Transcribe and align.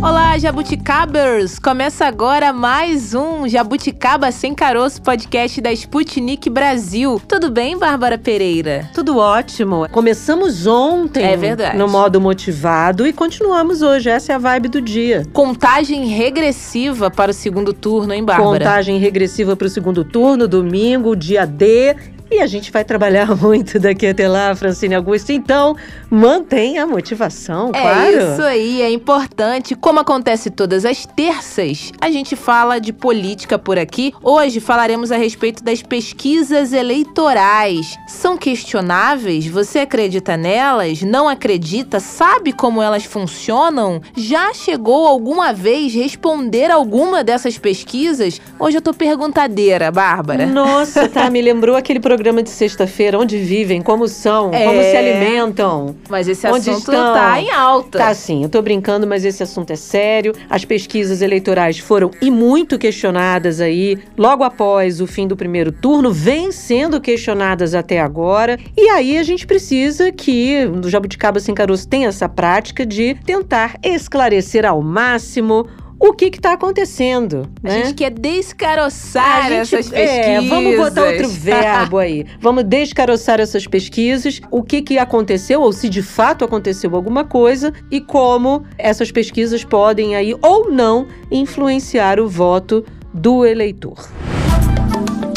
Olá, 0.00 0.38
jabuticabers! 0.38 1.58
Começa 1.58 2.06
agora 2.06 2.52
mais 2.52 3.14
um 3.14 3.48
Jabuticaba 3.48 4.30
Sem 4.30 4.54
Caroço 4.54 5.02
podcast 5.02 5.60
da 5.60 5.72
Sputnik 5.72 6.48
Brasil. 6.48 7.20
Tudo 7.26 7.50
bem, 7.50 7.76
Bárbara 7.76 8.16
Pereira? 8.16 8.88
Tudo 8.94 9.18
ótimo. 9.18 9.88
Começamos 9.90 10.68
ontem 10.68 11.24
É 11.24 11.36
verdade. 11.36 11.76
no 11.76 11.88
modo 11.88 12.20
motivado 12.20 13.06
e 13.08 13.12
continuamos 13.12 13.82
hoje. 13.82 14.08
Essa 14.08 14.32
é 14.32 14.34
a 14.36 14.38
vibe 14.38 14.68
do 14.68 14.80
dia. 14.80 15.24
Contagem 15.32 16.06
regressiva 16.06 17.10
para 17.10 17.32
o 17.32 17.34
segundo 17.34 17.72
turno, 17.72 18.12
hein, 18.12 18.24
Bárbara? 18.24 18.50
Contagem 18.60 18.98
regressiva 18.98 19.56
para 19.56 19.66
o 19.66 19.70
segundo 19.70 20.04
turno, 20.04 20.46
domingo, 20.46 21.16
dia 21.16 21.44
D. 21.44 21.96
E 22.30 22.40
a 22.40 22.46
gente 22.46 22.70
vai 22.70 22.84
trabalhar 22.84 23.34
muito 23.40 23.78
daqui 23.78 24.06
até 24.06 24.28
lá, 24.28 24.54
Francine 24.54 24.94
Augusto. 24.94 25.32
Então, 25.32 25.74
mantenha 26.10 26.82
a 26.82 26.86
motivação, 26.86 27.70
É 27.74 27.80
claro. 27.80 28.32
isso 28.32 28.42
aí, 28.42 28.82
é 28.82 28.90
importante. 28.90 29.74
Como 29.74 29.98
acontece 30.00 30.50
todas 30.50 30.84
as 30.84 31.06
terças, 31.06 31.90
a 32.00 32.10
gente 32.10 32.36
fala 32.36 32.78
de 32.78 32.92
política 32.92 33.58
por 33.58 33.78
aqui. 33.78 34.12
Hoje 34.22 34.60
falaremos 34.60 35.10
a 35.10 35.16
respeito 35.16 35.64
das 35.64 35.82
pesquisas 35.82 36.72
eleitorais. 36.74 37.96
São 38.06 38.36
questionáveis? 38.36 39.46
Você 39.46 39.78
acredita 39.80 40.36
nelas? 40.36 41.00
Não 41.02 41.28
acredita? 41.28 41.98
Sabe 41.98 42.52
como 42.52 42.82
elas 42.82 43.04
funcionam? 43.04 44.02
Já 44.14 44.52
chegou 44.52 45.06
alguma 45.06 45.52
vez 45.52 45.94
responder 45.94 46.70
alguma 46.70 47.24
dessas 47.24 47.56
pesquisas? 47.56 48.38
Hoje 48.58 48.76
eu 48.76 48.82
tô 48.82 48.92
perguntadeira, 48.92 49.90
Bárbara. 49.90 50.44
Nossa, 50.46 51.08
tá, 51.08 51.30
me 51.30 51.40
lembrou 51.40 51.74
aquele 51.74 51.98
programa 52.00 52.17
de 52.22 52.50
sexta-feira, 52.50 53.18
onde 53.18 53.38
vivem, 53.38 53.80
como 53.80 54.06
são, 54.08 54.52
É. 54.52 54.64
como 54.64 54.80
se 54.82 54.96
alimentam. 54.96 55.94
Mas 56.08 56.28
esse 56.28 56.46
Onde 56.46 56.70
assunto 56.70 56.90
estão? 56.92 57.14
tá 57.14 57.40
em 57.40 57.50
alta. 57.50 57.98
Tá 57.98 58.14
sim, 58.14 58.42
eu 58.42 58.48
tô 58.48 58.60
brincando, 58.60 59.06
mas 59.06 59.24
esse 59.24 59.42
assunto 59.42 59.72
é 59.72 59.76
sério. 59.76 60.32
As 60.48 60.64
pesquisas 60.64 61.22
eleitorais 61.22 61.78
foram 61.78 62.10
e 62.20 62.30
muito 62.30 62.78
questionadas 62.78 63.60
aí, 63.60 63.98
logo 64.16 64.44
após 64.44 65.00
o 65.00 65.06
fim 65.06 65.26
do 65.26 65.36
primeiro 65.36 65.72
turno, 65.72 66.12
vêm 66.12 66.50
sendo 66.52 67.00
questionadas 67.00 67.74
até 67.74 68.00
agora. 68.00 68.58
E 68.76 68.88
aí 68.88 69.16
a 69.18 69.22
gente 69.22 69.46
precisa 69.46 70.12
que 70.12 70.66
o 70.66 70.88
Jabuticaba 70.88 71.40
Sem 71.40 71.54
Caroço 71.54 71.88
tenha 71.88 72.08
essa 72.08 72.28
prática 72.28 72.84
de 72.84 73.14
tentar 73.24 73.76
esclarecer 73.82 74.64
ao 74.66 74.82
máximo 74.82 75.66
o 76.00 76.12
que 76.12 76.30
que 76.30 76.40
tá 76.40 76.52
acontecendo, 76.52 77.48
A 77.62 77.68
né? 77.68 77.82
gente 77.84 77.94
quer 77.94 78.10
descaroçar 78.10 79.48
gente- 79.48 79.52
essas 79.74 79.88
pesquisas. 79.88 80.44
É, 80.44 80.48
vamos 80.48 80.76
botar 80.76 81.02
outro 81.04 81.28
verbo 81.28 81.98
aí. 81.98 82.24
Vamos 82.40 82.64
descaroçar 82.64 83.40
essas 83.40 83.66
pesquisas, 83.66 84.40
o 84.50 84.62
que, 84.62 84.80
que 84.82 84.98
aconteceu, 84.98 85.60
ou 85.60 85.72
se 85.72 85.88
de 85.88 86.02
fato 86.02 86.44
aconteceu 86.44 86.94
alguma 86.94 87.24
coisa, 87.24 87.72
e 87.90 88.00
como 88.00 88.64
essas 88.76 89.10
pesquisas 89.10 89.64
podem 89.64 90.14
aí 90.14 90.34
ou 90.40 90.70
não 90.70 91.06
influenciar 91.30 92.20
o 92.20 92.28
voto 92.28 92.84
do 93.12 93.44
eleitor. 93.44 94.08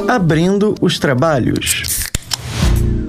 Abrindo 0.07 0.75
os 0.81 0.99
trabalhos. 0.99 2.00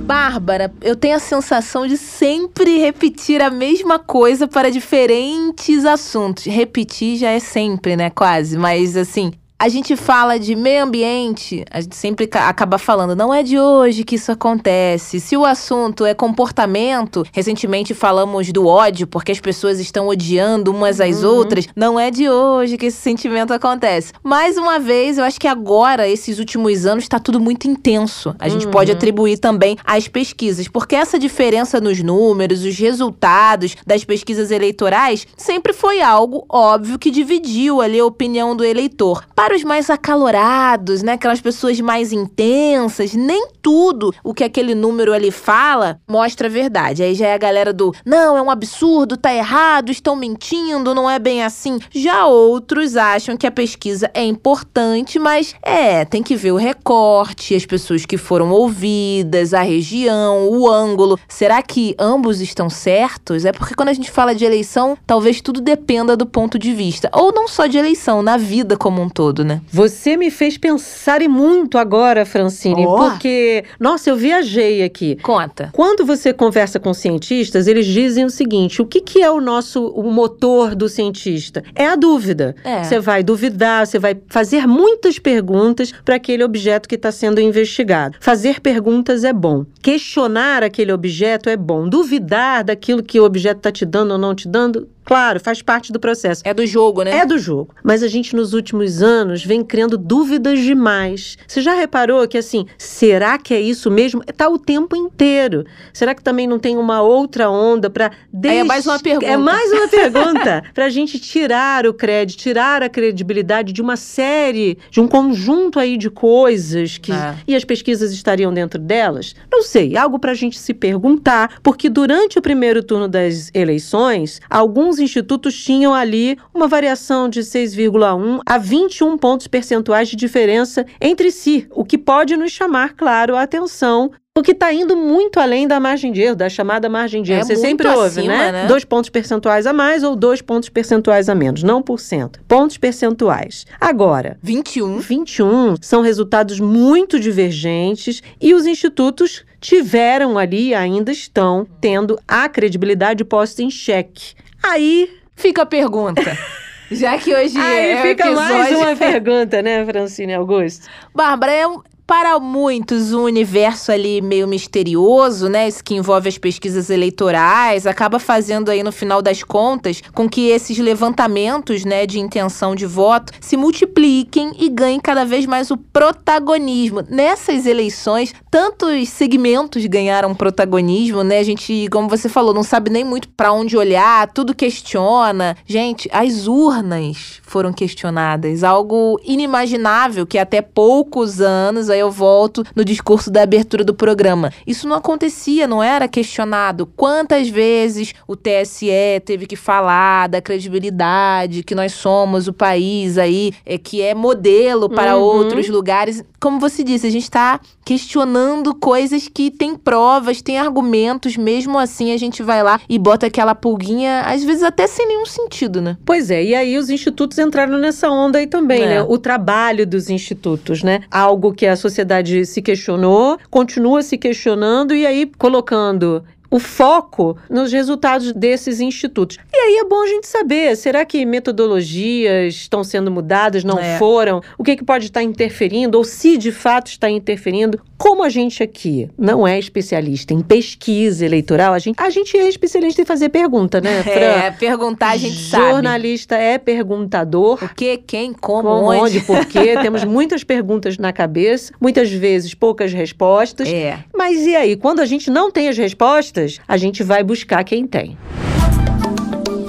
Bárbara, 0.03 0.73
eu 0.83 0.97
tenho 0.97 1.17
a 1.17 1.21
sensação 1.21 1.87
de 1.87 1.97
sempre 1.97 2.79
repetir 2.79 3.41
a 3.41 3.49
mesma 3.49 3.99
coisa 3.99 4.49
para 4.49 4.71
diferentes 4.71 5.85
assuntos. 5.85 6.45
Repetir 6.45 7.17
já 7.17 7.31
é 7.31 7.39
sempre, 7.39 7.97
né? 7.97 8.11
Quase. 8.11 8.59
Mas 8.59 8.97
assim. 8.97 9.33
A 9.63 9.69
gente 9.69 9.95
fala 9.95 10.41
de 10.41 10.57
meio 10.57 10.83
ambiente, 10.83 11.65
a 11.71 11.81
gente 11.81 11.95
sempre 11.95 12.27
ca- 12.27 12.49
acaba 12.49 12.79
falando, 12.79 13.15
não 13.15 13.33
é 13.33 13.45
de 13.45 13.61
hoje 13.61 14.03
que 14.03 14.17
isso 14.17 14.33
acontece. 14.33 15.21
Se 15.21 15.37
o 15.37 15.45
assunto 15.45 16.05
é 16.05 16.13
comportamento, 16.15 17.25
recentemente 17.33 17.95
falamos 17.95 18.51
do 18.51 18.67
ódio, 18.67 19.07
porque 19.07 19.31
as 19.31 19.39
pessoas 19.39 19.79
estão 19.79 20.09
odiando 20.09 20.73
umas 20.73 21.01
às 21.01 21.23
outras, 21.23 21.69
não 21.77 21.97
é 21.97 22.11
de 22.11 22.29
hoje 22.29 22.77
que 22.77 22.87
esse 22.87 22.97
sentimento 22.97 23.55
acontece. 23.55 24.13
Mais 24.21 24.59
uma 24.59 24.81
vez, 24.81 25.17
eu 25.17 25.23
acho 25.23 25.39
que 25.39 25.47
agora, 25.47 26.09
esses 26.09 26.41
últimos 26.41 26.85
anos, 26.85 27.05
está 27.05 27.21
tudo 27.21 27.39
muito 27.39 27.69
intenso. 27.69 28.35
A 28.41 28.49
gente 28.49 28.67
pode 28.67 28.91
atribuir 28.91 29.39
também 29.39 29.79
às 29.85 30.09
pesquisas, 30.09 30.67
porque 30.67 30.97
essa 30.97 31.21
diferença 31.21 31.81
nos 31.81 32.03
números, 32.03 32.65
os 32.65 32.77
resultados 32.77 33.77
das 33.87 34.03
pesquisas 34.03 34.51
eleitorais, 34.51 35.25
sempre 35.37 35.73
foi 35.73 36.03
algo 36.03 36.45
óbvio 36.49 36.99
que 36.99 37.13
dividiu 37.13 37.81
ali 37.81 38.01
a 38.01 38.05
opinião 38.05 38.57
do 38.57 38.65
eleitor. 38.65 39.25
Para 39.37 39.52
os 39.55 39.65
mais 39.65 39.91
acalorados, 39.91 41.03
né, 41.03 41.13
aquelas 41.13 41.41
pessoas 41.41 41.81
mais 41.81 42.13
intensas, 42.13 43.15
nem 43.15 43.49
tudo 43.61 44.15
o 44.25 44.35
que 44.35 44.45
aquele 44.45 44.75
número 44.75 45.13
ali 45.13 45.31
fala 45.31 46.01
mostra 46.09 46.49
a 46.49 46.51
verdade. 46.51 47.03
Aí 47.03 47.15
já 47.15 47.29
é 47.29 47.35
a 47.35 47.39
galera 47.39 47.73
do 47.73 47.95
não, 48.05 48.37
é 48.37 48.43
um 48.43 48.51
absurdo, 48.51 49.17
tá 49.17 49.33
errado, 49.33 49.91
estão 49.91 50.17
mentindo, 50.17 50.95
não 50.95 51.09
é 51.09 51.19
bem 51.19 51.43
assim. 51.43 51.79
Já 51.91 52.27
outros 52.27 52.97
acham 52.97 53.37
que 53.37 53.47
a 53.47 53.51
pesquisa 53.51 54.11
é 54.15 54.25
importante, 54.25 55.19
mas 55.19 55.55
é, 55.63 56.05
tem 56.05 56.23
que 56.23 56.37
ver 56.37 56.53
o 56.53 56.57
recorte, 56.57 57.55
as 57.55 57.67
pessoas 57.67 58.05
que 58.05 58.17
foram 58.17 58.51
ouvidas, 58.51 59.55
a 59.55 59.63
região, 59.63 60.49
o 60.49 60.69
ângulo. 60.69 61.19
Será 61.29 61.63
que 61.63 61.95
ambos 61.99 62.41
estão 62.41 62.69
certos? 62.69 63.45
É 63.45 63.53
porque 63.53 63.75
quando 63.75 63.89
a 63.89 63.93
gente 63.93 64.11
fala 64.11 64.35
de 64.35 64.45
eleição, 64.45 64.97
talvez 65.07 65.41
tudo 65.41 65.61
dependa 65.61 66.17
do 66.17 66.27
ponto 66.27 66.59
de 66.59 66.73
vista. 66.73 67.11
Ou 67.13 67.33
não 67.33 67.47
só 67.49 67.67
de 67.67 67.79
eleição, 67.79 68.23
na 68.23 68.37
vida 68.37 68.77
como 68.77 69.01
um 69.01 69.09
todo, 69.09 69.42
né? 69.45 69.61
Você 69.71 70.17
me 70.17 70.31
fez 70.31 70.57
pensar 70.57 71.23
e 71.23 71.29
muito 71.29 71.79
agora, 71.79 72.25
Francine, 72.25 72.87
Ó. 72.87 72.97
porque, 72.97 73.65
nossa, 73.79 74.11
eu 74.11 74.17
viajei 74.17 74.83
aqui. 74.83 75.17
Conta. 75.23 75.71
Quando 75.73 76.05
você 76.05 76.33
conversa 76.33 76.79
com 76.79 76.93
cientistas, 76.93 77.67
eles 77.67 77.87
dizem 77.87 78.25
o 78.25 78.31
seguinte: 78.31 78.83
o 78.83 78.87
que, 78.87 79.01
que 79.01 79.23
é 79.23 79.31
o 79.31 79.41
nosso 79.41 79.87
o 79.89 80.11
motor 80.11 80.75
do 80.75 80.89
cientista? 80.89 81.63
É 81.75 81.87
a 81.87 81.97
dúvida. 81.97 82.55
É. 82.65 82.83
Você 82.85 82.99
vai 82.99 83.23
duvidar, 83.23 83.87
você 83.87 83.99
vai 83.99 84.17
fazer 84.29 84.67
muitas 84.67 85.19
perguntas 85.19 85.93
para 86.05 86.17
aquele 86.17 86.45
objeto 86.45 86.89
que 86.89 86.95
está 86.95 87.13
sendo 87.13 87.41
investigado. 87.41 88.17
Fazer 88.21 88.61
perguntas 88.61 89.25
é 89.25 89.33
bom. 89.33 89.65
Questionar 89.83 90.63
aquele 90.63 90.93
objeto 90.93 91.49
é 91.49 91.57
bom. 91.57 91.89
Duvidar 91.89 92.65
daquilo 92.65 93.03
que 93.03 93.21
o 93.21 93.25
objeto 93.25 93.59
está 93.59 93.73
te 93.73 93.85
dando 93.85 94.13
ou 94.13 94.19
não 94.19 94.35
te 94.35 94.49
dando, 94.49 94.89
claro, 95.05 95.41
faz 95.41 95.63
parte 95.63 95.93
do 95.93 96.01
processo. 96.01 96.43
É 96.45 96.55
do 96.55 96.67
jogo, 96.67 97.03
né? 97.03 97.19
É 97.19 97.27
do 97.27 97.39
jogo. 97.39 97.75
Mas 97.83 98.03
a 98.03 98.09
gente, 98.09 98.35
nos 98.35 98.53
últimos 98.53 99.03
anos, 99.03 99.45
vem 99.45 99.65
criando 99.65 99.97
dúvidas 99.97 100.59
demais. 100.61 101.37
Você 101.47 101.61
já 101.61 101.75
reparou 101.75 102.27
que, 102.27 102.39
assim, 102.39 102.67
será 102.79 103.39
que 103.39 103.55
é 103.55 103.61
isso 103.61 103.91
mesmo? 103.91 104.23
Tá 104.25 104.49
o 104.49 104.59
tempo 104.59 104.97
inteiro. 104.97 105.65
Será 105.93 106.15
que 106.15 106.23
também 106.23 106.47
não 106.47 106.59
tem 106.59 106.77
uma 106.77 107.03
outra 107.03 107.51
onda 107.51 107.91
para. 107.91 108.11
Aí 108.45 108.59
é 108.59 108.65
mais 108.65 108.87
uma 108.87 108.99
pergunta. 108.99 109.27
É 109.27 109.37
mais 109.37 109.71
uma 109.73 109.89
pergunta. 109.89 110.63
pra 110.75 110.89
gente 110.89 111.19
tirar 111.19 111.87
o 111.87 111.95
crédito, 111.95 112.39
tirar 112.39 112.83
a 112.83 112.89
credibilidade 112.89 113.73
de 113.73 113.83
uma 113.83 113.97
série, 113.97 114.79
de 114.91 115.01
um 115.01 115.09
conjunto 115.09 115.79
aí 115.79 115.97
de 115.97 116.11
coisas 116.11 116.99
que. 116.99 117.13
É. 117.13 117.35
E 117.47 117.55
as 117.55 117.65
pesquisas 117.65 118.13
estariam 118.13 118.53
dentro 118.53 118.79
delas? 118.79 119.35
Não 119.51 119.63
sei. 119.63 119.97
Algo 119.97 120.19
pra 120.19 120.35
gente 120.35 120.59
se 120.59 120.75
perguntar, 120.75 121.59
porque 121.63 121.89
durante 121.89 122.39
o 122.39 122.43
primeiro 122.43 122.83
turno 122.83 123.09
das 123.09 123.51
eleições, 123.55 124.41
alguns 124.49 124.92
institutos 124.99 125.55
tinham 125.63 125.95
ali 125.95 126.37
uma 126.55 126.69
variação 126.69 127.29
de 127.29 127.41
6,1 127.41 128.41
a 128.45 128.59
21 128.59 129.17
pontos 129.19 129.47
percentuais 129.47 130.09
de 130.09 130.17
diferença 130.17 130.87
entre 131.01 131.31
si, 131.31 131.67
o 131.71 131.85
que 131.85 131.99
pode 131.99 132.37
nos 132.37 132.53
chamar, 132.53 132.95
claro, 132.95 133.37
a 133.37 133.43
atenção. 133.43 134.11
Porque 134.35 134.53
está 134.53 134.73
indo 134.73 134.97
muito 134.97 135.39
além 135.39 135.69
da 135.69 135.79
margem 135.79 136.11
de 136.11 136.23
erro, 136.23 136.37
da 136.37 136.49
chamada 136.49 136.89
margem 136.89 137.23
de 137.23 137.33
É 137.33 137.37
erro. 137.37 137.45
Você 137.45 137.53
muito 137.53 137.67
sempre 137.67 137.89
ouve, 137.89 138.21
acima, 138.21 138.33
né? 138.35 138.53
né? 138.53 138.67
Dois 138.67 138.83
pontos 138.83 139.11
percentuais 139.11 139.67
a 139.67 139.75
mais 139.75 140.03
ou 140.03 140.17
dois 140.17 140.41
pontos 140.41 140.71
percentuais 140.71 141.29
a 141.29 141.35
menos. 141.35 141.63
Não 141.63 141.83
por 141.83 142.01
cento. 142.01 142.41
Pontos 142.49 142.79
percentuais. 142.79 143.67
Agora, 143.79 144.39
21. 144.43 145.01
21 145.01 145.75
são 145.83 146.01
resultados 146.01 146.59
muito 146.59 147.21
divergentes 147.21 148.23
e 148.41 148.55
os 148.55 148.65
institutos 148.65 149.45
tiveram 149.61 150.39
ali 150.39 150.75
ainda 150.75 151.13
estão 151.13 151.67
tendo 151.79 152.19
a 152.27 152.49
credibilidade 152.49 153.25
posta 153.25 153.63
em 153.63 153.71
xeque. 153.71 154.35
Aí, 154.63 155.19
Fica 155.35 155.63
a 155.63 155.67
pergunta. 155.67 156.23
Já 156.91 157.17
que 157.17 157.35
hoje 157.35 157.59
aí 157.59 157.91
é 157.93 158.03
fica 158.03 158.31
mais 158.33 158.77
uma 158.77 158.95
pergunta, 158.95 159.63
né, 159.63 159.85
Francine 159.87 160.35
Augusto? 160.35 160.87
Bárbara, 161.15 161.51
é 161.53 161.67
um- 161.67 161.81
para 162.13 162.39
muitos 162.39 163.15
um 163.15 163.23
universo 163.23 163.91
ali 163.91 164.21
meio 164.21 164.47
misterioso, 164.47 165.49
né? 165.49 165.67
Isso 165.67 165.83
que 165.83 165.95
envolve 165.95 166.29
as 166.29 166.37
pesquisas 166.37 166.91
eleitorais, 166.91 167.87
acaba 167.87 168.19
fazendo 168.19 168.71
aí 168.71 168.83
no 168.83 168.93
final 168.93 169.23
das 169.23 169.43
contas 169.43 170.03
com 170.13 170.29
que 170.29 170.51
esses 170.51 170.77
levantamentos, 170.77 171.87
né, 171.87 172.05
de 172.05 172.21
intenção 172.21 172.75
de 172.75 172.85
voto 172.85 173.33
se 173.41 173.57
multipliquem 173.57 174.53
e 174.59 174.69
ganhem 174.69 175.01
cada 175.01 175.25
vez 175.25 175.47
mais 175.47 175.71
o 175.71 175.77
protagonismo. 175.79 177.03
Nessas 177.09 177.65
eleições, 177.65 178.35
tantos 178.51 179.09
segmentos 179.09 179.87
ganharam 179.87 180.35
protagonismo, 180.35 181.23
né? 181.25 181.39
A 181.39 181.43
gente, 181.43 181.89
como 181.91 182.11
você 182.11 182.29
falou, 182.29 182.53
não 182.53 182.63
sabe 182.63 182.91
nem 182.91 183.05
muito 183.05 183.27
para 183.31 183.55
onde 183.55 183.75
olhar, 183.75 184.31
tudo 184.35 184.55
questiona. 184.55 185.57
Gente, 185.65 186.11
as 186.13 186.47
urnas 186.47 187.41
foram 187.43 187.73
questionadas, 187.73 188.63
algo 188.63 189.19
inimaginável 189.25 190.27
que 190.27 190.37
até 190.37 190.61
poucos 190.61 191.41
anos, 191.41 191.89
aí 191.89 192.02
eu 192.03 192.11
volto 192.11 192.65
no 192.75 192.85
discurso 192.85 193.31
da 193.31 193.43
abertura 193.43 193.85
do 193.85 193.95
programa. 193.95 194.53
Isso 194.67 194.87
não 194.87 194.97
acontecia, 194.97 195.67
não 195.67 195.83
era 195.83 196.07
questionado. 196.07 196.87
Quantas 196.87 197.49
vezes 197.49 198.15
o 198.27 198.37
TSE 198.37 199.21
teve 199.25 199.47
que 199.47 199.57
falar 199.57 200.29
da 200.29 200.41
credibilidade 200.41 201.63
que 201.63 201.75
nós 201.75 201.93
somos 201.93 202.49
o 202.49 202.53
país 202.53 203.19
aí 203.19 203.53
é 203.65 203.79
que 203.79 204.03
é 204.03 204.15
modelo 204.15 204.89
para 204.89 205.17
uhum. 205.17 205.23
outros 205.23 205.69
lugares. 205.69 206.23
Como 206.41 206.59
você 206.59 206.83
disse, 206.83 207.07
a 207.07 207.11
gente 207.11 207.25
está 207.25 207.61
questionando 207.85 208.75
coisas 208.75 209.29
que 209.29 209.51
tem 209.51 209.77
provas, 209.77 210.41
tem 210.43 210.59
argumentos, 210.59 211.37
mesmo 211.37 211.79
assim 211.79 212.13
a 212.13 212.17
gente 212.17 212.43
vai 212.43 212.63
lá 212.63 212.81
e 212.89 212.99
bota 212.99 213.27
aquela 213.27 213.55
pulguinha, 213.55 214.23
às 214.23 214.45
vezes 214.45 214.63
até 214.63 214.87
sem 214.87 215.07
nenhum 215.07 215.27
sentido, 215.27 215.81
né? 215.81 215.97
Pois 216.05 216.31
é, 216.31 216.43
e 216.43 216.55
aí 216.55 216.79
os 216.79 216.91
institutos 216.91 217.39
entraram 217.39 217.79
nessa 217.79 218.09
onda 218.11 218.39
aí 218.39 218.47
também, 218.47 218.83
é. 218.83 218.87
né? 218.87 219.03
O 219.03 219.19
trabalho 219.19 219.87
dos 219.87 220.11
institutos, 220.11 220.83
né? 220.83 221.01
Algo 221.11 221.53
que 221.53 221.67
a 221.67 221.77
sociedade 221.83 222.47
se 222.47 222.63
questionou, 222.63 223.39
continua 223.51 224.03
se 224.03 224.17
questionando 224.17 224.95
e 224.95 225.07
aí 225.07 225.31
colocando 225.37 226.25
o 226.51 226.59
foco 226.59 227.37
nos 227.49 227.73
resultados 227.73 228.33
desses 228.33 228.79
institutos. 228.79 229.39
E 229.63 229.65
aí 229.65 229.77
é 229.77 229.85
bom 229.85 230.03
a 230.03 230.09
gente 230.09 230.27
saber, 230.27 230.77
será 230.77 231.05
que 231.05 231.25
metodologias 231.25 232.53
estão 232.53 232.83
sendo 232.83 233.13
mudadas, 233.13 233.63
não 233.63 233.79
é. 233.79 233.97
foram? 233.97 234.43
O 234.59 234.65
que, 234.65 234.75
que 234.75 234.85
pode 234.85 235.05
estar 235.05 235.23
interferindo, 235.23 235.97
ou 235.97 236.03
se 236.03 236.37
de 236.37 236.51
fato 236.51 236.89
está 236.89 237.09
interferindo? 237.09 237.81
Como 237.97 238.25
a 238.25 238.29
gente 238.29 238.61
aqui 238.61 239.09
não 239.17 239.47
é 239.47 239.57
especialista 239.57 240.35
em 240.35 240.41
pesquisa 240.41 241.25
eleitoral, 241.25 241.75
a 241.75 241.79
gente, 241.79 241.95
a 241.97 242.11
gente 242.11 242.37
é 242.37 242.49
especialista 242.49 243.03
em 243.03 243.05
fazer 243.05 243.29
pergunta, 243.29 243.81
né, 243.81 244.03
Fran? 244.03 244.11
É, 244.11 244.51
perguntar 244.51 245.11
a 245.11 245.17
gente 245.17 245.31
Jornalista 245.31 245.57
sabe. 245.57 245.71
Jornalista 245.71 246.35
é 246.35 246.59
perguntador. 246.59 247.63
O 247.63 247.69
que, 247.73 247.99
quem, 247.99 248.33
como, 248.33 248.63
como 248.63 248.91
onde, 248.91 249.19
onde 249.19 249.21
por 249.21 249.47
quê. 249.47 249.77
Temos 249.81 250.03
muitas 250.03 250.43
perguntas 250.43 250.99
na 250.99 251.13
cabeça, 251.13 251.73
muitas 251.81 252.11
vezes 252.11 252.53
poucas 252.53 252.93
respostas. 252.93 253.69
É. 253.69 254.01
Mas 254.13 254.45
e 254.45 254.57
aí, 254.57 254.75
quando 254.75 254.99
a 254.99 255.07
gente 255.07 255.31
não 255.31 255.53
tem 255.53 255.69
as 255.69 255.79
respostas, 255.79 256.59
a 256.67 256.77
gente 256.77 257.05
vai 257.05 257.23
buscar 257.23 257.63
quem 257.63 257.87
tem. 257.87 258.19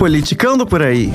Politicando 0.03 0.67
por 0.67 0.81
aí. 0.81 1.13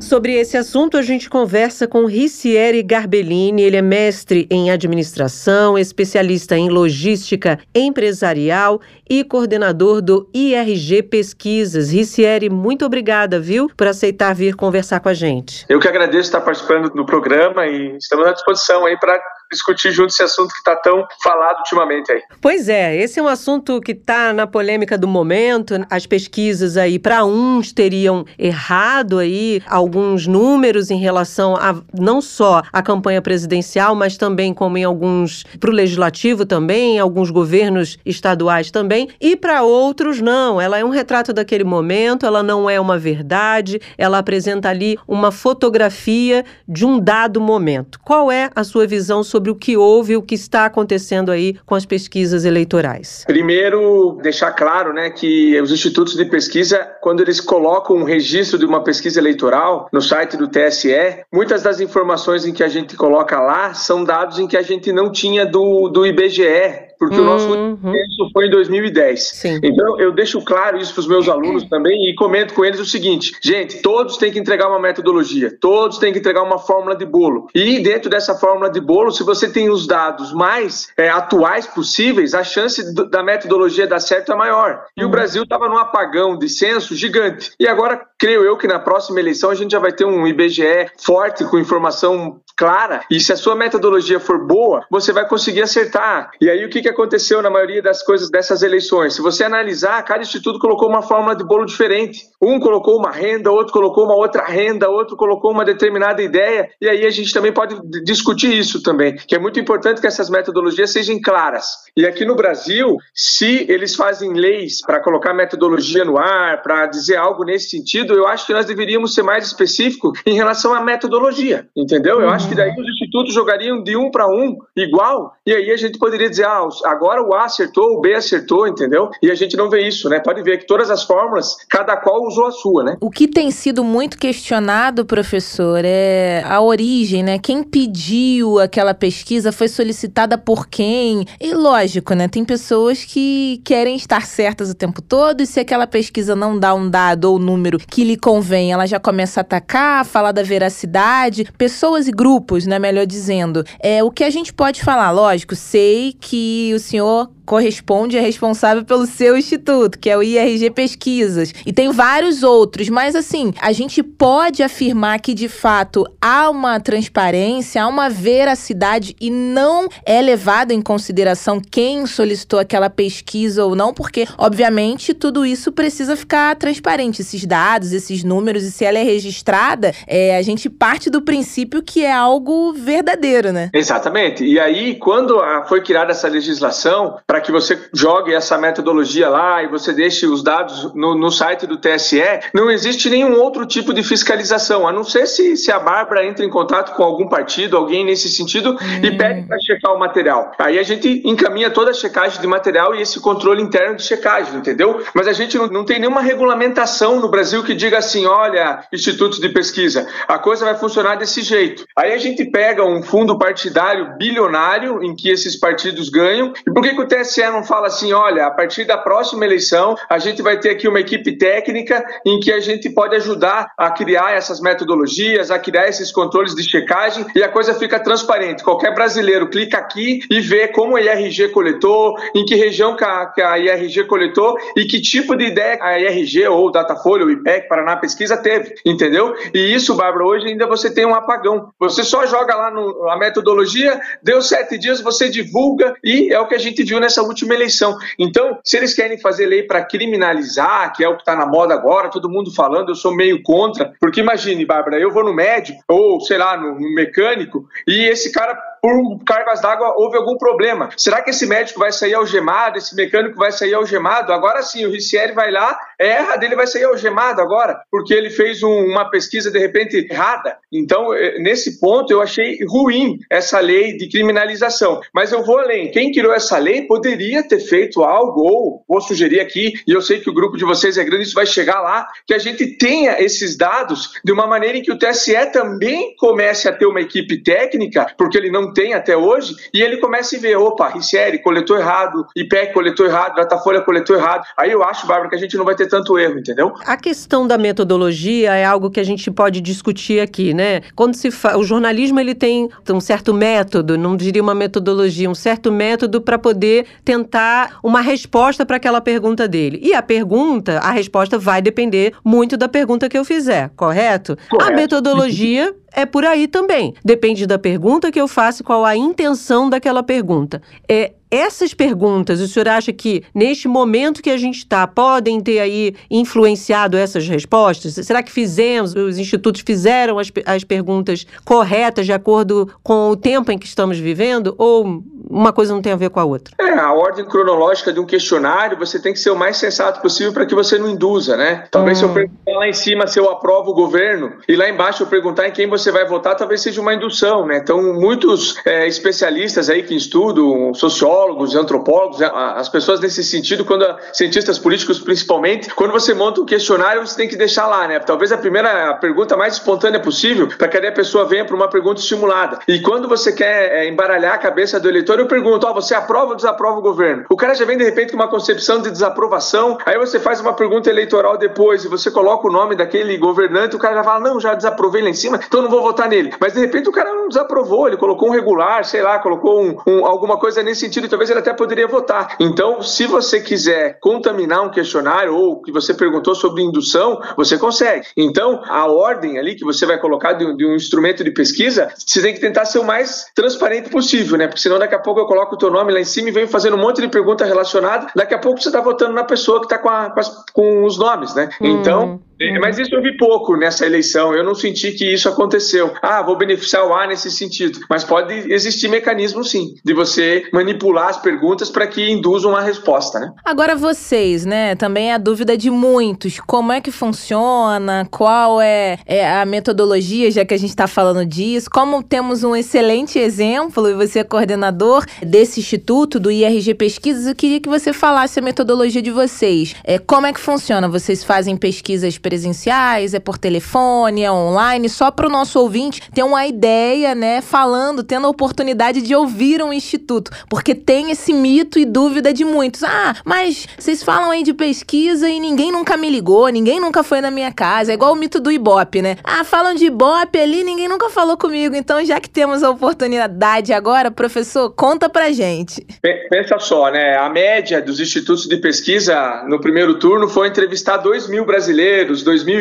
Sobre 0.00 0.32
esse 0.32 0.56
assunto, 0.56 0.96
a 0.96 1.02
gente 1.02 1.28
conversa 1.28 1.86
com 1.86 2.06
Ricieri 2.06 2.82
Garbellini. 2.82 3.60
Ele 3.60 3.76
é 3.76 3.82
mestre 3.82 4.46
em 4.50 4.70
administração, 4.70 5.76
especialista 5.76 6.56
em 6.56 6.70
logística 6.70 7.58
empresarial 7.74 8.80
e 9.10 9.22
coordenador 9.22 10.00
do 10.00 10.26
IRG 10.32 11.02
Pesquisas. 11.02 11.90
Ricieri, 11.90 12.48
muito 12.48 12.86
obrigada, 12.86 13.38
viu, 13.38 13.70
por 13.76 13.86
aceitar 13.86 14.34
vir 14.34 14.56
conversar 14.56 15.00
com 15.00 15.10
a 15.10 15.14
gente. 15.14 15.66
Eu 15.68 15.78
que 15.78 15.86
agradeço 15.86 16.30
estar 16.30 16.40
participando 16.40 16.88
do 16.88 17.04
programa 17.04 17.66
e 17.66 17.94
estamos 17.98 18.26
à 18.26 18.32
disposição 18.32 18.86
aí 18.86 18.98
para 18.98 19.20
discutir 19.50 19.92
junto 19.92 20.10
esse 20.10 20.22
assunto 20.22 20.52
que 20.52 20.58
está 20.58 20.76
tão 20.76 21.06
falado 21.22 21.58
ultimamente 21.58 22.12
aí. 22.12 22.22
Pois 22.40 22.68
é, 22.68 22.96
esse 22.96 23.18
é 23.18 23.22
um 23.22 23.28
assunto 23.28 23.80
que 23.80 23.92
está 23.92 24.32
na 24.32 24.46
polêmica 24.46 24.98
do 24.98 25.08
momento. 25.08 25.74
As 25.90 26.06
pesquisas 26.06 26.76
aí, 26.76 26.98
para 26.98 27.24
uns, 27.24 27.72
teriam 27.72 28.24
errado 28.38 29.18
aí 29.18 29.62
alguns 29.66 30.26
números 30.26 30.90
em 30.90 30.98
relação 30.98 31.56
a 31.56 31.76
não 31.98 32.20
só 32.20 32.62
a 32.72 32.82
campanha 32.82 33.22
presidencial, 33.22 33.94
mas 33.94 34.16
também 34.16 34.52
como 34.52 34.76
em 34.76 34.84
alguns 34.84 35.44
para 35.58 35.70
o 35.70 35.72
legislativo 35.72 36.44
também, 36.44 36.98
alguns 36.98 37.30
governos 37.30 37.98
estaduais 38.04 38.70
também, 38.70 39.08
e 39.20 39.36
para 39.36 39.62
outros 39.62 40.20
não. 40.20 40.60
Ela 40.60 40.78
é 40.78 40.84
um 40.84 40.90
retrato 40.90 41.32
daquele 41.32 41.64
momento, 41.64 42.26
ela 42.26 42.42
não 42.42 42.68
é 42.68 42.78
uma 42.78 42.98
verdade, 42.98 43.80
ela 43.96 44.18
apresenta 44.18 44.68
ali 44.68 44.98
uma 45.06 45.32
fotografia 45.32 46.44
de 46.66 46.84
um 46.84 46.98
dado 46.98 47.40
momento. 47.40 47.98
Qual 48.04 48.30
é 48.30 48.50
a 48.54 48.64
sua 48.64 48.86
visão 48.86 49.22
sobre 49.22 49.37
sobre 49.38 49.52
o 49.52 49.54
que 49.54 49.76
houve 49.76 50.14
e 50.14 50.16
o 50.16 50.22
que 50.22 50.34
está 50.34 50.64
acontecendo 50.64 51.30
aí 51.30 51.56
com 51.64 51.76
as 51.76 51.86
pesquisas 51.86 52.44
eleitorais? 52.44 53.22
Primeiro, 53.24 54.18
deixar 54.20 54.50
claro 54.50 54.92
né, 54.92 55.10
que 55.10 55.60
os 55.60 55.70
institutos 55.70 56.16
de 56.16 56.24
pesquisa, 56.24 56.78
quando 57.00 57.20
eles 57.20 57.40
colocam 57.40 57.94
um 57.94 58.02
registro 58.02 58.58
de 58.58 58.66
uma 58.66 58.82
pesquisa 58.82 59.20
eleitoral 59.20 59.88
no 59.92 60.02
site 60.02 60.36
do 60.36 60.48
TSE, 60.48 61.22
muitas 61.32 61.62
das 61.62 61.80
informações 61.80 62.44
em 62.44 62.52
que 62.52 62.64
a 62.64 62.68
gente 62.68 62.96
coloca 62.96 63.40
lá 63.40 63.72
são 63.74 64.02
dados 64.02 64.40
em 64.40 64.48
que 64.48 64.56
a 64.56 64.62
gente 64.62 64.92
não 64.92 65.12
tinha 65.12 65.46
do, 65.46 65.88
do 65.88 66.04
IBGE, 66.04 66.87
porque 66.98 67.16
uhum. 67.16 67.22
o 67.22 67.24
nosso 67.24 67.48
uhum. 67.48 67.92
censo 67.92 68.30
foi 68.32 68.46
em 68.46 68.50
2010. 68.50 69.22
Sim. 69.22 69.60
Então 69.62 70.00
eu 70.00 70.12
deixo 70.12 70.40
claro 70.42 70.78
isso 70.78 70.92
para 70.92 71.00
os 71.00 71.08
meus 71.08 71.28
alunos 71.28 71.64
também 71.64 72.10
e 72.10 72.14
comento 72.14 72.54
com 72.54 72.64
eles 72.64 72.80
o 72.80 72.84
seguinte: 72.84 73.32
gente, 73.42 73.80
todos 73.82 74.16
têm 74.16 74.32
que 74.32 74.38
entregar 74.38 74.68
uma 74.68 74.80
metodologia, 74.80 75.56
todos 75.60 75.98
têm 75.98 76.12
que 76.12 76.18
entregar 76.18 76.42
uma 76.42 76.58
fórmula 76.58 76.96
de 76.96 77.06
bolo. 77.06 77.48
E 77.54 77.80
dentro 77.80 78.10
dessa 78.10 78.34
fórmula 78.34 78.70
de 78.70 78.80
bolo, 78.80 79.10
se 79.10 79.22
você 79.22 79.48
tem 79.48 79.70
os 79.70 79.86
dados 79.86 80.32
mais 80.32 80.88
é, 80.96 81.08
atuais 81.08 81.66
possíveis, 81.66 82.34
a 82.34 82.42
chance 82.42 82.94
da 82.94 83.22
metodologia 83.22 83.86
dar 83.86 84.00
certo 84.00 84.32
é 84.32 84.34
maior. 84.34 84.84
E 84.96 85.02
uhum. 85.02 85.08
o 85.08 85.10
Brasil 85.10 85.42
estava 85.42 85.68
num 85.68 85.78
apagão 85.78 86.36
de 86.36 86.48
censo 86.48 86.94
gigante. 86.94 87.52
E 87.58 87.66
agora, 87.66 88.00
creio 88.18 88.42
eu 88.42 88.56
que 88.56 88.66
na 88.66 88.78
próxima 88.78 89.20
eleição 89.20 89.50
a 89.50 89.54
gente 89.54 89.72
já 89.72 89.78
vai 89.78 89.92
ter 89.92 90.04
um 90.04 90.26
IBGE 90.26 90.90
forte 90.98 91.44
com 91.44 91.58
informação 91.58 92.40
clara. 92.58 93.02
E 93.08 93.20
se 93.20 93.32
a 93.32 93.36
sua 93.36 93.54
metodologia 93.54 94.18
for 94.18 94.44
boa, 94.44 94.84
você 94.90 95.12
vai 95.12 95.26
conseguir 95.28 95.62
acertar. 95.62 96.30
E 96.40 96.50
aí 96.50 96.64
o 96.64 96.68
que 96.68 96.82
que 96.82 96.88
aconteceu 96.88 97.40
na 97.40 97.48
maioria 97.48 97.80
das 97.80 98.02
coisas 98.02 98.28
dessas 98.28 98.62
eleições? 98.62 99.14
Se 99.14 99.22
você 99.22 99.44
analisar, 99.44 100.02
cada 100.02 100.22
instituto 100.22 100.58
colocou 100.58 100.88
uma 100.88 101.00
fórmula 101.02 101.36
de 101.36 101.44
bolo 101.44 101.64
diferente. 101.64 102.26
Um 102.42 102.58
colocou 102.58 102.98
uma 102.98 103.12
renda, 103.12 103.52
outro 103.52 103.72
colocou 103.72 104.04
uma 104.04 104.16
outra 104.16 104.44
renda, 104.44 104.88
outro 104.88 105.16
colocou 105.16 105.52
uma 105.52 105.64
determinada 105.64 106.20
ideia, 106.20 106.68
e 106.80 106.88
aí 106.88 107.06
a 107.06 107.10
gente 107.10 107.32
também 107.32 107.52
pode 107.52 107.80
discutir 108.04 108.52
isso 108.52 108.82
também, 108.82 109.14
que 109.14 109.34
é 109.34 109.38
muito 109.38 109.60
importante 109.60 110.00
que 110.00 110.06
essas 110.06 110.28
metodologias 110.28 110.90
sejam 110.90 111.20
claras. 111.20 111.66
E 111.96 112.06
aqui 112.06 112.24
no 112.24 112.34
Brasil, 112.34 112.96
se 113.14 113.66
eles 113.68 113.94
fazem 113.94 114.32
leis 114.32 114.80
para 114.84 115.00
colocar 115.00 115.32
metodologia 115.32 116.04
no 116.04 116.18
ar, 116.18 116.62
para 116.62 116.86
dizer 116.86 117.16
algo 117.16 117.44
nesse 117.44 117.70
sentido, 117.70 118.14
eu 118.14 118.26
acho 118.26 118.46
que 118.46 118.52
nós 118.52 118.66
deveríamos 118.66 119.14
ser 119.14 119.22
mais 119.22 119.46
específicos 119.46 120.20
em 120.26 120.34
relação 120.34 120.74
à 120.74 120.80
metodologia, 120.80 121.68
entendeu? 121.76 122.20
Eu 122.20 122.28
uhum. 122.28 122.32
acho 122.32 122.47
que 122.48 122.54
daí 122.54 122.70
os 122.70 122.88
institutos 122.88 123.34
jogariam 123.34 123.82
de 123.82 123.96
um 123.96 124.10
para 124.10 124.26
um 124.28 124.56
igual, 124.76 125.34
e 125.46 125.52
aí 125.52 125.70
a 125.70 125.76
gente 125.76 125.98
poderia 125.98 126.28
dizer, 126.28 126.46
ah, 126.46 126.68
agora 126.84 127.22
o 127.22 127.34
A 127.34 127.44
acertou, 127.44 127.96
o 127.96 128.00
B 128.00 128.14
acertou, 128.14 128.66
entendeu? 128.66 129.10
E 129.22 129.30
a 129.30 129.34
gente 129.34 129.56
não 129.56 129.68
vê 129.68 129.86
isso, 129.86 130.08
né? 130.08 130.20
Pode 130.20 130.42
ver 130.42 130.58
que 130.58 130.66
todas 130.66 130.90
as 130.90 131.04
fórmulas, 131.04 131.56
cada 131.68 131.96
qual 131.96 132.26
usou 132.26 132.46
a 132.46 132.50
sua, 132.50 132.84
né? 132.84 132.96
O 133.00 133.10
que 133.10 133.28
tem 133.28 133.50
sido 133.50 133.84
muito 133.84 134.18
questionado, 134.18 135.04
professor, 135.04 135.82
é 135.84 136.42
a 136.46 136.60
origem, 136.60 137.22
né? 137.22 137.38
Quem 137.38 137.62
pediu 137.62 138.58
aquela 138.58 138.94
pesquisa 138.94 139.52
foi 139.52 139.68
solicitada 139.68 140.36
por 140.38 140.66
quem? 140.66 141.26
E 141.40 141.54
lógico, 141.54 142.14
né? 142.14 142.28
Tem 142.28 142.44
pessoas 142.44 143.04
que 143.04 143.60
querem 143.64 143.96
estar 143.96 144.26
certas 144.26 144.70
o 144.70 144.74
tempo 144.74 145.02
todo 145.02 145.42
e 145.42 145.46
se 145.46 145.60
aquela 145.60 145.86
pesquisa 145.86 146.34
não 146.34 146.58
dá 146.58 146.74
um 146.74 146.88
dado 146.88 147.26
ou 147.26 147.38
número 147.38 147.78
que 147.78 148.04
lhe 148.04 148.16
convém, 148.16 148.72
ela 148.72 148.86
já 148.86 149.00
começa 149.00 149.40
a 149.40 149.42
atacar, 149.42 150.04
falar 150.04 150.32
da 150.32 150.42
veracidade. 150.42 151.48
Pessoas 151.56 152.08
e 152.08 152.12
grupos, 152.12 152.37
né? 152.66 152.78
Melhor 152.78 153.06
dizendo. 153.06 153.64
É, 153.80 154.02
o 154.02 154.10
que 154.10 154.24
a 154.24 154.30
gente 154.30 154.52
pode 154.52 154.82
falar, 154.82 155.10
lógico, 155.10 155.54
sei 155.54 156.14
que 156.18 156.72
o 156.74 156.78
senhor 156.78 157.30
corresponde 157.48 158.18
é 158.18 158.20
responsável 158.20 158.84
pelo 158.84 159.06
seu 159.06 159.34
instituto, 159.34 159.98
que 159.98 160.10
é 160.10 160.16
o 160.16 160.22
IRG 160.22 160.68
Pesquisas. 160.70 161.54
E 161.64 161.72
tem 161.72 161.90
vários 161.90 162.42
outros, 162.42 162.90
mas 162.90 163.16
assim, 163.16 163.54
a 163.58 163.72
gente 163.72 164.02
pode 164.02 164.62
afirmar 164.62 165.18
que 165.18 165.32
de 165.32 165.48
fato 165.48 166.04
há 166.20 166.50
uma 166.50 166.78
transparência, 166.78 167.82
há 167.82 167.88
uma 167.88 168.10
veracidade 168.10 169.16
e 169.18 169.30
não 169.30 169.88
é 170.04 170.20
levado 170.20 170.72
em 170.72 170.82
consideração 170.82 171.58
quem 171.58 172.04
solicitou 172.06 172.60
aquela 172.60 172.90
pesquisa 172.90 173.64
ou 173.64 173.74
não, 173.74 173.94
porque 173.94 174.26
obviamente 174.36 175.14
tudo 175.14 175.46
isso 175.46 175.72
precisa 175.72 176.16
ficar 176.16 176.54
transparente, 176.54 177.22
esses 177.22 177.46
dados, 177.46 177.92
esses 177.92 178.22
números 178.22 178.62
e 178.62 178.70
se 178.70 178.84
ela 178.84 178.98
é 178.98 179.02
registrada, 179.02 179.94
é, 180.06 180.36
a 180.36 180.42
gente 180.42 180.68
parte 180.68 181.08
do 181.08 181.22
princípio 181.22 181.82
que 181.82 182.04
é 182.04 182.12
algo 182.12 182.74
verdadeiro, 182.74 183.52
né? 183.52 183.70
Exatamente. 183.72 184.44
E 184.44 184.60
aí, 184.60 184.96
quando 184.96 185.40
foi 185.66 185.80
criada 185.80 186.10
essa 186.10 186.28
legislação 186.28 187.16
para 187.26 187.37
para 187.38 187.40
que 187.40 187.52
você 187.52 187.78
jogue 187.92 188.34
essa 188.34 188.58
metodologia 188.58 189.28
lá 189.28 189.62
e 189.62 189.68
você 189.68 189.92
deixe 189.92 190.26
os 190.26 190.42
dados 190.42 190.92
no, 190.94 191.14
no, 191.14 191.30
site 191.30 191.68
do 191.68 191.76
TSE, 191.76 192.20
não 192.52 192.68
existe 192.68 193.08
nenhum 193.08 193.38
outro 193.38 193.64
tipo 193.64 193.94
de 193.94 194.02
fiscalização, 194.02 194.88
a 194.88 194.92
não 194.92 195.04
ser 195.04 195.26
se, 195.26 195.56
se 195.56 195.70
a 195.70 195.78
Bárbara 195.78 196.26
entra 196.26 196.44
em 196.44 196.50
contato 196.50 196.96
com 196.96 197.02
algum 197.04 197.28
partido, 197.28 197.76
alguém 197.76 198.04
nesse 198.04 198.28
sentido, 198.28 198.72
hum. 198.72 199.04
e 199.04 199.16
pede 199.16 199.46
para 199.46 199.56
checar 199.60 199.94
o 199.94 200.00
material. 200.00 200.50
Aí 200.58 200.78
a 200.78 200.82
gente 200.82 201.22
encaminha 201.24 201.70
toda 201.70 201.92
a 201.92 201.94
checagem 201.94 202.40
de 202.40 202.46
material 202.46 202.94
e 202.94 203.02
esse 203.02 203.20
controle 203.20 203.62
interno 203.62 203.94
de 203.94 204.02
checagem, 204.02 204.56
entendeu? 204.56 205.00
Mas 205.14 205.28
a 205.28 205.32
gente 205.32 205.56
não, 205.56 205.68
não 205.68 205.84
tem 205.84 206.00
nenhuma 206.00 206.20
regulamentação 206.20 207.20
no 207.20 207.28
Brasil 207.28 207.62
que 207.62 207.74
diga 207.74 207.98
assim: 207.98 208.26
olha, 208.26 208.82
institutos 208.92 209.38
de 209.38 209.48
pesquisa, 209.48 210.08
a 210.26 210.38
coisa 210.38 210.64
vai 210.64 210.74
funcionar 210.74 211.16
desse 211.16 211.42
jeito. 211.42 211.84
Aí 211.96 212.12
a 212.12 212.18
gente 212.18 212.44
pega 212.46 212.84
um 212.84 213.00
fundo 213.00 213.38
partidário 213.38 214.16
bilionário 214.18 215.04
em 215.04 215.14
que 215.14 215.28
esses 215.28 215.54
partidos 215.54 216.08
ganham. 216.08 216.52
E 216.66 216.72
por 216.72 216.82
que, 216.82 216.94
que 216.94 217.00
o 217.00 217.06
TSE 217.06 217.27
não 217.50 217.64
fala 217.64 217.86
assim: 217.86 218.12
olha, 218.12 218.46
a 218.46 218.50
partir 218.50 218.84
da 218.84 218.96
próxima 218.96 219.44
eleição, 219.44 219.96
a 220.08 220.18
gente 220.18 220.42
vai 220.42 220.58
ter 220.58 220.70
aqui 220.70 220.88
uma 220.88 221.00
equipe 221.00 221.36
técnica 221.36 222.04
em 222.24 222.38
que 222.40 222.52
a 222.52 222.60
gente 222.60 222.90
pode 222.90 223.14
ajudar 223.16 223.72
a 223.76 223.90
criar 223.90 224.32
essas 224.32 224.60
metodologias, 224.60 225.50
a 225.50 225.58
criar 225.58 225.88
esses 225.88 226.10
controles 226.12 226.54
de 226.54 226.62
checagem 226.62 227.26
e 227.34 227.42
a 227.42 227.48
coisa 227.48 227.74
fica 227.74 228.00
transparente. 228.00 228.62
Qualquer 228.62 228.94
brasileiro 228.94 229.48
clica 229.48 229.78
aqui 229.78 230.20
e 230.30 230.40
vê 230.40 230.68
como 230.68 230.96
a 230.96 231.00
IRG 231.00 231.48
coletou, 231.50 232.14
em 232.34 232.44
que 232.44 232.54
região 232.54 232.96
que 232.96 233.04
a 233.04 233.58
IRG 233.58 234.04
coletou 234.04 234.56
e 234.76 234.84
que 234.84 235.00
tipo 235.00 235.36
de 235.36 235.44
ideia 235.44 235.78
a 235.80 235.98
IRG 235.98 236.46
ou 236.48 236.70
Datafolha 236.70 237.24
ou 237.24 237.30
IPEC, 237.30 237.68
Paraná 237.68 237.96
Pesquisa 237.96 238.36
teve, 238.36 238.74
entendeu? 238.84 239.34
E 239.54 239.74
isso, 239.74 239.94
Bárbara, 239.94 240.24
hoje 240.24 240.48
ainda 240.48 240.66
você 240.66 240.92
tem 240.92 241.06
um 241.06 241.14
apagão. 241.14 241.70
Você 241.78 242.02
só 242.04 242.26
joga 242.26 242.54
lá 242.54 242.70
no, 242.70 243.08
a 243.08 243.16
metodologia, 243.16 244.00
deu 244.22 244.40
sete 244.42 244.78
dias, 244.78 245.00
você 245.00 245.28
divulga 245.28 245.94
e 246.02 246.32
é 246.32 246.40
o 246.40 246.46
que 246.46 246.54
a 246.54 246.58
gente 246.58 246.82
viu 246.82 247.00
nessa 247.00 247.17
última 247.22 247.54
eleição. 247.54 247.96
Então, 248.18 248.58
se 248.64 248.76
eles 248.76 248.94
querem 248.94 249.18
fazer 249.18 249.46
lei 249.46 249.62
para 249.62 249.84
criminalizar, 249.84 250.92
que 250.94 251.04
é 251.04 251.08
o 251.08 251.14
que 251.14 251.22
está 251.22 251.34
na 251.36 251.46
moda 251.46 251.74
agora, 251.74 252.10
todo 252.10 252.30
mundo 252.30 252.54
falando, 252.54 252.90
eu 252.90 252.94
sou 252.94 253.14
meio 253.14 253.42
contra, 253.42 253.92
porque 254.00 254.20
imagine, 254.20 254.64
Bárbara, 254.64 254.98
eu 254.98 255.10
vou 255.10 255.24
no 255.24 255.34
médico 255.34 255.82
ou, 255.88 256.20
sei 256.20 256.38
lá, 256.38 256.56
no, 256.56 256.74
no 256.74 256.94
mecânico 256.94 257.68
e 257.86 258.06
esse 258.06 258.32
cara 258.32 258.58
por 258.80 259.24
cargas 259.24 259.60
d'água 259.60 259.94
houve 259.96 260.16
algum 260.16 260.36
problema. 260.36 260.90
Será 260.96 261.22
que 261.22 261.30
esse 261.30 261.46
médico 261.46 261.80
vai 261.80 261.92
sair 261.92 262.14
algemado, 262.14 262.78
esse 262.78 262.94
mecânico 262.94 263.36
vai 263.36 263.52
sair 263.52 263.74
algemado? 263.74 264.32
Agora 264.32 264.62
sim, 264.62 264.84
o 264.84 264.90
Ricieri 264.90 265.32
vai 265.32 265.50
lá, 265.50 265.78
erra 265.98 266.36
dele, 266.36 266.56
vai 266.56 266.66
sair 266.66 266.84
algemado 266.84 267.40
agora, 267.40 267.80
porque 267.90 268.14
ele 268.14 268.30
fez 268.30 268.62
um, 268.62 268.84
uma 268.86 269.10
pesquisa 269.10 269.50
de 269.50 269.58
repente 269.58 269.96
errada. 269.96 270.56
Então, 270.72 271.14
eh, 271.14 271.38
nesse 271.38 271.80
ponto, 271.80 272.12
eu 272.12 272.20
achei 272.20 272.58
ruim 272.68 273.18
essa 273.30 273.60
lei 273.60 273.96
de 273.96 274.08
criminalização. 274.08 275.00
Mas 275.14 275.32
eu 275.32 275.44
vou 275.44 275.58
além. 275.58 275.90
Quem 275.90 276.12
criou 276.12 276.32
essa 276.32 276.58
lei 276.58 276.82
poderia 276.82 277.46
ter 277.46 277.60
feito 277.60 278.02
algo, 278.02 278.40
ou 278.40 278.84
vou 278.88 279.00
sugerir 279.00 279.40
aqui, 279.40 279.72
e 279.86 279.92
eu 279.92 280.02
sei 280.02 280.20
que 280.20 280.30
o 280.30 280.34
grupo 280.34 280.56
de 280.56 280.64
vocês 280.64 280.96
é 280.98 281.04
grande, 281.04 281.24
isso 281.24 281.34
vai 281.34 281.46
chegar 281.46 281.80
lá, 281.80 282.06
que 282.26 282.34
a 282.34 282.38
gente 282.38 282.76
tenha 282.76 283.20
esses 283.20 283.56
dados 283.56 284.12
de 284.24 284.32
uma 284.32 284.46
maneira 284.46 284.78
em 284.78 284.82
que 284.82 284.92
o 284.92 284.98
TSE 284.98 285.34
também 285.52 286.14
comece 286.16 286.68
a 286.68 286.72
ter 286.72 286.86
uma 286.86 287.00
equipe 287.00 287.42
técnica, 287.42 288.06
porque 288.16 288.36
ele 288.36 288.50
não 288.50 288.67
tem 288.72 288.94
até 288.94 289.16
hoje, 289.16 289.54
e 289.72 289.80
ele 289.80 289.98
comece 289.98 290.36
a 290.36 290.40
ver, 290.40 290.56
opa, 290.56 290.88
Ricieri 290.88 291.42
coletou 291.42 291.76
errado, 291.78 292.26
IPEC 292.36 292.72
coletou 292.72 293.06
errado, 293.06 293.36
Datafolha 293.36 293.80
coletou 293.80 294.16
errado. 294.16 294.44
Aí 294.56 294.70
eu 294.70 294.82
acho, 294.82 295.06
Bárbara, 295.06 295.30
que 295.30 295.36
a 295.36 295.38
gente 295.38 295.56
não 295.56 295.64
vai 295.64 295.74
ter 295.74 295.88
tanto 295.88 296.18
erro, 296.18 296.38
entendeu? 296.38 296.74
A 296.86 296.96
questão 296.96 297.46
da 297.46 297.58
metodologia 297.58 298.54
é 298.54 298.64
algo 298.64 298.90
que 298.90 299.00
a 299.00 299.04
gente 299.04 299.30
pode 299.30 299.60
discutir 299.60 300.20
aqui, 300.20 300.54
né? 300.54 300.82
Quando 300.94 301.14
se 301.14 301.30
fa... 301.30 301.56
o 301.56 301.64
jornalismo 301.64 302.20
ele 302.20 302.34
tem 302.34 302.68
um 302.90 303.00
certo 303.00 303.34
método, 303.34 303.96
não 303.96 304.16
diria 304.16 304.42
uma 304.42 304.54
metodologia, 304.54 305.28
um 305.28 305.34
certo 305.34 305.72
método 305.72 306.20
para 306.20 306.38
poder 306.38 306.86
tentar 307.04 307.78
uma 307.82 308.00
resposta 308.00 308.64
para 308.64 308.76
aquela 308.76 309.00
pergunta 309.00 309.46
dele. 309.48 309.80
E 309.82 309.94
a 309.94 310.02
pergunta, 310.02 310.78
a 310.78 310.90
resposta 310.90 311.38
vai 311.38 311.60
depender 311.62 312.14
muito 312.24 312.56
da 312.56 312.68
pergunta 312.68 313.08
que 313.08 313.18
eu 313.18 313.24
fizer, 313.24 313.70
correto? 313.76 313.98
correto. 313.98 314.36
A 314.60 314.70
metodologia 314.70 315.74
é 315.92 316.04
por 316.04 316.24
aí 316.24 316.46
também. 316.46 316.94
Depende 317.04 317.46
da 317.46 317.58
pergunta 317.58 318.10
que 318.12 318.20
eu 318.20 318.28
faço, 318.28 318.57
qual 318.62 318.84
a 318.84 318.96
intenção 318.96 319.68
daquela 319.68 320.02
pergunta. 320.02 320.62
É, 320.88 321.12
essas 321.30 321.74
perguntas, 321.74 322.40
o 322.40 322.48
senhor 322.48 322.68
acha 322.68 322.92
que 322.92 323.22
neste 323.34 323.68
momento 323.68 324.22
que 324.22 324.30
a 324.30 324.36
gente 324.36 324.58
está, 324.58 324.86
podem 324.86 325.40
ter 325.40 325.58
aí 325.58 325.94
influenciado 326.10 326.96
essas 326.96 327.28
respostas? 327.28 327.94
Será 327.94 328.22
que 328.22 328.32
fizemos, 328.32 328.94
os 328.94 329.18
institutos 329.18 329.62
fizeram 329.64 330.18
as, 330.18 330.30
as 330.46 330.64
perguntas 330.64 331.26
corretas 331.44 332.06
de 332.06 332.12
acordo 332.12 332.70
com 332.82 333.10
o 333.10 333.16
tempo 333.16 333.52
em 333.52 333.58
que 333.58 333.66
estamos 333.66 333.98
vivendo? 333.98 334.54
Ou 334.58 335.02
uma 335.30 335.52
coisa 335.52 335.74
não 335.74 335.82
tem 335.82 335.92
a 335.92 335.96
ver 335.96 336.10
com 336.10 336.20
a 336.20 336.24
outra? 336.24 336.54
É, 336.58 336.78
a 336.78 336.92
ordem 336.92 337.24
cronológica 337.24 337.92
de 337.92 338.00
um 338.00 338.06
questionário, 338.06 338.78
você 338.78 338.98
tem 338.98 339.12
que 339.12 339.18
ser 339.18 339.30
o 339.30 339.36
mais 339.36 339.56
sensato 339.58 340.00
possível 340.00 340.32
para 340.32 340.46
que 340.46 340.54
você 340.54 340.78
não 340.78 340.88
induza, 340.88 341.36
né? 341.36 341.64
Talvez 341.70 341.98
hum. 341.98 342.00
se 342.00 342.04
eu 342.06 342.10
hum. 342.10 342.14
perguntar 342.14 342.58
lá 342.58 342.68
em 342.68 342.72
cima 342.72 343.06
se 343.06 343.18
eu 343.18 343.30
aprovo 343.30 343.70
o 343.70 343.74
governo 343.74 344.32
e 344.48 344.56
lá 344.56 344.68
embaixo 344.68 345.02
eu 345.02 345.06
perguntar 345.06 345.48
em 345.48 345.52
quem 345.52 345.66
você 345.66 345.92
vai 345.92 346.06
votar, 346.06 346.34
talvez 346.36 346.62
seja 346.62 346.80
uma 346.80 346.94
indução, 346.94 347.46
né? 347.46 347.58
Então, 347.58 347.94
muitos 347.94 348.56
é, 348.64 348.86
especialistas 348.86 349.68
aí 349.68 349.82
que 349.82 349.94
estudam, 349.94 350.72
sociólogos, 350.72 351.17
antropólogos, 351.54 352.20
as 352.22 352.68
pessoas 352.68 353.00
nesse 353.00 353.22
sentido, 353.24 353.64
quando 353.64 353.84
cientistas 354.12 354.58
políticos 354.58 354.98
principalmente, 354.98 355.74
quando 355.74 355.92
você 355.92 356.14
monta 356.14 356.40
um 356.40 356.44
questionário, 356.44 357.06
você 357.06 357.16
tem 357.16 357.28
que 357.28 357.36
deixar 357.36 357.66
lá, 357.66 357.86
né? 357.86 357.98
Talvez 357.98 358.32
a 358.32 358.38
primeira 358.38 358.94
pergunta 358.94 359.36
mais 359.36 359.54
espontânea 359.54 360.00
possível, 360.00 360.48
para 360.56 360.68
que 360.68 360.76
a 360.76 360.92
pessoa 360.92 361.24
venha 361.24 361.44
para 361.44 361.56
uma 361.56 361.68
pergunta 361.68 362.00
estimulada. 362.00 362.58
E 362.66 362.80
quando 362.80 363.08
você 363.08 363.32
quer 363.32 363.72
é, 363.72 363.88
embaralhar 363.88 364.34
a 364.34 364.38
cabeça 364.38 364.78
do 364.78 364.88
eleitor, 364.88 365.18
eu 365.18 365.26
pergunto: 365.26 365.66
ó, 365.66 365.70
oh, 365.70 365.74
você 365.74 365.94
aprova 365.94 366.30
ou 366.30 366.36
desaprova 366.36 366.78
o 366.78 366.82
governo? 366.82 367.24
O 367.28 367.36
cara 367.36 367.54
já 367.54 367.64
vem 367.64 367.76
de 367.76 367.84
repente 367.84 368.10
com 368.10 368.16
uma 368.16 368.28
concepção 368.28 368.80
de 368.80 368.90
desaprovação, 368.90 369.78
aí 369.84 369.98
você 369.98 370.18
faz 370.18 370.40
uma 370.40 370.52
pergunta 370.52 370.88
eleitoral 370.90 371.36
depois 371.36 371.84
e 371.84 371.88
você 371.88 372.10
coloca 372.10 372.46
o 372.46 372.52
nome 372.52 372.74
daquele 372.74 373.16
governante, 373.16 373.76
o 373.76 373.78
cara 373.78 373.96
já 373.96 374.04
fala: 374.04 374.20
não, 374.20 374.40
já 374.40 374.54
desaprovei 374.54 375.02
lá 375.02 375.10
em 375.10 375.14
cima, 375.14 375.40
então 375.46 375.62
não 375.62 375.70
vou 375.70 375.82
votar 375.82 376.08
nele. 376.08 376.32
Mas 376.40 376.52
de 376.52 376.60
repente 376.60 376.88
o 376.88 376.92
cara 376.92 377.12
não 377.12 377.28
desaprovou, 377.28 377.86
ele 377.86 377.96
colocou 377.96 378.28
um 378.28 378.32
regular, 378.32 378.84
sei 378.84 379.02
lá, 379.02 379.18
colocou 379.18 379.62
um, 379.62 379.76
um, 379.86 380.06
alguma 380.06 380.36
coisa 380.38 380.62
nesse 380.62 380.80
sentido, 380.80 381.07
e 381.08 381.10
talvez 381.10 381.30
ele 381.30 381.40
até 381.40 381.52
poderia 381.52 381.88
votar. 381.88 382.36
Então, 382.38 382.82
se 382.82 383.06
você 383.06 383.40
quiser 383.40 383.98
contaminar 384.00 384.62
um 384.64 384.70
questionário 384.70 385.34
ou 385.34 385.60
que 385.60 385.72
você 385.72 385.92
perguntou 385.92 386.34
sobre 386.34 386.62
indução, 386.62 387.20
você 387.36 387.58
consegue. 387.58 388.06
Então, 388.16 388.62
a 388.66 388.86
ordem 388.86 389.38
ali 389.38 389.56
que 389.56 389.64
você 389.64 389.86
vai 389.86 389.98
colocar 389.98 390.34
de 390.34 390.44
um, 390.44 390.56
de 390.56 390.66
um 390.66 390.74
instrumento 390.74 391.24
de 391.24 391.30
pesquisa, 391.30 391.92
você 391.96 392.22
tem 392.22 392.34
que 392.34 392.40
tentar 392.40 392.66
ser 392.66 392.78
o 392.78 392.84
mais 392.84 393.26
transparente 393.34 393.90
possível, 393.90 394.38
né? 394.38 394.46
Porque 394.46 394.60
senão 394.60 394.78
daqui 394.78 394.94
a 394.94 394.98
pouco 394.98 395.20
eu 395.20 395.26
coloco 395.26 395.54
o 395.54 395.58
teu 395.58 395.70
nome 395.70 395.92
lá 395.92 396.00
em 396.00 396.04
cima 396.04 396.28
e 396.28 396.32
venho 396.32 396.48
fazendo 396.48 396.76
um 396.76 396.80
monte 396.80 397.00
de 397.00 397.08
pergunta 397.08 397.44
relacionada, 397.44 398.08
daqui 398.14 398.34
a 398.34 398.38
pouco 398.38 398.60
você 398.60 398.68
está 398.68 398.80
votando 398.80 399.14
na 399.14 399.24
pessoa 399.24 399.60
que 399.60 399.66
está 399.66 399.78
com, 399.78 399.88
com, 399.88 400.20
com, 400.52 400.84
os 400.84 400.98
nomes, 400.98 401.34
né? 401.34 401.48
Hum. 401.60 401.80
Então. 401.80 402.27
Mas 402.60 402.78
isso 402.78 402.94
eu 402.94 403.02
vi 403.02 403.16
pouco 403.16 403.56
nessa 403.56 403.84
eleição. 403.84 404.34
Eu 404.34 404.44
não 404.44 404.54
senti 404.54 404.92
que 404.92 405.12
isso 405.12 405.28
aconteceu. 405.28 405.92
Ah, 406.00 406.22
vou 406.22 406.36
beneficiar 406.36 406.86
o 406.86 406.94
A 406.94 407.06
nesse 407.06 407.30
sentido. 407.30 407.80
Mas 407.90 408.04
pode 408.04 408.52
existir 408.52 408.88
mecanismo, 408.88 409.42
sim, 409.42 409.74
de 409.84 409.92
você 409.92 410.48
manipular 410.52 411.08
as 411.08 411.16
perguntas 411.16 411.70
para 411.70 411.86
que 411.86 412.10
induzam 412.10 412.54
a 412.54 412.60
resposta, 412.60 413.18
né? 413.18 413.32
Agora 413.44 413.74
vocês, 413.74 414.44
né? 414.44 414.74
Também 414.76 415.10
é 415.10 415.14
a 415.14 415.18
dúvida 415.18 415.56
de 415.56 415.70
muitos. 415.70 416.38
Como 416.40 416.72
é 416.72 416.80
que 416.80 416.90
funciona? 416.90 418.06
Qual 418.10 418.60
é, 418.60 418.98
é 419.06 419.30
a 419.30 419.44
metodologia, 419.44 420.30
já 420.30 420.44
que 420.44 420.54
a 420.54 420.58
gente 420.58 420.70
está 420.70 420.86
falando 420.86 421.26
disso? 421.26 421.68
Como 421.70 422.02
temos 422.02 422.44
um 422.44 422.54
excelente 422.54 423.18
exemplo, 423.18 423.88
e 423.88 423.94
você 423.94 424.20
é 424.20 424.24
coordenador 424.24 425.04
desse 425.22 425.60
instituto, 425.60 426.20
do 426.20 426.30
IRG 426.30 426.74
Pesquisas, 426.74 427.26
eu 427.26 427.34
queria 427.34 427.60
que 427.60 427.68
você 427.68 427.92
falasse 427.92 428.38
a 428.38 428.42
metodologia 428.42 429.02
de 429.02 429.10
vocês. 429.10 429.74
É, 429.84 429.98
como 429.98 430.26
é 430.26 430.32
que 430.32 430.40
funciona? 430.40 430.88
Vocês 430.88 431.24
fazem 431.24 431.56
pesquisas 431.56 432.18
presenciais, 432.28 433.14
é 433.14 433.18
por 433.18 433.38
telefone, 433.38 434.22
é 434.22 434.30
online, 434.30 434.86
só 434.86 435.10
para 435.10 435.26
o 435.26 435.30
nosso 435.30 435.58
ouvinte 435.58 436.02
ter 436.12 436.22
uma 436.22 436.46
ideia, 436.46 437.14
né, 437.14 437.40
falando, 437.40 438.02
tendo 438.02 438.26
a 438.26 438.30
oportunidade 438.30 439.00
de 439.00 439.14
ouvir 439.14 439.62
um 439.62 439.72
instituto, 439.72 440.30
porque 440.46 440.74
tem 440.74 441.10
esse 441.10 441.32
mito 441.32 441.78
e 441.78 441.86
dúvida 441.86 442.30
de 442.30 442.44
muitos. 442.44 442.84
Ah, 442.84 443.16
mas 443.24 443.66
vocês 443.78 444.02
falam 444.02 444.30
aí 444.30 444.42
de 444.42 444.52
pesquisa 444.52 445.26
e 445.26 445.40
ninguém 445.40 445.72
nunca 445.72 445.96
me 445.96 446.10
ligou, 446.10 446.48
ninguém 446.48 446.78
nunca 446.78 447.02
foi 447.02 447.22
na 447.22 447.30
minha 447.30 447.50
casa, 447.50 447.92
é 447.92 447.94
igual 447.94 448.12
o 448.12 448.16
mito 448.16 448.38
do 448.38 448.52
Ibope, 448.52 449.00
né? 449.00 449.16
Ah, 449.24 449.42
falam 449.42 449.74
de 449.74 449.86
Ibope 449.86 450.38
ali, 450.38 450.62
ninguém 450.62 450.86
nunca 450.86 451.08
falou 451.08 451.38
comigo. 451.38 451.74
Então, 451.74 452.04
já 452.04 452.20
que 452.20 452.28
temos 452.28 452.62
a 452.62 452.68
oportunidade 452.68 453.72
agora, 453.72 454.10
professor, 454.10 454.68
conta 454.76 455.08
pra 455.08 455.32
gente. 455.32 455.86
Pensa 456.28 456.58
só, 456.58 456.90
né? 456.90 457.16
A 457.16 457.30
média 457.30 457.80
dos 457.80 457.98
institutos 457.98 458.46
de 458.46 458.58
pesquisa 458.58 459.44
no 459.48 459.58
primeiro 459.58 459.98
turno 459.98 460.28
foi 460.28 460.48
entrevistar 460.48 460.98
2 460.98 461.26
mil 461.26 461.46
brasileiros 461.46 462.17
2 462.22 462.44
mil 462.44 462.58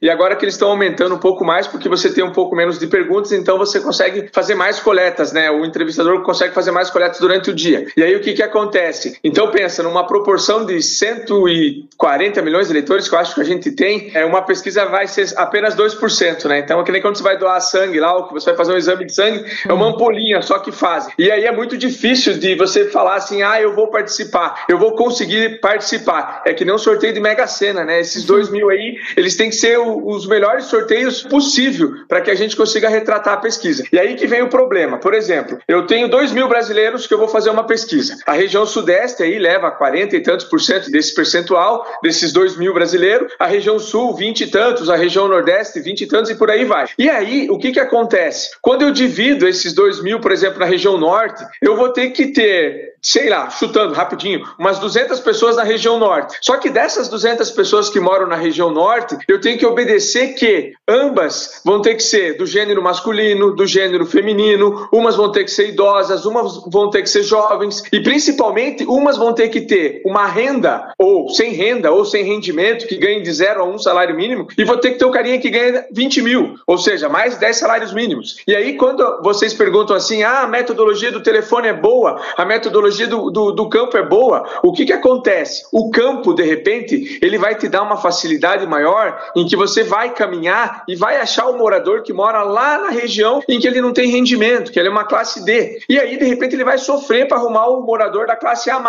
e 0.00 0.10
agora 0.10 0.36
que 0.36 0.44
eles 0.44 0.54
estão 0.54 0.70
aumentando 0.70 1.14
um 1.14 1.18
pouco 1.18 1.44
mais, 1.44 1.66
porque 1.66 1.88
você 1.88 2.12
tem 2.12 2.24
um 2.24 2.32
pouco 2.32 2.54
menos 2.56 2.78
de 2.78 2.86
perguntas, 2.86 3.32
então 3.32 3.58
você 3.58 3.80
consegue 3.80 4.28
fazer 4.32 4.54
mais 4.54 4.80
coletas, 4.80 5.32
né? 5.32 5.50
O 5.50 5.64
entrevistador 5.64 6.22
consegue 6.22 6.54
fazer 6.54 6.70
mais 6.70 6.90
coletas 6.90 7.18
durante 7.18 7.50
o 7.50 7.54
dia. 7.54 7.86
E 7.96 8.02
aí 8.02 8.14
o 8.14 8.20
que, 8.20 8.32
que 8.32 8.42
acontece? 8.42 9.18
Então 9.22 9.50
pensa, 9.50 9.82
numa 9.82 10.06
proporção 10.06 10.64
de 10.64 10.80
140 10.82 12.42
milhões 12.42 12.66
de 12.66 12.72
eleitores 12.72 13.08
que 13.08 13.14
eu 13.14 13.18
acho 13.18 13.34
que 13.34 13.40
a 13.40 13.44
gente 13.44 13.70
tem, 13.72 14.10
é, 14.14 14.24
uma 14.24 14.42
pesquisa 14.42 14.86
vai 14.86 15.06
ser 15.06 15.32
apenas 15.36 15.74
2%, 15.74 16.48
né? 16.48 16.60
Então 16.60 16.80
é 16.80 16.84
que 16.84 16.92
nem 16.92 17.02
quando 17.02 17.16
você 17.16 17.22
vai 17.22 17.36
doar 17.36 17.60
sangue 17.60 18.00
lá, 18.00 18.14
ou 18.16 18.28
que 18.28 18.34
você 18.34 18.46
vai 18.46 18.56
fazer 18.56 18.72
um 18.72 18.76
exame 18.76 19.04
de 19.04 19.14
sangue, 19.14 19.44
é 19.68 19.72
uma 19.72 19.88
ampolinha 19.88 20.40
só 20.42 20.58
que 20.58 20.72
fazem. 20.72 21.12
E 21.18 21.30
aí 21.30 21.44
é 21.44 21.52
muito 21.52 21.76
difícil 21.76 22.34
de 22.38 22.54
você 22.54 22.88
falar 22.90 23.16
assim, 23.16 23.42
ah, 23.42 23.60
eu 23.60 23.74
vou 23.74 23.88
participar, 23.88 24.64
eu 24.68 24.78
vou 24.78 24.94
conseguir 24.94 25.60
participar. 25.60 26.42
É 26.44 26.54
que 26.54 26.64
nem 26.64 26.74
um 26.74 26.78
sorteio 26.78 27.12
de 27.12 27.20
Mega 27.20 27.46
Sena, 27.46 27.84
né? 27.84 28.00
Esses 28.00 28.24
2 28.24 28.50
mil 28.50 28.70
aí, 28.70 28.91
eles 29.16 29.36
têm 29.36 29.50
que 29.50 29.56
ser 29.56 29.78
os 29.78 30.26
melhores 30.26 30.66
sorteios 30.66 31.22
possível 31.22 31.94
para 32.08 32.20
que 32.20 32.30
a 32.30 32.34
gente 32.34 32.56
consiga 32.56 32.88
retratar 32.88 33.34
a 33.34 33.36
pesquisa. 33.38 33.84
E 33.92 33.98
aí 33.98 34.14
que 34.14 34.26
vem 34.26 34.42
o 34.42 34.48
problema. 34.48 34.98
Por 34.98 35.14
exemplo, 35.14 35.58
eu 35.66 35.86
tenho 35.86 36.08
2 36.08 36.32
mil 36.32 36.48
brasileiros 36.48 37.06
que 37.06 37.14
eu 37.14 37.18
vou 37.18 37.28
fazer 37.28 37.50
uma 37.50 37.64
pesquisa. 37.64 38.16
A 38.26 38.32
região 38.32 38.66
sudeste 38.66 39.22
aí 39.22 39.38
leva 39.38 39.70
40 39.70 40.16
e 40.16 40.20
tantos 40.20 40.46
por 40.46 40.60
cento 40.60 40.90
desse 40.90 41.14
percentual, 41.14 41.86
desses 42.02 42.32
2 42.32 42.56
mil 42.56 42.74
brasileiros. 42.74 43.32
A 43.38 43.46
região 43.46 43.78
sul, 43.78 44.14
20 44.14 44.42
e 44.42 44.46
tantos. 44.48 44.90
A 44.90 44.96
região 44.96 45.28
nordeste, 45.28 45.80
20 45.80 46.00
e 46.02 46.06
tantos 46.06 46.30
e 46.30 46.34
por 46.34 46.50
aí 46.50 46.64
vai. 46.64 46.86
E 46.98 47.08
aí, 47.08 47.48
o 47.50 47.58
que 47.58 47.72
que 47.72 47.80
acontece? 47.80 48.50
Quando 48.60 48.82
eu 48.82 48.90
divido 48.90 49.46
esses 49.48 49.72
2 49.72 50.02
mil, 50.02 50.20
por 50.20 50.32
exemplo, 50.32 50.58
na 50.58 50.66
região 50.66 50.96
norte, 50.98 51.44
eu 51.60 51.76
vou 51.76 51.90
ter 51.90 52.10
que 52.10 52.28
ter 52.28 52.92
sei 53.02 53.28
lá, 53.28 53.50
chutando 53.50 53.94
rapidinho, 53.94 54.48
umas 54.56 54.78
200 54.78 55.18
pessoas 55.20 55.56
na 55.56 55.64
região 55.64 55.98
norte. 55.98 56.38
Só 56.40 56.56
que 56.56 56.70
dessas 56.70 57.08
200 57.08 57.50
pessoas 57.50 57.90
que 57.90 57.98
moram 57.98 58.28
na 58.28 58.36
região 58.36 58.70
norte, 58.70 58.81
eu 59.28 59.40
tenho 59.40 59.58
que 59.58 59.66
obedecer 59.66 60.34
que 60.34 60.72
ambas 60.88 61.60
vão 61.64 61.80
ter 61.80 61.94
que 61.94 62.02
ser 62.02 62.36
do 62.36 62.46
gênero 62.46 62.82
masculino, 62.82 63.54
do 63.54 63.66
gênero 63.66 64.04
feminino, 64.06 64.88
umas 64.92 65.16
vão 65.16 65.30
ter 65.30 65.44
que 65.44 65.50
ser 65.50 65.68
idosas, 65.68 66.24
umas 66.24 66.64
vão 66.66 66.90
ter 66.90 67.02
que 67.02 67.10
ser 67.10 67.22
jovens 67.22 67.82
e 67.92 68.00
principalmente 68.00 68.84
umas 68.84 69.16
vão 69.16 69.32
ter 69.32 69.48
que 69.48 69.60
ter 69.60 70.02
uma 70.04 70.26
renda 70.26 70.92
ou 70.98 71.28
sem 71.28 71.52
renda 71.52 71.90
ou 71.90 72.04
sem 72.04 72.24
rendimento 72.24 72.86
que 72.86 72.96
ganhe 72.96 73.22
de 73.22 73.32
zero 73.32 73.62
a 73.62 73.64
um 73.64 73.78
salário 73.78 74.16
mínimo 74.16 74.46
e 74.56 74.64
vou 74.64 74.76
ter 74.76 74.92
que 74.92 74.98
ter 74.98 75.04
um 75.04 75.10
carinha 75.10 75.38
que 75.38 75.50
ganha 75.50 75.86
20 75.92 76.22
mil, 76.22 76.54
ou 76.66 76.78
seja, 76.78 77.08
mais 77.08 77.38
10 77.38 77.56
salários 77.56 77.92
mínimos. 77.92 78.36
E 78.46 78.54
aí 78.54 78.76
quando 78.76 79.22
vocês 79.22 79.54
perguntam 79.54 79.94
assim, 79.94 80.22
ah, 80.22 80.42
a 80.42 80.48
metodologia 80.48 81.12
do 81.12 81.22
telefone 81.22 81.68
é 81.68 81.72
boa, 81.72 82.20
a 82.36 82.44
metodologia 82.44 83.06
do, 83.06 83.30
do, 83.30 83.52
do, 83.52 83.68
campo 83.68 83.96
é 83.96 84.02
boa, 84.02 84.44
o 84.62 84.72
que, 84.72 84.84
que 84.84 84.92
acontece? 84.92 85.62
O 85.72 85.90
campo, 85.90 86.34
de 86.34 86.42
repente, 86.42 87.18
ele 87.22 87.38
vai 87.38 87.54
te 87.54 87.68
dar 87.68 87.82
uma 87.82 87.96
facilidade 87.96 88.66
maior 88.72 89.18
em 89.36 89.46
que 89.46 89.56
você 89.56 89.82
vai 89.82 90.14
caminhar 90.14 90.84
e 90.88 90.96
vai 90.96 91.16
achar 91.16 91.46
o 91.46 91.58
morador 91.58 92.02
que 92.02 92.12
mora 92.12 92.42
lá 92.42 92.78
na 92.78 92.88
região 92.90 93.42
em 93.48 93.60
que 93.60 93.66
ele 93.66 93.80
não 93.80 93.92
tem 93.92 94.10
rendimento, 94.10 94.72
que 94.72 94.78
ele 94.78 94.88
é 94.88 94.90
uma 94.90 95.04
classe 95.04 95.44
D. 95.44 95.80
E 95.88 95.98
aí, 95.98 96.16
de 96.16 96.24
repente, 96.24 96.54
ele 96.54 96.64
vai 96.64 96.78
sofrer 96.78 97.28
para 97.28 97.36
arrumar 97.36 97.66
o 97.66 97.82
morador 97.82 98.26
da 98.26 98.36
classe 98.36 98.70
A, 98.70 98.82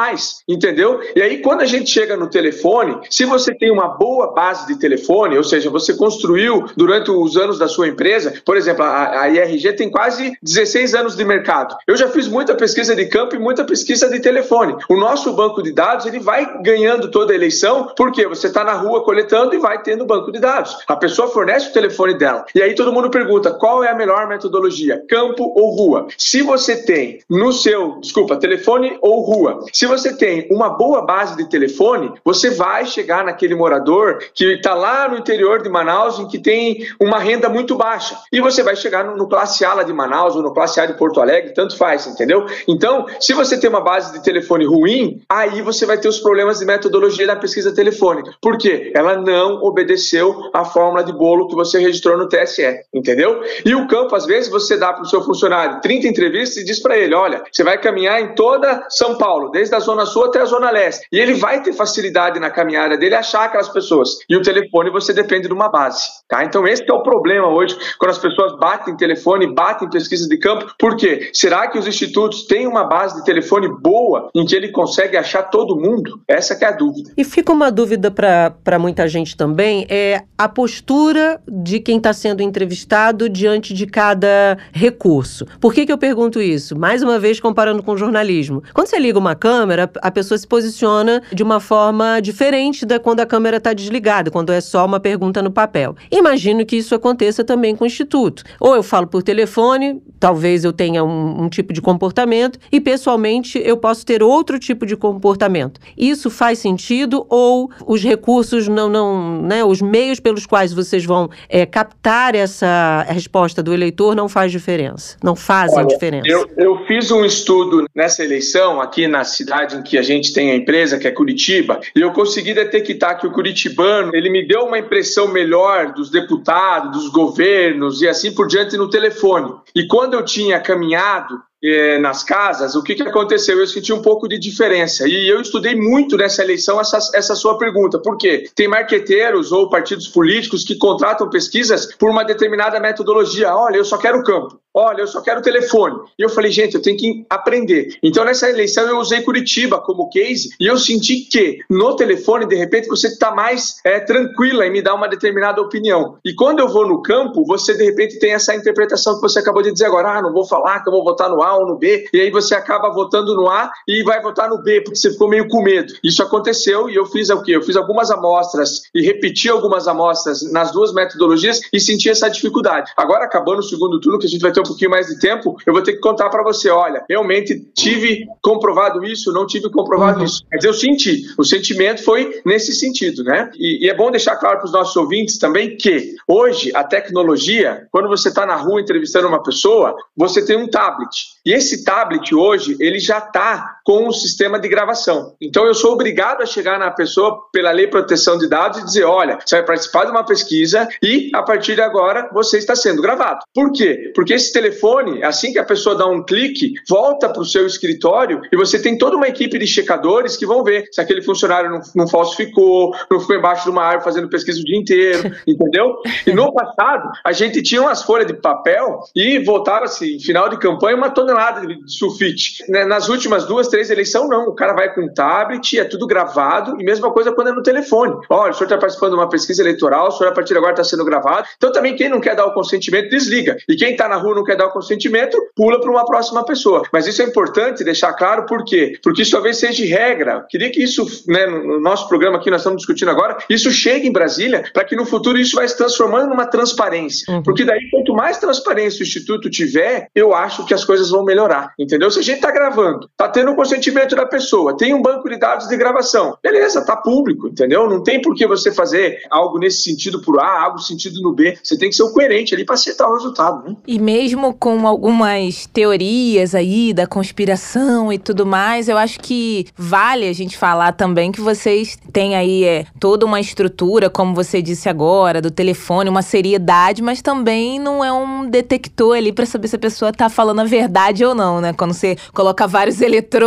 entendeu? 0.48 1.00
E 1.16 1.22
aí, 1.22 1.38
quando 1.42 1.62
a 1.62 1.66
gente 1.66 1.90
chega 1.90 2.18
no 2.18 2.28
telefone, 2.28 3.00
se 3.10 3.26
você 3.26 3.54
tem 3.54 3.72
uma 3.72 3.88
boa 3.88 4.34
base 4.34 4.68
de 4.68 4.78
telefone, 4.80 5.38
ou 5.38 5.44
seja, 5.44 5.70
você 5.70 5.94
construiu 5.96 6.66
durante 6.76 7.12
os 7.12 7.38
anos 7.38 7.58
da 7.58 7.68
sua 7.68 7.88
empresa, 7.88 8.42
por 8.46 8.58
exemplo, 8.58 8.84
a, 8.84 9.22
a 9.22 9.30
IRG 9.30 9.74
tem 9.74 9.90
quase 9.90 10.34
16 10.42 10.96
anos 10.96 11.16
de 11.16 11.24
mercado. 11.24 11.76
Eu 11.88 11.96
já 11.96 12.08
fiz 12.10 12.28
muita 12.28 12.56
pesquisa 12.56 12.96
de 12.96 13.06
campo 13.06 13.36
e 13.36 13.40
muita 13.40 13.64
pesquisa 13.64 14.10
de 14.10 14.20
telefone. 14.20 14.76
O 14.90 14.98
nosso 14.98 15.34
banco 15.34 15.62
de 15.62 15.72
dados 15.72 16.06
ele 16.06 16.20
vai 16.20 16.62
ganhando 16.62 17.10
toda 17.12 17.34
a 17.34 17.36
eleição 17.36 17.92
porque 17.96 18.28
você 18.28 18.48
está 18.48 18.64
na 18.64 18.74
rua 18.74 19.04
coletando 19.04 19.54
e 19.54 19.60
vai 19.60 19.73
tendo 19.80 20.06
banco 20.06 20.32
de 20.32 20.40
dados. 20.40 20.78
A 20.88 20.96
pessoa 20.96 21.28
fornece 21.28 21.70
o 21.70 21.74
telefone 21.74 22.18
dela. 22.18 22.46
E 22.54 22.62
aí 22.62 22.76
todo 22.76 22.92
mundo 22.92 23.10
pergunta 23.10 23.52
qual 23.52 23.84
é 23.84 23.90
a 23.90 23.96
melhor 23.96 24.28
metodologia, 24.28 25.04
campo 25.10 25.54
ou 25.56 25.76
rua? 25.76 26.08
Se 26.18 26.42
você 26.42 26.76
tem 26.76 27.20
no 27.30 27.52
seu, 27.52 28.00
desculpa, 28.00 28.36
telefone 28.36 28.98
ou 29.02 29.22
rua, 29.22 29.66
se 29.72 29.86
você 29.86 30.16
tem 30.16 30.48
uma 30.52 30.70
boa 30.70 31.06
base 31.06 31.36
de 31.36 31.50
telefone, 31.50 32.14
você 32.24 32.50
vai 32.50 32.86
chegar 32.86 33.24
naquele 33.24 33.56
morador 33.56 34.20
que 34.34 34.46
está 34.54 34.74
lá 34.74 35.08
no 35.08 35.18
interior 35.18 35.62
de 35.62 35.70
Manaus 35.70 36.20
em 36.20 36.28
que 36.28 36.40
tem 36.40 36.88
uma 37.00 37.20
renda 37.20 37.50
muito 37.50 37.76
baixa. 37.76 38.18
E 38.32 38.42
você 38.42 38.64
vai 38.64 38.76
chegar 38.76 39.04
no, 39.04 39.16
no 39.16 39.28
classe 39.28 39.64
A 39.66 39.84
de 39.84 39.94
Manaus 39.94 40.36
ou 40.36 40.44
no 40.44 40.54
classe 40.54 40.80
A 40.80 40.86
de 40.86 40.94
Porto 40.94 41.22
Alegre, 41.22 41.54
tanto 41.54 41.78
faz, 41.78 42.06
entendeu? 42.06 42.46
Então, 42.68 43.06
se 43.20 43.34
você 43.34 43.60
tem 43.60 43.70
uma 43.70 43.82
base 43.82 44.14
de 44.14 44.24
telefone 44.24 44.66
ruim, 44.66 45.22
aí 45.30 45.62
você 45.62 45.86
vai 45.86 45.98
ter 45.98 46.08
os 46.08 46.20
problemas 46.20 46.60
de 46.60 46.66
metodologia 46.66 47.26
da 47.26 47.36
pesquisa 47.36 47.74
telefônica. 47.74 48.34
Por 48.42 48.58
quê? 48.58 48.92
Ela 48.96 49.16
não 49.16 49.53
obedeceu 49.62 50.50
a 50.54 50.66
fórmula 50.66 51.04
de 51.04 51.14
bolo 51.14 51.48
que 51.48 51.56
você 51.56 51.80
registrou 51.80 52.18
no 52.18 52.28
TSE, 52.28 52.80
entendeu? 52.94 53.42
E 53.66 53.76
o 53.76 53.88
campo, 53.88 54.16
às 54.16 54.26
vezes, 54.26 54.50
você 54.50 54.78
dá 54.78 54.94
para 54.94 55.04
o 55.04 55.08
seu 55.08 55.22
funcionário 55.24 55.82
30 55.82 56.08
entrevistas 56.08 56.58
e 56.58 56.66
diz 56.66 56.80
para 56.80 56.98
ele: 56.98 57.16
olha, 57.16 57.44
você 57.52 57.64
vai 57.64 57.80
caminhar 57.80 58.22
em 58.22 58.36
toda 58.36 58.86
São 58.90 59.18
Paulo, 59.18 59.50
desde 59.50 59.76
a 59.76 59.80
Zona 59.80 60.06
Sul 60.06 60.26
até 60.26 60.42
a 60.42 60.46
Zona 60.46 60.72
Leste. 60.72 61.06
E 61.12 61.20
ele 61.20 61.34
vai 61.34 61.62
ter 61.62 61.74
facilidade 61.74 62.40
na 62.40 62.50
caminhada 62.50 62.98
dele 62.98 63.16
achar 63.16 63.46
aquelas 63.46 63.70
pessoas. 63.70 64.18
E 64.30 64.36
o 64.36 64.42
telefone 64.42 64.90
você 64.90 65.14
depende 65.14 65.48
de 65.48 65.54
uma 65.54 65.70
base. 65.70 66.04
Tá? 66.28 66.44
Então, 66.44 66.68
esse 66.68 66.90
é 66.90 66.94
o 66.94 67.04
problema 67.04 67.48
hoje, 67.48 67.78
quando 68.00 68.12
as 68.12 68.18
pessoas 68.18 68.58
batem 68.58 68.96
telefone, 68.96 69.54
batem 69.54 69.90
pesquisa 69.90 70.28
de 70.28 70.38
campo. 70.38 70.74
Por 70.78 70.96
quê? 70.96 71.30
Será 71.34 71.68
que 71.68 71.78
os 71.78 71.88
institutos 71.88 72.46
têm 72.46 72.68
uma 72.68 72.84
base 72.84 73.16
de 73.16 73.24
telefone 73.24 73.68
boa 73.82 74.30
em 74.36 74.46
que 74.46 74.56
ele 74.56 74.72
consegue 74.72 75.18
achar 75.18 75.44
todo 75.44 75.76
mundo? 75.76 76.22
Essa 76.28 76.54
é 76.54 76.66
a 76.66 76.72
dúvida. 76.72 77.12
E 77.18 77.24
fica 77.24 77.52
uma 77.52 77.72
dúvida 77.72 78.10
para 78.12 78.80
muita 78.80 79.08
gente 79.08 79.36
também, 79.36 79.43
é 79.90 80.24
a 80.38 80.48
postura 80.48 81.42
de 81.48 81.80
quem 81.80 81.98
está 81.98 82.14
sendo 82.14 82.42
entrevistado 82.42 83.30
diante 83.30 83.74
de 83.74 83.86
cada 83.86 84.58
recurso. 84.72 85.46
Por 85.60 85.74
que, 85.74 85.86
que 85.86 85.92
eu 85.92 85.98
pergunto 85.98 86.42
isso? 86.42 86.78
Mais 86.78 87.02
uma 87.02 87.20
vez, 87.20 87.40
comparando 87.40 87.82
com 87.82 87.94
o 87.94 87.98
jornalismo. 87.98 88.62
Quando 88.74 88.88
você 88.88 89.00
liga 89.00 89.18
uma 89.18 89.36
câmera, 89.36 89.90
a 90.02 90.12
pessoa 90.12 90.38
se 90.38 90.48
posiciona 90.48 91.22
de 91.32 91.44
uma 91.44 91.60
forma 91.60 92.20
diferente 92.20 92.86
da 92.86 93.00
quando 93.00 93.22
a 93.22 93.26
câmera 93.26 93.58
está 93.58 93.74
desligada, 93.74 94.30
quando 94.30 94.52
é 94.52 94.62
só 94.62 94.86
uma 94.86 95.00
pergunta 95.00 95.42
no 95.42 95.52
papel. 95.52 95.96
Imagino 96.12 96.66
que 96.66 96.76
isso 96.76 96.94
aconteça 96.94 97.44
também 97.44 97.76
com 97.76 97.84
o 97.84 97.88
Instituto. 97.88 98.44
Ou 98.60 98.76
eu 98.76 98.84
falo 98.84 99.08
por 99.08 99.24
telefone, 99.24 100.02
talvez 100.20 100.64
eu 100.64 100.74
tenha 100.74 101.04
um, 101.04 101.44
um 101.44 101.50
tipo 101.50 101.74
de 101.74 101.82
comportamento, 101.82 102.60
e 102.72 102.80
pessoalmente 102.80 103.62
eu 103.64 103.78
posso 103.78 104.06
ter 104.06 104.22
outro 104.22 104.60
tipo 104.60 104.86
de 104.86 104.96
comportamento. 104.96 105.80
Isso 105.98 106.30
faz 106.30 106.60
sentido 106.60 107.26
ou 107.30 107.70
os 107.86 108.04
recursos 108.04 108.68
não, 108.68 108.90
não 108.90 109.33
né, 109.42 109.64
os 109.64 109.82
meios 109.82 110.20
pelos 110.20 110.46
quais 110.46 110.74
vocês 110.74 111.06
vão 111.06 111.30
é, 111.50 111.66
captar 111.66 112.36
essa 112.36 113.06
resposta 113.10 113.64
do 113.64 113.74
eleitor 113.74 114.16
não 114.16 114.30
faz 114.30 114.52
diferença, 114.52 115.18
não 115.24 115.36
fazem 115.36 115.80
Olha, 115.80 115.88
diferença? 115.88 116.28
Eu, 116.28 116.50
eu 116.58 116.86
fiz 116.86 117.12
um 117.12 117.26
estudo 117.26 117.86
nessa 117.96 118.24
eleição 118.24 118.82
aqui 118.82 119.08
na 119.08 119.24
cidade 119.24 119.76
em 119.76 119.82
que 119.82 119.98
a 119.98 120.02
gente 120.02 120.34
tem 120.34 120.52
a 120.52 120.56
empresa, 120.56 120.98
que 120.98 121.08
é 121.08 121.12
Curitiba, 121.12 121.80
e 121.96 122.02
eu 122.02 122.12
consegui 122.12 122.54
detectar 122.54 123.20
que 123.20 123.28
o 123.28 123.32
curitibano, 123.32 124.16
ele 124.16 124.30
me 124.30 124.48
deu 124.48 124.66
uma 124.66 124.80
impressão 124.80 125.28
melhor 125.28 125.94
dos 125.94 126.10
deputados, 126.10 126.92
dos 126.92 127.10
governos 127.10 128.02
e 128.02 128.08
assim 128.08 128.34
por 128.34 128.48
diante 128.48 128.78
no 128.78 128.90
telefone. 128.90 129.54
E 129.76 129.88
quando 129.88 130.14
eu 130.14 130.24
tinha 130.24 130.60
caminhado 130.60 131.42
eh, 131.64 131.98
nas 132.00 132.24
casas, 132.24 132.76
o 132.76 132.84
que, 132.84 132.96
que 132.96 133.04
aconteceu? 133.04 133.58
Eu 133.58 133.68
senti 133.68 133.94
um 133.94 134.02
pouco 134.02 134.28
de 134.28 134.38
diferença. 134.38 135.08
E 135.08 135.30
eu 135.30 135.40
estudei 135.40 135.76
muito 135.76 136.18
nessa 136.18 136.44
eleição 136.44 136.80
essa, 136.82 136.98
essa 137.14 137.36
sua 137.36 137.58
pergunta. 137.58 138.00
Por 138.00 138.18
quê? 138.18 138.50
Tem 138.54 138.68
marqueteiros 138.68 139.52
ou 139.52 139.70
partidos 139.70 140.08
políticos 140.08 140.64
que 140.64 140.76
contratam 140.76 141.30
pesquisas 141.30 141.96
por 141.96 142.10
uma 142.10 142.24
determinada 142.26 142.80
metodologia. 142.80 143.56
Olha, 143.56 143.78
eu 143.78 143.86
só 143.86 143.98
quero 143.98 144.24
campo. 144.24 144.60
Olha, 144.76 145.02
eu 145.02 145.08
só 145.08 145.22
quero 145.22 145.42
telefone. 145.42 146.00
E 146.18 146.24
eu 146.24 146.30
falei, 146.30 146.52
gente, 146.52 146.74
eu 146.74 146.82
tenho 146.82 146.98
que 146.98 147.26
aprender. 147.30 147.96
Então, 148.02 148.26
nessa 148.26 148.50
eleição, 148.50 148.88
eu 148.88 148.98
usei 148.98 149.22
Curitiba 149.22 149.80
como 149.80 150.10
case 150.10 150.50
e 150.60 150.66
eu 150.66 150.78
senti 150.78 151.28
que 151.30 151.60
no 151.70 151.96
telefone, 151.96 152.48
de 152.48 152.56
repente, 152.56 152.88
você 152.88 153.08
está 153.08 153.32
mais 153.32 153.76
é, 153.86 154.00
tranquila 154.00 154.66
em 154.66 154.72
me 154.72 154.82
dar 154.82 154.96
uma 154.96 155.08
determinada 155.08 155.62
opinião. 155.62 156.18
E 156.26 156.34
quando 156.34 156.60
eu 156.60 156.68
vou 156.68 156.88
no 156.88 157.04
campo, 157.04 157.46
você, 157.46 157.76
de 157.76 157.84
repente, 157.84 158.18
tem 158.18 158.34
essa 158.34 158.56
interpretação 158.56 159.14
que 159.14 159.22
você 159.22 159.40
acabou 159.40 159.62
de 159.62 159.72
dizer 159.72 159.86
agora: 159.86 160.18
ah, 160.18 160.22
não 160.24 160.34
vou 160.34 160.46
falar 160.46 160.80
que 160.82 160.90
eu 160.90 160.94
vou 160.94 161.04
votar 161.04 161.30
no 161.30 161.44
A 161.44 161.53
ou 161.56 161.68
no 161.68 161.78
B. 161.78 162.08
E 162.14 162.22
aí 162.22 162.32
você 162.32 162.56
acaba 162.56 162.90
votando 162.90 163.36
no 163.36 163.50
A 163.50 163.72
e 163.88 164.04
vai 164.04 164.22
votar 164.22 164.50
no 164.50 164.62
B, 164.62 164.82
porque 164.82 164.96
você 164.96 165.12
ficou 165.12 165.30
meio 165.30 165.48
com 165.48 165.62
medo. 165.62 165.94
Isso 166.04 166.22
aconteceu 166.22 166.90
e 166.90 166.96
eu 166.96 167.06
fiz 167.06 167.30
o 167.30 167.42
quê? 167.42 167.56
Eu 167.56 167.62
fiz 167.62 167.76
algumas 167.76 168.12
amostras 168.12 168.84
e 168.94 169.02
repeti 169.02 169.50
algumas 169.50 169.88
amostras 169.88 170.52
nas 170.52 170.72
duas 170.72 170.94
metodologias 170.94 171.62
e 171.72 171.80
senti 171.80 172.10
essa 172.10 172.30
dificuldade. 172.30 172.92
Agora, 172.98 173.26
acabando 173.26 173.60
o 173.60 173.64
segundo 173.64 174.00
turno, 174.00 174.20
que 174.20 174.26
a 174.26 174.30
gente 174.30 174.42
vai 174.42 174.52
ter 174.52 174.60
um 174.60 174.64
pouquinho 174.64 174.92
mais 174.92 175.08
de 175.08 175.20
tempo, 175.20 175.58
eu 175.66 175.74
vou 175.74 175.82
ter 175.82 175.94
que 175.94 176.00
contar 176.00 176.30
para 176.30 176.44
você, 176.44 176.70
olha, 176.70 177.04
realmente 177.10 177.60
tive 177.76 178.26
comprovado 178.42 179.04
isso, 179.04 179.32
não 179.32 179.46
tive 179.46 179.70
comprovado 179.70 180.20
uhum. 180.20 180.26
isso. 180.26 180.44
Mas 180.52 180.64
eu 180.64 180.74
senti, 180.74 181.24
o 181.38 181.44
sentimento 181.44 182.04
foi 182.04 182.42
nesse 182.46 182.74
sentido, 182.74 183.24
né? 183.24 183.52
E, 183.56 183.86
e 183.86 183.90
é 183.90 183.94
bom 183.94 184.12
deixar 184.12 184.36
claro 184.36 184.58
para 184.58 184.66
os 184.66 184.72
nossos 184.72 184.96
ouvintes 184.96 185.38
também 185.38 185.78
que 185.78 186.16
hoje 186.28 186.72
a 186.76 186.84
tecnologia, 186.84 187.88
quando 187.92 188.08
você 188.08 188.30
está 188.30 188.46
na 188.46 188.56
rua 188.56 188.82
entrevistando 188.82 189.28
uma 189.28 189.42
pessoa, 189.42 189.96
você 190.16 190.46
tem 190.46 190.58
um 190.58 190.68
tablet. 190.68 191.10
E 191.46 191.52
esse 191.52 191.84
tablet 191.84 192.34
hoje, 192.34 192.78
ele 192.80 193.00
já 193.00 193.18
está 193.18 193.73
com 193.84 194.08
o 194.08 194.14
sistema 194.14 194.60
de 194.60 194.68
gravação. 194.68 195.36
Então 195.42 195.66
eu 195.66 195.74
sou 195.74 195.94
obrigado 195.94 196.42
a 196.42 196.46
chegar 196.46 196.80
na 196.80 196.90
pessoa 196.92 197.44
pela 197.52 197.72
lei 197.72 197.86
de 197.86 197.92
proteção 197.92 198.38
de 198.38 198.48
dados 198.48 198.80
e 198.80 198.86
dizer, 198.86 199.04
olha, 199.04 199.38
você 199.44 199.58
vai 199.58 199.66
participar 199.66 200.06
de 200.06 200.12
uma 200.12 200.26
pesquisa 200.26 200.88
e 201.02 201.30
a 201.34 201.44
partir 201.44 201.76
de 201.76 201.82
agora 201.82 202.30
você 202.34 202.58
está 202.58 202.76
sendo 202.76 203.02
gravado. 203.02 203.40
Por 203.54 203.72
quê? 203.72 204.12
Porque 204.16 204.34
esse 204.34 204.54
telefone, 204.54 205.24
assim 205.24 205.52
que 205.52 205.60
a 205.60 205.66
pessoa 205.66 205.96
dá 205.96 206.06
um 206.06 206.24
clique, 206.24 206.74
volta 206.88 207.30
para 207.30 207.42
o 207.42 207.46
seu 207.46 207.66
escritório 207.68 208.42
e 208.52 208.58
você 208.58 208.80
tem 208.80 208.98
toda 208.98 209.18
uma 209.18 209.28
equipe 209.28 209.58
de 209.60 209.68
checadores 209.68 210.38
que 210.38 210.46
vão 210.46 210.64
ver 210.64 210.86
se 210.92 211.02
aquele 211.02 211.22
funcionário 211.22 211.70
não, 211.70 211.82
não 211.96 212.08
falsificou, 212.08 212.96
não 213.12 213.20
ficou 213.20 213.36
embaixo 213.36 213.66
de 213.66 213.70
uma 213.70 213.84
árvore 213.84 214.04
fazendo 214.06 214.30
pesquisa 214.30 214.60
o 214.60 214.64
dia 214.64 214.78
inteiro, 214.78 215.32
entendeu? 215.48 215.98
E 216.26 216.32
no 216.32 216.54
passado, 216.54 217.10
a 217.24 217.32
gente 217.32 217.62
tinha 217.62 217.82
umas 217.82 218.04
folhas 218.04 218.28
de 218.28 218.34
papel 218.34 219.00
e 219.16 219.40
voltava-se, 219.40 220.16
em 220.16 220.20
final 220.20 220.50
de 220.50 220.58
campanha, 220.58 220.96
uma 220.96 221.10
tonelada 221.10 221.66
de 221.66 221.78
sulfite. 221.88 222.64
Né, 222.70 222.86
nas 222.86 223.10
últimas 223.10 223.46
duas, 223.46 223.68
três 223.74 223.90
eleições, 223.90 224.30
não. 224.30 224.50
O 224.50 224.54
cara 224.54 224.72
vai 224.74 224.94
com 224.94 225.02
um 225.02 225.12
tablet, 225.12 225.80
é 225.80 225.84
tudo 225.84 226.06
gravado, 226.06 226.80
e 226.80 226.84
mesma 226.84 227.12
coisa 227.12 227.32
quando 227.32 227.48
é 227.48 227.52
no 227.52 227.64
telefone. 227.64 228.16
Olha, 228.30 228.52
o 228.52 228.54
senhor 228.54 228.66
está 228.66 228.78
participando 228.78 229.14
de 229.14 229.18
uma 229.18 229.28
pesquisa 229.28 229.64
eleitoral, 229.64 230.10
o 230.10 230.12
senhor 230.12 230.30
a 230.30 230.32
partir 230.32 230.54
de 230.54 230.60
agora 230.60 230.74
está 230.74 230.84
sendo 230.84 231.04
gravado. 231.04 231.48
Então 231.58 231.72
também 231.72 231.96
quem 231.96 232.08
não 232.08 232.22
quer 232.22 232.36
dar 232.36 232.46
o 232.46 232.54
consentimento, 232.54 233.10
desliga. 233.10 233.58
E 233.68 233.76
quem 233.76 233.94
está 233.94 234.08
na 234.08 234.16
rua 234.16 234.36
não 234.36 234.44
quer 234.44 234.56
dar 234.56 234.68
o 234.68 234.72
consentimento, 234.72 235.42
pula 235.56 235.82
para 235.82 235.90
uma 235.90 236.06
próxima 236.06 236.46
pessoa. 236.46 236.84
Mas 236.94 237.08
isso 237.08 237.24
é 237.24 237.26
importante 237.26 237.84
deixar 237.84 238.14
claro, 238.14 238.46
por 238.46 238.64
quê? 238.64 238.94
Porque 239.02 239.24
isso 239.24 239.32
talvez 239.32 239.58
seja 239.58 239.84
regra. 239.84 240.46
Queria 240.48 240.70
que 240.72 240.84
isso, 240.84 241.04
né, 241.28 241.48
no 241.48 241.80
nosso 241.80 242.08
programa 242.08 242.38
aqui, 242.38 242.52
nós 242.52 242.62
estamos 242.62 242.78
discutindo 242.78 243.10
agora, 243.10 243.40
isso 243.50 243.72
chegue 243.72 244.08
em 244.08 244.12
Brasília, 244.12 244.66
para 244.72 244.86
que 244.86 244.96
no 244.96 245.04
futuro 245.04 245.40
isso 245.40 245.56
vai 245.56 245.68
se 245.68 245.76
transformando 245.76 246.30
numa 246.30 246.46
transparência. 246.46 247.34
Uhum. 247.34 247.42
Porque 247.42 247.66
daí, 247.66 247.90
quanto 247.90 248.14
mais 248.14 248.38
transparência 248.38 249.00
o 249.00 249.04
Instituto 249.04 249.50
tiver, 249.50 250.10
eu 250.14 250.36
acho 250.36 250.64
que 250.64 250.76
as 250.76 250.86
coisas 250.86 251.10
vão 251.10 251.24
melhorar. 251.24 251.74
Entendeu? 251.80 252.12
Se 252.12 252.20
a 252.20 252.24
gente 252.24 252.36
está 252.36 252.52
gravando, 252.52 253.10
está 253.12 253.28
tendo 253.28 253.52
o 253.52 253.56
consentimento 253.64 254.14
da 254.14 254.26
pessoa, 254.26 254.76
tem 254.76 254.94
um 254.94 255.02
banco 255.02 255.30
de 255.30 255.38
dados 255.38 255.70
de 255.70 255.78
gravação, 255.78 256.38
beleza, 256.44 256.80
está 256.80 256.98
público, 256.98 257.48
entendeu? 257.48 257.90
Não 257.90 258.04
tem 258.04 258.22
por 258.22 258.36
que 258.36 258.46
você 258.46 258.74
fazer 258.74 259.22
algo 259.32 259.58
nesse 259.58 259.84
sentido 259.84 260.22
por 260.22 260.38
A, 260.40 260.64
algo 260.64 260.80
sentido 260.80 261.22
no 261.22 261.34
B. 261.34 261.58
Você 261.64 261.78
tem 261.78 261.90
que 261.90 261.96
ser 261.96 262.04
o 262.04 262.12
coerente 262.12 262.54
ali 262.54 262.66
para 262.66 262.76
acertar 262.76 263.10
o 263.10 263.14
resultado. 263.14 263.64
Né? 263.70 263.76
E 263.88 263.98
mesmo 264.00 264.54
com 264.54 264.86
algumas 264.86 265.66
teorias 265.68 266.54
aí 266.54 266.94
da 266.94 267.08
conspiração 267.08 268.12
e 268.12 268.18
tudo 268.18 268.46
mais, 268.46 268.90
eu 268.90 268.98
acho 268.98 269.20
que 269.22 269.66
vale 269.78 270.28
a 270.28 270.34
gente 270.34 270.58
falar 270.58 270.92
também 270.92 271.32
que 271.32 271.40
vocês 271.40 271.98
têm 272.12 272.36
aí 272.36 272.66
é, 272.66 272.86
toda 273.00 273.26
uma 273.26 273.40
estrutura, 273.40 274.10
como 274.10 274.36
você 274.36 274.62
disse 274.62 274.90
agora, 274.90 275.42
do 275.42 275.50
telefone, 275.50 276.10
uma 276.10 276.22
seriedade, 276.22 277.02
mas 277.02 277.22
também 277.22 277.80
não 277.80 278.04
é 278.04 278.12
um 278.12 278.50
detector 278.50 279.16
ali 279.16 279.32
para 279.32 279.46
saber 279.46 279.70
se 279.70 279.78
a 279.78 279.80
pessoa 279.80 280.12
tá 280.12 280.28
falando 280.28 280.60
a 280.60 280.66
verdade 280.66 281.24
ou 281.24 281.34
não, 281.34 281.62
né? 281.62 281.72
Quando 281.72 281.94
você 281.94 282.18
coloca 282.34 282.68
vários 282.68 283.02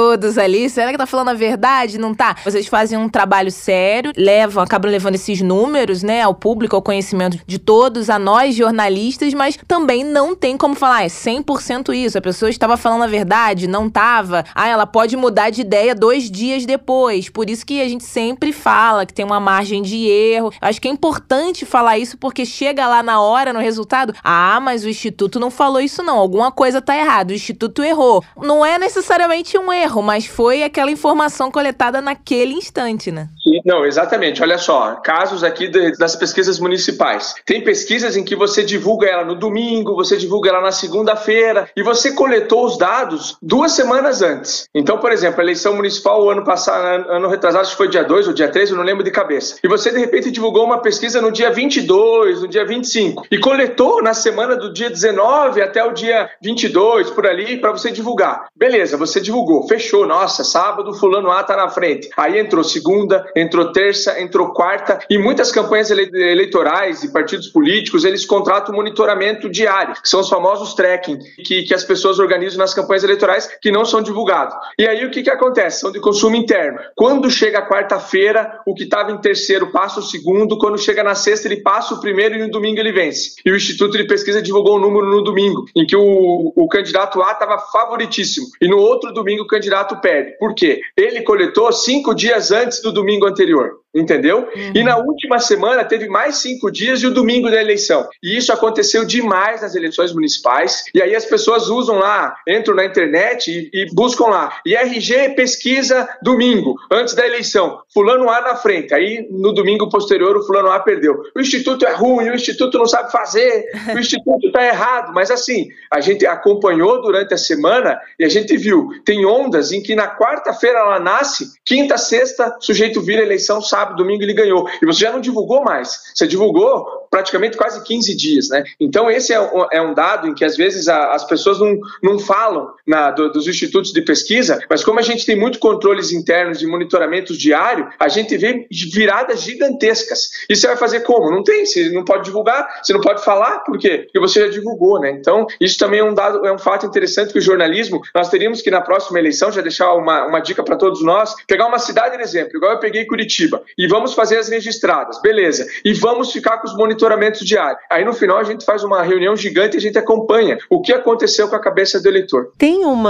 eletrodos 0.07 0.39
ali, 0.39 0.71
será 0.71 0.93
que 0.93 0.99
tá 0.99 1.07
falando 1.07 1.31
a 1.31 1.35
verdade? 1.35 1.99
Não 1.99 2.15
tá? 2.15 2.37
Vocês 2.45 2.67
fazem 2.67 2.97
um 2.99 3.09
trabalho 3.09 3.51
sério, 3.51 4.13
levam, 4.17 4.63
acabam 4.63 4.91
levando 4.91 5.17
esses 5.17 5.41
números, 5.41 6.03
né, 6.03 6.23
ao 6.23 6.35
público, 6.35 6.77
ao 6.77 6.83
conhecimento 6.83 7.39
de 7.47 7.59
todos, 7.59 8.09
a 8.09 8.19
nós 8.19 8.55
jornalistas, 8.55 9.35
mas 9.35 9.59
também 9.67 10.05
não 10.05 10.35
tem 10.35 10.57
como 10.57 10.75
falar, 10.75 11.05
é 11.05 11.09
100% 11.09 11.95
isso, 11.95 12.19
a 12.19 12.21
pessoa 12.21 12.51
estava 12.51 12.77
falando 12.77 13.03
a 13.03 13.07
verdade, 13.07 13.67
não 13.67 13.91
tava. 13.91 14.45
Ah, 14.55 14.69
ela 14.69 14.87
pode 14.87 15.17
mudar 15.17 15.51
de 15.51 15.61
ideia 15.61 15.95
dois 15.95 16.31
dias 16.31 16.65
depois. 16.65 17.29
Por 17.29 17.51
isso 17.51 17.67
que 17.67 17.81
a 17.81 17.89
gente 17.89 18.05
sempre 18.05 18.53
fala 18.53 19.07
que 19.07 19.15
tem 19.15 19.25
uma 19.25 19.41
margem 19.41 19.83
de 19.83 20.07
erro. 20.07 20.53
Acho 20.61 20.81
que 20.81 20.89
é 20.89 20.91
importante 20.91 21.65
falar 21.65 21.99
isso 21.99 22.17
porque 22.17 22.45
chega 22.45 22.87
lá 22.87 23.03
na 23.03 23.21
hora, 23.21 23.53
no 23.53 23.61
resultado, 23.61 24.15
ah, 24.23 24.61
mas 24.61 24.85
o 24.85 24.89
Instituto 24.89 25.41
não 25.41 25.51
falou 25.51 25.81
isso 25.81 26.03
não, 26.03 26.19
alguma 26.19 26.53
coisa 26.53 26.81
tá 26.81 26.97
errada, 26.97 27.33
o 27.33 27.37
Instituto 27.37 27.83
errou. 27.83 28.23
Não 28.37 28.65
é 28.65 28.79
necessariamente 28.79 29.57
um 29.59 29.73
erro, 29.73 29.96
mas 30.03 30.27
foi 30.27 30.63
aquela 30.63 30.91
informação 30.91 31.51
coletada 31.51 32.01
naquele 32.01 32.55
instante, 32.55 33.11
né? 33.11 33.29
Não, 33.65 33.85
exatamente. 33.85 34.43
Olha 34.43 34.59
só, 34.59 34.97
casos 34.97 35.45
aqui 35.45 35.69
das 35.69 36.17
pesquisas 36.17 36.59
municipais. 36.59 37.35
Tem 37.45 37.63
pesquisas 37.63 38.17
em 38.17 38.25
que 38.25 38.35
você 38.35 38.63
divulga 38.63 39.07
ela 39.07 39.25
no 39.25 39.35
domingo, 39.35 39.95
você 39.95 40.17
divulga 40.17 40.51
ela 40.51 40.61
na 40.61 40.73
segunda-feira 40.73 41.69
e 41.77 41.83
você 41.83 42.13
coletou 42.13 42.65
os 42.65 42.77
dados 42.77 43.37
duas 43.41 43.73
semanas 43.73 44.23
antes. 44.23 44.69
Então, 44.75 44.99
por 44.99 45.13
exemplo, 45.13 45.41
a 45.41 45.45
eleição 45.45 45.75
municipal 45.75 46.29
ano 46.29 46.45
passado, 46.45 47.11
ano 47.11 47.29
retrasado, 47.29 47.63
acho 47.63 47.73
que 47.73 47.77
foi 47.77 47.89
dia 47.89 48.05
2 48.05 48.29
ou 48.29 48.35
dia 48.35 48.49
3, 48.49 48.71
eu 48.71 48.77
não 48.77 48.85
lembro 48.85 49.05
de 49.05 49.11
cabeça. 49.11 49.57
E 49.63 49.69
você 49.69 49.91
de 49.91 49.99
repente 49.99 50.31
divulgou 50.31 50.65
uma 50.65 50.79
pesquisa 50.79 51.21
no 51.21 51.31
dia 51.31 51.51
22, 51.51 52.43
no 52.43 52.49
dia 52.49 52.65
25 52.65 53.27
e 53.31 53.39
coletou 53.39 54.03
na 54.03 54.15
semana 54.15 54.57
do 54.57 54.73
dia 54.73 54.91
19 54.91 55.63
até 55.63 55.85
o 55.85 55.93
dia 55.93 56.29
22 56.43 57.11
por 57.11 57.27
ali 57.27 57.59
para 57.59 57.73
você 57.73 57.91
divulgar. 57.91 58.47
Beleza, 58.57 58.97
você 58.97 59.21
divulgou, 59.21 59.67
fechou. 59.67 59.86
Nossa, 60.07 60.45
sábado 60.45 60.93
fulano 60.95 61.31
A 61.31 61.43
tá 61.43 61.57
na 61.57 61.69
frente. 61.69 62.09
Aí 62.17 62.39
entrou 62.39 62.65
segunda, 62.65 63.25
entrou 63.35 63.73
terça, 63.73 64.21
entrou 64.21 64.53
quarta 64.53 64.99
e 65.09 65.19
muitas 65.19 65.53
campanhas 65.53 65.91
ele 65.91 66.11
eleitorais 66.15 67.03
e 67.03 67.13
partidos 67.13 67.49
políticos 67.49 68.05
eles 68.05 68.25
contratam 68.25 68.75
monitoramento 68.75 69.49
diário, 69.49 69.95
que 69.95 70.09
são 70.09 70.21
os 70.21 70.29
famosos 70.29 70.75
tracking 70.75 71.19
que, 71.45 71.63
que 71.63 71.75
as 71.75 71.85
pessoas 71.85 72.19
organizam 72.19 72.59
nas 72.59 72.75
campanhas 72.75 73.05
eleitorais 73.05 73.49
que 73.61 73.71
não 73.71 73.85
são 73.85 74.03
divulgados. 74.03 74.55
E 74.79 74.87
aí 74.87 75.05
o 75.05 75.11
que, 75.11 75.23
que 75.23 75.31
acontece? 75.31 75.81
São 75.81 75.93
de 75.93 76.01
consumo 76.01 76.37
interno. 76.37 76.79
Quando 76.95 77.31
chega 77.31 77.67
quarta-feira, 77.67 78.61
o 78.67 78.75
que 78.75 78.85
estava 78.85 79.13
em 79.13 79.19
terceiro 79.19 79.71
passa 79.71 80.01
o 80.01 80.03
segundo, 80.03 80.59
quando 80.59 80.79
chega 80.79 81.03
na 81.03 81.15
sexta 81.15 81.49
ele 81.49 81.63
passa 81.63 81.95
o 81.95 82.01
primeiro 82.01 82.35
e 82.35 82.39
no 82.39 82.51
domingo 82.51 82.81
ele 82.81 82.93
vence. 82.93 83.35
E 83.45 83.51
o 83.51 83.57
Instituto 83.57 83.97
de 83.97 84.05
Pesquisa 84.05 84.43
divulgou 84.43 84.77
um 84.77 84.81
número 84.81 85.07
no 85.07 85.23
domingo, 85.23 85.67
em 85.75 85.87
que 85.87 85.97
o, 85.97 86.53
o 86.55 86.69
candidato 86.69 87.23
A 87.23 87.33
estava 87.33 87.59
favoritíssimo 87.59 88.47
e 88.61 88.69
no 88.69 88.79
outro 88.79 89.13
domingo 89.13 89.43
o 89.43 89.47
candidato 89.47 89.76
perde. 90.01 90.37
Por 90.39 90.55
quê? 90.55 90.81
Ele 90.97 91.23
coletou 91.23 91.73
cinco 91.73 92.15
dias 92.15 92.51
antes 92.51 92.83
do 92.83 92.93
domingo 92.93 93.27
anterior 93.27 93.86
entendeu? 93.97 94.49
Uhum. 94.55 94.73
E 94.75 94.85
na 94.85 94.99
última 94.99 95.39
semana 95.39 95.85
teve 95.85 96.09
mais 96.09 96.37
cinco 96.37 96.71
dias 96.71 97.01
e 97.01 97.07
o 97.07 97.15
domingo 97.15 97.51
da 97.51 97.61
eleição. 97.61 98.07
E 98.23 98.37
isso 98.37 98.53
aconteceu 98.53 99.05
demais 99.05 99.63
nas 99.63 99.75
eleições 99.75 100.13
municipais. 100.13 100.85
E 100.95 101.01
aí 101.01 101.15
as 101.15 101.25
pessoas 101.25 101.69
usam 101.69 101.97
lá, 101.97 102.37
entram 102.47 102.75
na 102.75 102.85
internet 102.85 103.51
e, 103.51 103.71
e 103.73 103.95
buscam 103.95 104.27
lá. 104.27 104.61
IRG 104.67 105.35
pesquisa 105.35 106.09
domingo, 106.23 106.75
antes 106.91 107.15
da 107.15 107.27
eleição. 107.27 107.81
Fulano 107.93 108.29
A 108.29 108.41
na 108.43 108.57
frente. 108.57 108.93
Aí 108.93 109.27
no 109.31 109.53
domingo 109.53 109.89
posterior 109.89 110.37
o 110.37 110.45
Fulano 110.45 110.71
A 110.71 110.79
perdeu. 110.81 111.23
O 111.35 111.41
Instituto 111.41 111.87
é 111.87 111.93
ruim, 111.93 112.29
o 112.29 112.35
Instituto 112.35 112.79
não 112.79 112.87
sabe 112.87 113.11
fazer, 113.11 113.65
o 113.95 113.99
Instituto 113.99 114.49
está 114.49 114.65
errado. 114.65 115.13
Mas 115.15 115.31
assim, 115.31 115.69
a 115.91 116.01
gente 116.01 116.27
acompanhou 116.27 117.01
durante 117.01 117.33
a 117.33 117.39
semana 117.39 117.99
e 118.19 118.25
a 118.25 118.29
gente 118.29 118.57
viu, 118.57 118.91
tem 119.05 119.25
ondas 119.25 119.73
em 119.73 119.83
que 119.83 119.95
na 119.95 120.15
quarta-feira 120.15 120.81
ela 120.81 121.01
nasce, 121.01 121.53
quinta, 121.65 121.97
sexta, 121.97 122.57
sujeito 122.61 123.01
vira 123.01 123.23
eleição, 123.23 123.61
sábado 123.63 123.86
sábado, 123.87 123.97
domingo 123.97 124.23
ele 124.23 124.35
ganhou. 124.35 124.69
E 124.83 124.87
você 124.87 125.01
já 125.01 125.13
não 125.13 125.21
divulgou 125.21 125.63
mais. 125.63 126.13
Você 126.15 126.27
divulgou 126.27 127.06
praticamente 127.11 127.57
quase 127.57 127.83
15 127.83 128.17
dias, 128.17 128.49
né? 128.49 128.65
Então 128.81 129.11
esse 129.11 129.33
é 129.33 129.41
um, 129.41 129.67
é 129.73 129.81
um 129.81 129.95
dado 129.95 130.29
em 130.29 130.35
que 130.35 130.45
às 130.45 130.57
vezes 130.57 130.89
a, 130.89 131.13
as 131.13 131.25
pessoas 131.25 131.59
não, 131.59 131.79
não 132.03 132.19
falam 132.19 132.71
na, 132.87 133.11
do, 133.11 133.31
dos 133.31 133.47
institutos 133.47 133.93
de 133.93 134.03
pesquisa, 134.03 134.59
mas 134.69 134.85
como 134.85 134.99
a 134.99 135.03
gente 135.03 135.27
tem 135.27 135.37
muito 135.37 135.59
controles 135.59 136.13
internos 136.13 136.63
e 136.63 136.67
monitoramentos 136.67 137.39
diário, 137.39 137.89
a 137.99 138.09
gente 138.09 138.37
vê 138.37 138.67
viradas 138.93 139.41
gigantescas. 139.43 140.31
E 140.49 140.57
você 140.57 140.67
vai 140.67 140.77
fazer 140.77 141.01
como? 141.01 141.31
Não 141.31 141.43
tem, 141.43 141.65
você 141.65 141.91
não 141.91 142.05
pode 142.05 142.25
divulgar, 142.25 142.81
você 142.83 142.93
não 142.93 143.01
pode 143.01 143.25
falar, 143.25 143.61
por 143.61 143.79
quê? 143.79 143.99
Porque 144.05 144.21
você 144.21 144.41
já 144.41 144.49
divulgou, 144.49 145.01
né? 145.01 145.11
Então 145.11 145.47
isso 145.61 145.79
também 145.79 146.01
é 146.01 146.05
um 146.05 146.15
dado, 146.15 146.47
é 146.47 146.53
um 146.53 146.59
fato 146.59 146.87
interessante 146.87 147.33
que 147.33 147.39
o 147.39 147.43
jornalismo, 147.43 148.01
nós 148.15 148.29
teríamos 148.29 148.63
que 148.63 148.71
na 148.71 148.81
próxima 148.81 149.19
eleição, 149.19 149.51
já 149.51 149.61
deixar 149.61 149.95
uma, 149.95 150.27
uma 150.27 150.41
dica 150.41 150.63
para 150.63 150.77
todos 150.77 151.03
nós, 151.03 151.35
pegar 151.47 151.67
uma 151.67 151.79
cidade 151.79 152.17
de 152.17 152.23
exemplo, 152.23 152.57
igual 152.57 152.73
eu 152.73 152.79
peguei 152.79 153.05
Curitiba 153.07 153.63
e 153.77 153.87
vamos 153.87 154.15
fazer 154.15 154.39
as 154.39 154.49
registradas, 154.49 155.21
beleza. 155.21 155.67
E 155.85 155.93
vamos 155.93 156.33
ficar 156.33 156.59
com 156.59 156.67
os 156.67 156.77
monitoramentos 156.77 157.06
diários. 157.45 157.81
Aí 157.91 158.05
no 158.05 158.13
final 158.13 158.39
a 158.39 158.45
gente 158.45 158.65
faz 158.65 158.83
uma 158.83 159.03
reunião 159.03 159.37
gigante 159.37 159.77
e 159.77 159.79
a 159.79 159.81
gente 159.81 159.99
acompanha 159.99 160.59
o 160.71 160.81
que 160.81 160.93
aconteceu 160.93 161.49
com 161.49 161.57
a 161.57 161.61
cabeça 161.61 162.01
do 162.01 162.09
eleitor. 162.09 162.53
Tem 162.59 162.85
um 162.85 163.03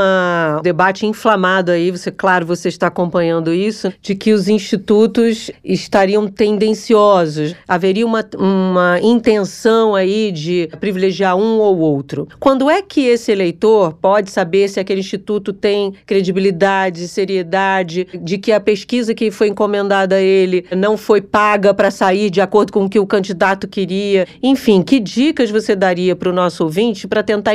debate 0.63 1.07
inflamado 1.07 1.71
aí, 1.71 1.91
você, 1.91 2.11
claro, 2.11 2.47
você 2.47 2.69
está 2.69 2.89
acompanhando 2.89 3.53
isso, 3.53 3.93
de 4.01 4.15
que 4.15 4.33
os 4.33 4.49
institutos 4.49 5.51
estariam 5.65 6.29
tendenciosos. 6.29 7.55
Haveria 7.67 8.07
uma, 8.07 8.25
uma 8.37 8.99
intenção 9.01 9.95
aí 9.95 10.31
de 10.33 10.69
privilegiar 10.81 11.37
um 11.37 11.59
ou 11.59 11.79
outro. 11.79 12.29
Quando 12.39 12.71
é 12.71 12.83
que 12.83 13.07
esse 13.07 13.33
eleitor 13.33 13.95
pode 13.95 14.31
saber 14.31 14.69
se 14.69 14.81
aquele 14.81 15.01
instituto 15.01 15.53
tem 15.53 15.95
credibilidade, 16.07 17.09
seriedade, 17.09 18.07
de 18.15 18.39
que 18.39 18.53
a 18.53 18.61
pesquisa 18.61 19.15
que 19.15 19.31
foi 19.31 19.49
encomendada 19.49 20.17
a 20.17 20.21
ele 20.21 20.67
não 20.75 20.97
foi 20.97 21.21
paga 21.21 21.73
para 21.73 21.91
sair 21.91 22.31
de 22.31 22.41
acordo 22.41 22.73
com 22.73 22.85
o 22.85 22.89
que 22.89 22.99
o 22.99 23.07
candidato 23.07 23.69
queria? 23.77 24.27
Enfim, 24.43 24.83
que 24.83 24.99
dicas 24.99 25.51
você 25.51 25.77
daria 25.77 26.17
para 26.17 26.31
o 26.31 26.33
nosso 26.33 26.65
ouvinte 26.65 27.07
para 27.07 27.23
tentar 27.23 27.53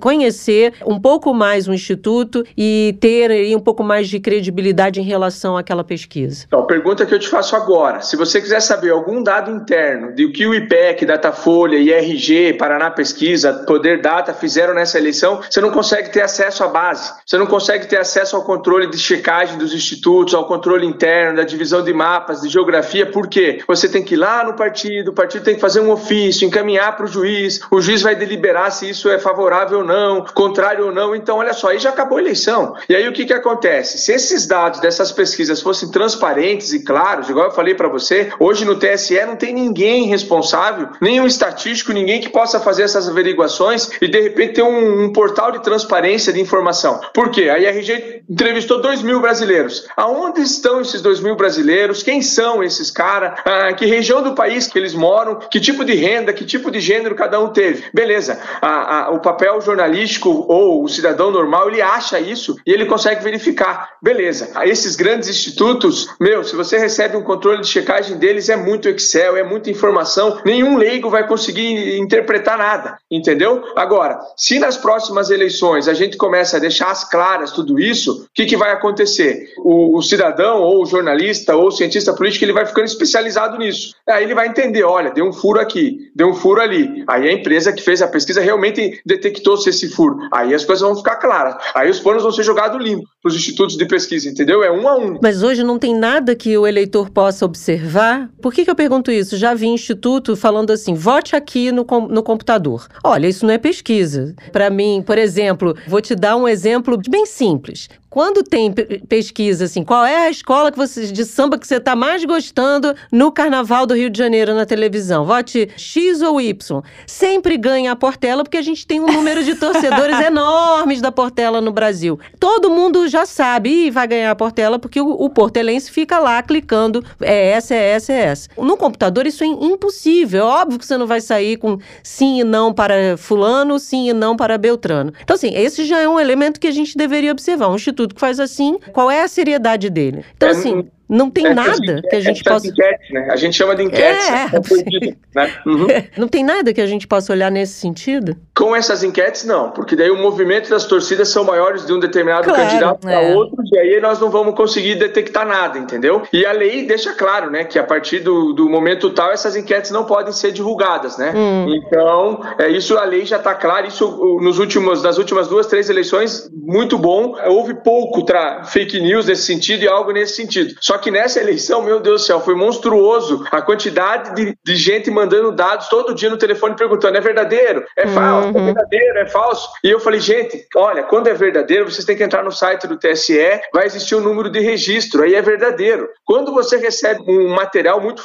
conhecer 0.00 0.74
um 0.86 1.00
pouco 1.00 1.34
mais 1.34 1.66
o 1.66 1.74
Instituto 1.74 2.44
e 2.56 2.96
ter 3.00 3.30
aí, 3.30 3.56
um 3.56 3.60
pouco 3.60 3.82
mais 3.82 4.08
de 4.08 4.20
credibilidade 4.20 5.00
em 5.00 5.02
relação 5.02 5.56
àquela 5.56 5.82
pesquisa? 5.82 6.44
Então, 6.46 6.64
pergunta 6.64 7.04
que 7.04 7.12
eu 7.12 7.18
te 7.18 7.28
faço 7.28 7.56
agora. 7.56 8.00
Se 8.02 8.16
você 8.16 8.40
quiser 8.40 8.60
saber 8.60 8.90
algum 8.90 9.20
dado 9.20 9.50
interno 9.50 10.14
de 10.14 10.28
que 10.28 10.46
o 10.46 10.54
IPEC, 10.54 11.04
Datafolha, 11.04 11.76
IRG, 11.76 12.54
Paraná 12.54 12.90
Pesquisa, 12.90 13.64
Poder 13.66 14.00
Data 14.00 14.32
fizeram 14.32 14.74
nessa 14.74 14.96
eleição, 14.96 15.40
você 15.50 15.60
não 15.60 15.70
consegue 15.70 16.10
ter 16.10 16.22
acesso 16.22 16.62
à 16.62 16.68
base. 16.68 17.12
Você 17.26 17.36
não 17.36 17.46
consegue 17.46 17.86
ter 17.86 17.98
acesso 17.98 18.36
ao 18.36 18.44
controle 18.44 18.86
de 18.88 18.98
checagem 18.98 19.58
dos 19.58 19.74
institutos, 19.74 20.34
ao 20.34 20.46
controle 20.46 20.86
interno, 20.86 21.36
da 21.36 21.42
divisão 21.42 21.82
de 21.82 21.92
mapas, 21.92 22.42
de 22.42 22.48
geografia. 22.48 23.06
Por 23.06 23.26
quê? 23.26 23.60
Você 23.66 23.88
tem 23.88 24.02
que 24.02 24.14
ir 24.14 24.18
lá 24.18 24.44
no 24.44 24.54
partido, 24.54 25.10
o 25.10 25.14
partido 25.14 25.44
tem 25.44 25.54
que 25.54 25.63
fazer 25.64 25.80
um 25.80 25.90
ofício, 25.90 26.46
encaminhar 26.46 26.94
para 26.94 27.06
o 27.06 27.08
juiz, 27.08 27.58
o 27.70 27.80
juiz 27.80 28.02
vai 28.02 28.14
deliberar 28.14 28.70
se 28.70 28.86
isso 28.86 29.08
é 29.08 29.18
favorável 29.18 29.78
ou 29.78 29.84
não, 29.84 30.22
contrário 30.34 30.84
ou 30.84 30.92
não. 30.92 31.16
Então, 31.16 31.38
olha 31.38 31.54
só, 31.54 31.68
aí 31.68 31.78
já 31.78 31.88
acabou 31.88 32.18
a 32.18 32.20
eleição. 32.20 32.74
E 32.86 32.94
aí 32.94 33.08
o 33.08 33.14
que, 33.14 33.24
que 33.24 33.32
acontece? 33.32 33.96
Se 33.96 34.12
esses 34.12 34.46
dados 34.46 34.78
dessas 34.78 35.10
pesquisas 35.10 35.62
fossem 35.62 35.90
transparentes 35.90 36.74
e 36.74 36.84
claros, 36.84 37.30
igual 37.30 37.46
eu 37.46 37.52
falei 37.52 37.74
para 37.74 37.88
você, 37.88 38.30
hoje 38.38 38.66
no 38.66 38.76
TSE 38.76 39.24
não 39.24 39.36
tem 39.36 39.54
ninguém 39.54 40.04
responsável, 40.04 40.90
nenhum 41.00 41.26
estatístico, 41.26 41.94
ninguém 41.94 42.20
que 42.20 42.28
possa 42.28 42.60
fazer 42.60 42.82
essas 42.82 43.08
averiguações 43.08 43.88
e 44.02 44.06
de 44.06 44.20
repente 44.20 44.56
ter 44.56 44.62
um, 44.62 45.04
um 45.04 45.12
portal 45.14 45.50
de 45.50 45.62
transparência 45.62 46.30
de 46.30 46.42
informação. 46.42 47.00
Por 47.14 47.30
quê? 47.30 47.48
A 47.48 47.58
IRG 47.58 48.22
entrevistou 48.28 48.82
2 48.82 49.00
mil 49.00 49.18
brasileiros. 49.18 49.88
Aonde 49.96 50.42
estão 50.42 50.82
esses 50.82 51.00
2 51.00 51.20
mil 51.20 51.36
brasileiros? 51.36 52.02
Quem 52.02 52.20
são 52.20 52.62
esses 52.62 52.90
caras? 52.90 53.40
Ah, 53.46 53.72
que 53.72 53.86
região 53.86 54.22
do 54.22 54.34
país 54.34 54.66
que 54.66 54.78
eles 54.78 54.92
moram? 54.92 55.38
Que 55.54 55.60
tipo 55.60 55.84
de 55.84 55.94
renda? 55.94 56.32
Que 56.32 56.44
tipo 56.44 56.68
de 56.68 56.80
gênero 56.80 57.14
cada 57.14 57.38
um 57.38 57.46
teve? 57.48 57.84
Beleza. 57.94 58.40
A, 58.60 59.04
a, 59.04 59.10
o 59.12 59.20
papel 59.20 59.60
jornalístico 59.60 60.44
ou 60.48 60.82
o 60.82 60.88
cidadão 60.88 61.30
normal, 61.30 61.68
ele 61.68 61.80
acha 61.80 62.18
isso 62.18 62.56
e 62.66 62.72
ele 62.72 62.86
consegue 62.86 63.22
verificar. 63.22 63.90
Beleza. 64.02 64.50
Esses 64.64 64.96
grandes 64.96 65.28
institutos, 65.28 66.08
meu, 66.20 66.42
se 66.42 66.56
você 66.56 66.76
recebe 66.76 67.16
um 67.16 67.22
controle 67.22 67.60
de 67.60 67.68
checagem 67.68 68.16
deles, 68.16 68.48
é 68.48 68.56
muito 68.56 68.88
Excel, 68.88 69.36
é 69.36 69.44
muita 69.44 69.70
informação. 69.70 70.40
Nenhum 70.44 70.76
leigo 70.76 71.08
vai 71.08 71.24
conseguir 71.24 72.00
interpretar 72.00 72.58
nada, 72.58 72.98
entendeu? 73.08 73.62
Agora, 73.76 74.18
se 74.36 74.58
nas 74.58 74.76
próximas 74.76 75.30
eleições 75.30 75.86
a 75.86 75.94
gente 75.94 76.16
começa 76.16 76.56
a 76.56 76.60
deixar 76.60 76.90
as 76.90 77.08
claras 77.08 77.52
tudo 77.52 77.78
isso, 77.78 78.24
o 78.24 78.26
que, 78.34 78.44
que 78.44 78.56
vai 78.56 78.72
acontecer? 78.72 79.52
O, 79.58 79.96
o 79.96 80.02
cidadão 80.02 80.62
ou 80.62 80.82
o 80.82 80.86
jornalista 80.86 81.54
ou 81.54 81.68
o 81.68 81.70
cientista 81.70 82.12
político 82.12 82.44
ele 82.44 82.52
vai 82.52 82.66
ficando 82.66 82.86
especializado 82.86 83.56
nisso. 83.56 83.94
Aí 84.08 84.24
ele 84.24 84.34
vai 84.34 84.48
entender, 84.48 84.82
olha, 84.82 85.12
deu 85.12 85.24
um 85.24 85.32
furo 85.44 85.60
aqui, 85.60 86.10
deu 86.16 86.28
um 86.28 86.34
furo 86.34 86.58
ali. 86.58 87.04
Aí 87.06 87.28
a 87.28 87.32
empresa 87.32 87.70
que 87.70 87.82
fez 87.82 88.00
a 88.00 88.08
pesquisa 88.08 88.40
realmente 88.40 89.02
detectou-se 89.04 89.68
esse 89.68 89.90
furo. 89.90 90.16
Aí 90.32 90.54
as 90.54 90.64
coisas 90.64 90.82
vão 90.82 90.96
ficar 90.96 91.16
claras. 91.16 91.56
Aí 91.74 91.90
os 91.90 92.00
planos 92.00 92.22
vão 92.22 92.32
ser 92.32 92.42
jogados 92.42 92.82
limpo 92.82 93.04
para 93.22 93.28
os 93.28 93.36
institutos 93.36 93.76
de 93.76 93.84
pesquisa, 93.84 94.26
entendeu? 94.26 94.62
É 94.62 94.72
um 94.72 94.88
a 94.88 94.96
um. 94.96 95.18
Mas 95.22 95.42
hoje 95.42 95.62
não 95.62 95.78
tem 95.78 95.94
nada 95.94 96.34
que 96.34 96.56
o 96.56 96.66
eleitor 96.66 97.10
possa 97.10 97.44
observar. 97.44 98.30
Por 98.40 98.54
que, 98.54 98.64
que 98.64 98.70
eu 98.70 98.74
pergunto 98.74 99.10
isso? 99.10 99.36
Já 99.36 99.52
vi 99.52 99.66
instituto 99.66 100.34
falando 100.34 100.70
assim: 100.70 100.94
vote 100.94 101.36
aqui 101.36 101.70
no, 101.70 101.84
no 102.08 102.22
computador. 102.22 102.86
Olha, 103.04 103.26
isso 103.26 103.44
não 103.44 103.52
é 103.52 103.58
pesquisa. 103.58 104.34
Para 104.50 104.70
mim, 104.70 105.02
por 105.06 105.18
exemplo, 105.18 105.76
vou 105.86 106.00
te 106.00 106.14
dar 106.14 106.36
um 106.36 106.48
exemplo 106.48 106.98
bem 107.06 107.26
simples. 107.26 107.90
Quando 108.14 108.44
tem 108.44 108.72
pesquisa 109.08 109.64
assim, 109.64 109.82
qual 109.82 110.04
é 110.04 110.28
a 110.28 110.30
escola 110.30 110.70
que 110.70 110.78
você, 110.78 111.08
de 111.08 111.24
samba 111.24 111.58
que 111.58 111.66
você 111.66 111.78
está 111.78 111.96
mais 111.96 112.24
gostando 112.24 112.94
no 113.10 113.32
Carnaval 113.32 113.86
do 113.86 113.94
Rio 113.96 114.08
de 114.08 114.16
Janeiro 114.16 114.54
na 114.54 114.64
televisão? 114.64 115.24
Vote 115.24 115.68
X 115.76 116.22
ou 116.22 116.40
Y. 116.40 116.80
Sempre 117.08 117.56
ganha 117.56 117.90
a 117.90 117.96
Portela 117.96 118.44
porque 118.44 118.56
a 118.56 118.62
gente 118.62 118.86
tem 118.86 119.00
um 119.00 119.06
número 119.06 119.42
de 119.42 119.56
torcedores 119.56 120.16
enormes 120.24 121.00
da 121.00 121.10
Portela 121.10 121.60
no 121.60 121.72
Brasil. 121.72 122.16
Todo 122.38 122.70
mundo 122.70 123.08
já 123.08 123.26
sabe 123.26 123.86
e 123.86 123.90
vai 123.90 124.06
ganhar 124.06 124.30
a 124.30 124.36
Portela 124.36 124.78
porque 124.78 125.00
o, 125.00 125.10
o 125.10 125.28
portelense 125.28 125.90
fica 125.90 126.20
lá 126.20 126.40
clicando 126.40 127.04
é 127.20 127.48
essa, 127.50 127.74
é 127.74 127.90
essa, 127.90 128.12
é 128.12 128.20
essa. 128.20 128.48
No 128.56 128.76
computador 128.76 129.26
isso 129.26 129.42
é 129.42 129.48
impossível. 129.48 130.44
É 130.44 130.46
óbvio 130.46 130.78
que 130.78 130.86
você 130.86 130.96
não 130.96 131.08
vai 131.08 131.20
sair 131.20 131.56
com 131.56 131.80
sim 132.00 132.38
e 132.38 132.44
não 132.44 132.72
para 132.72 133.16
fulano, 133.16 133.76
sim 133.80 134.08
e 134.08 134.12
não 134.12 134.36
para 134.36 134.56
Beltrano. 134.56 135.12
Então 135.20 135.34
assim, 135.34 135.52
esse 135.52 135.84
já 135.84 135.98
é 135.98 136.08
um 136.08 136.20
elemento 136.20 136.60
que 136.60 136.68
a 136.68 136.72
gente 136.72 136.96
deveria 136.96 137.32
observar. 137.32 137.70
Um 137.70 137.74
instituto 137.74 138.03
tudo 138.04 138.14
que 138.14 138.20
faz 138.20 138.38
assim, 138.38 138.78
qual 138.92 139.10
é 139.10 139.22
a 139.22 139.28
seriedade 139.28 139.88
dele? 139.88 140.24
Então, 140.36 140.50
assim, 140.50 140.86
não 141.08 141.30
tem 141.30 141.46
é, 141.46 141.54
nada 141.54 142.02
que 142.08 142.16
a 142.16 142.20
gente 142.20 142.42
possa. 142.42 142.66
Enquete, 142.66 143.12
né? 143.12 143.28
A 143.30 143.36
gente 143.36 143.56
chama 143.56 143.76
de 143.76 143.82
enquete. 143.82 144.26
É, 144.30 144.56
é 144.56 145.14
né? 145.34 145.52
uhum. 145.66 145.86
Não 146.16 146.28
tem 146.28 146.44
nada 146.44 146.72
que 146.72 146.80
a 146.80 146.86
gente 146.86 147.06
possa 147.06 147.32
olhar 147.32 147.50
nesse 147.50 147.74
sentido? 147.74 148.36
Com 148.56 148.74
essas 148.74 149.02
enquetes, 149.02 149.44
não, 149.44 149.70
porque 149.70 149.96
daí 149.96 150.10
o 150.10 150.16
movimento 150.16 150.70
das 150.70 150.84
torcidas 150.84 151.28
são 151.28 151.44
maiores 151.44 151.84
de 151.86 151.92
um 151.92 151.98
determinado 151.98 152.44
claro, 152.44 152.62
candidato 152.62 153.00
para 153.00 153.22
é. 153.22 153.34
outro, 153.34 153.56
e 153.72 153.78
aí 153.78 154.00
nós 154.00 154.20
não 154.20 154.30
vamos 154.30 154.54
conseguir 154.54 154.94
detectar 154.94 155.46
nada, 155.46 155.78
entendeu? 155.78 156.22
E 156.32 156.46
a 156.46 156.52
lei 156.52 156.86
deixa 156.86 157.12
claro, 157.12 157.50
né, 157.50 157.64
que 157.64 157.78
a 157.78 157.84
partir 157.84 158.20
do, 158.20 158.52
do 158.52 158.68
momento 158.68 159.10
tal, 159.10 159.32
essas 159.32 159.56
enquetes 159.56 159.90
não 159.90 160.04
podem 160.04 160.32
ser 160.32 160.52
divulgadas, 160.52 161.18
né? 161.18 161.32
Hum. 161.34 161.74
Então, 161.74 162.40
é, 162.58 162.68
isso 162.68 162.96
a 162.96 163.04
lei 163.04 163.26
já 163.26 163.38
está 163.38 163.54
clara, 163.54 163.86
isso 163.86 164.38
nos 164.40 164.58
últimos, 164.58 165.02
nas 165.02 165.18
últimas 165.18 165.48
duas, 165.48 165.66
três 165.66 165.90
eleições, 165.90 166.48
muito 166.52 166.96
bom. 166.96 167.34
Houve 167.46 167.74
pouco 167.74 168.24
fake 168.66 169.00
news 169.00 169.26
nesse 169.26 169.42
sentido 169.42 169.82
e 169.82 169.88
algo 169.88 170.12
nesse 170.12 170.36
sentido. 170.36 170.74
Só 170.80 170.93
que 170.98 171.10
nessa 171.10 171.40
eleição, 171.40 171.82
meu 171.82 172.00
Deus 172.00 172.22
do 172.22 172.26
céu, 172.26 172.40
foi 172.40 172.54
monstruoso 172.54 173.44
a 173.50 173.62
quantidade 173.62 174.34
de, 174.34 174.56
de 174.64 174.76
gente 174.76 175.10
mandando 175.10 175.52
dados 175.52 175.88
todo 175.88 176.14
dia 176.14 176.30
no 176.30 176.36
telefone 176.36 176.76
perguntando: 176.76 177.16
é 177.16 177.20
verdadeiro? 177.20 177.84
É 177.96 178.06
falso? 178.06 178.48
É 178.48 178.50
uhum. 178.50 178.62
É 178.62 178.64
verdadeiro? 178.66 179.18
É 179.18 179.26
falso? 179.26 179.68
E 179.82 179.90
eu 179.90 180.00
falei, 180.00 180.20
gente, 180.20 180.66
olha, 180.76 181.02
quando 181.02 181.28
é 181.28 181.34
verdadeiro, 181.34 181.90
vocês 181.90 182.04
têm 182.04 182.16
que 182.16 182.22
entrar 182.22 182.42
no 182.42 182.52
site 182.52 182.86
do 182.86 182.98
TSE, 182.98 183.38
vai 183.72 183.86
existir 183.86 184.14
um 184.14 184.20
número 184.20 184.50
de 184.50 184.60
registro, 184.60 185.22
aí 185.22 185.34
é 185.34 185.42
verdadeiro. 185.42 186.08
Quando 186.24 186.52
você 186.52 186.76
recebe 186.76 187.22
um 187.26 187.48
material 187.48 188.00
muito 188.00 188.22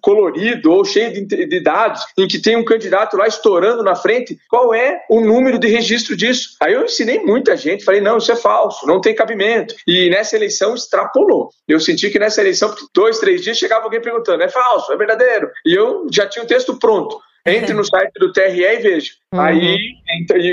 colorido 0.00 0.72
ou 0.72 0.84
cheio 0.84 1.12
de, 1.12 1.46
de 1.46 1.60
dados, 1.60 2.02
em 2.18 2.26
que 2.26 2.38
tem 2.38 2.56
um 2.56 2.64
candidato 2.64 3.16
lá 3.16 3.26
estourando 3.26 3.82
na 3.82 3.94
frente, 3.94 4.38
qual 4.48 4.74
é 4.74 5.00
o 5.08 5.20
número 5.20 5.58
de 5.58 5.68
registro 5.68 6.16
disso? 6.16 6.56
Aí 6.60 6.74
eu 6.74 6.84
ensinei 6.84 7.20
muita 7.20 7.56
gente, 7.56 7.84
falei, 7.84 8.00
não, 8.00 8.18
isso 8.18 8.32
é 8.32 8.36
falso, 8.36 8.86
não 8.86 9.00
tem 9.00 9.14
cabimento. 9.14 9.74
E 9.86 10.10
nessa 10.10 10.36
eleição 10.36 10.74
extrapolou. 10.74 11.50
Eu 11.66 11.80
senti 11.80 11.95
que 11.96 12.18
nessa 12.18 12.40
eleição, 12.40 12.74
dois, 12.94 13.18
três 13.18 13.42
dias, 13.42 13.58
chegava 13.58 13.84
alguém 13.84 14.00
perguntando: 14.00 14.42
é 14.42 14.48
falso, 14.48 14.92
é 14.92 14.96
verdadeiro? 14.96 15.50
E 15.64 15.74
eu 15.74 16.06
já 16.10 16.26
tinha 16.26 16.44
o 16.44 16.48
texto 16.48 16.78
pronto. 16.78 17.20
Entre 17.46 17.72
no 17.72 17.84
site 17.84 18.12
do 18.18 18.32
TRE 18.32 18.62
e 18.62 18.76
veja. 18.78 19.12
Uhum. 19.32 19.40
Aí, 19.40 19.78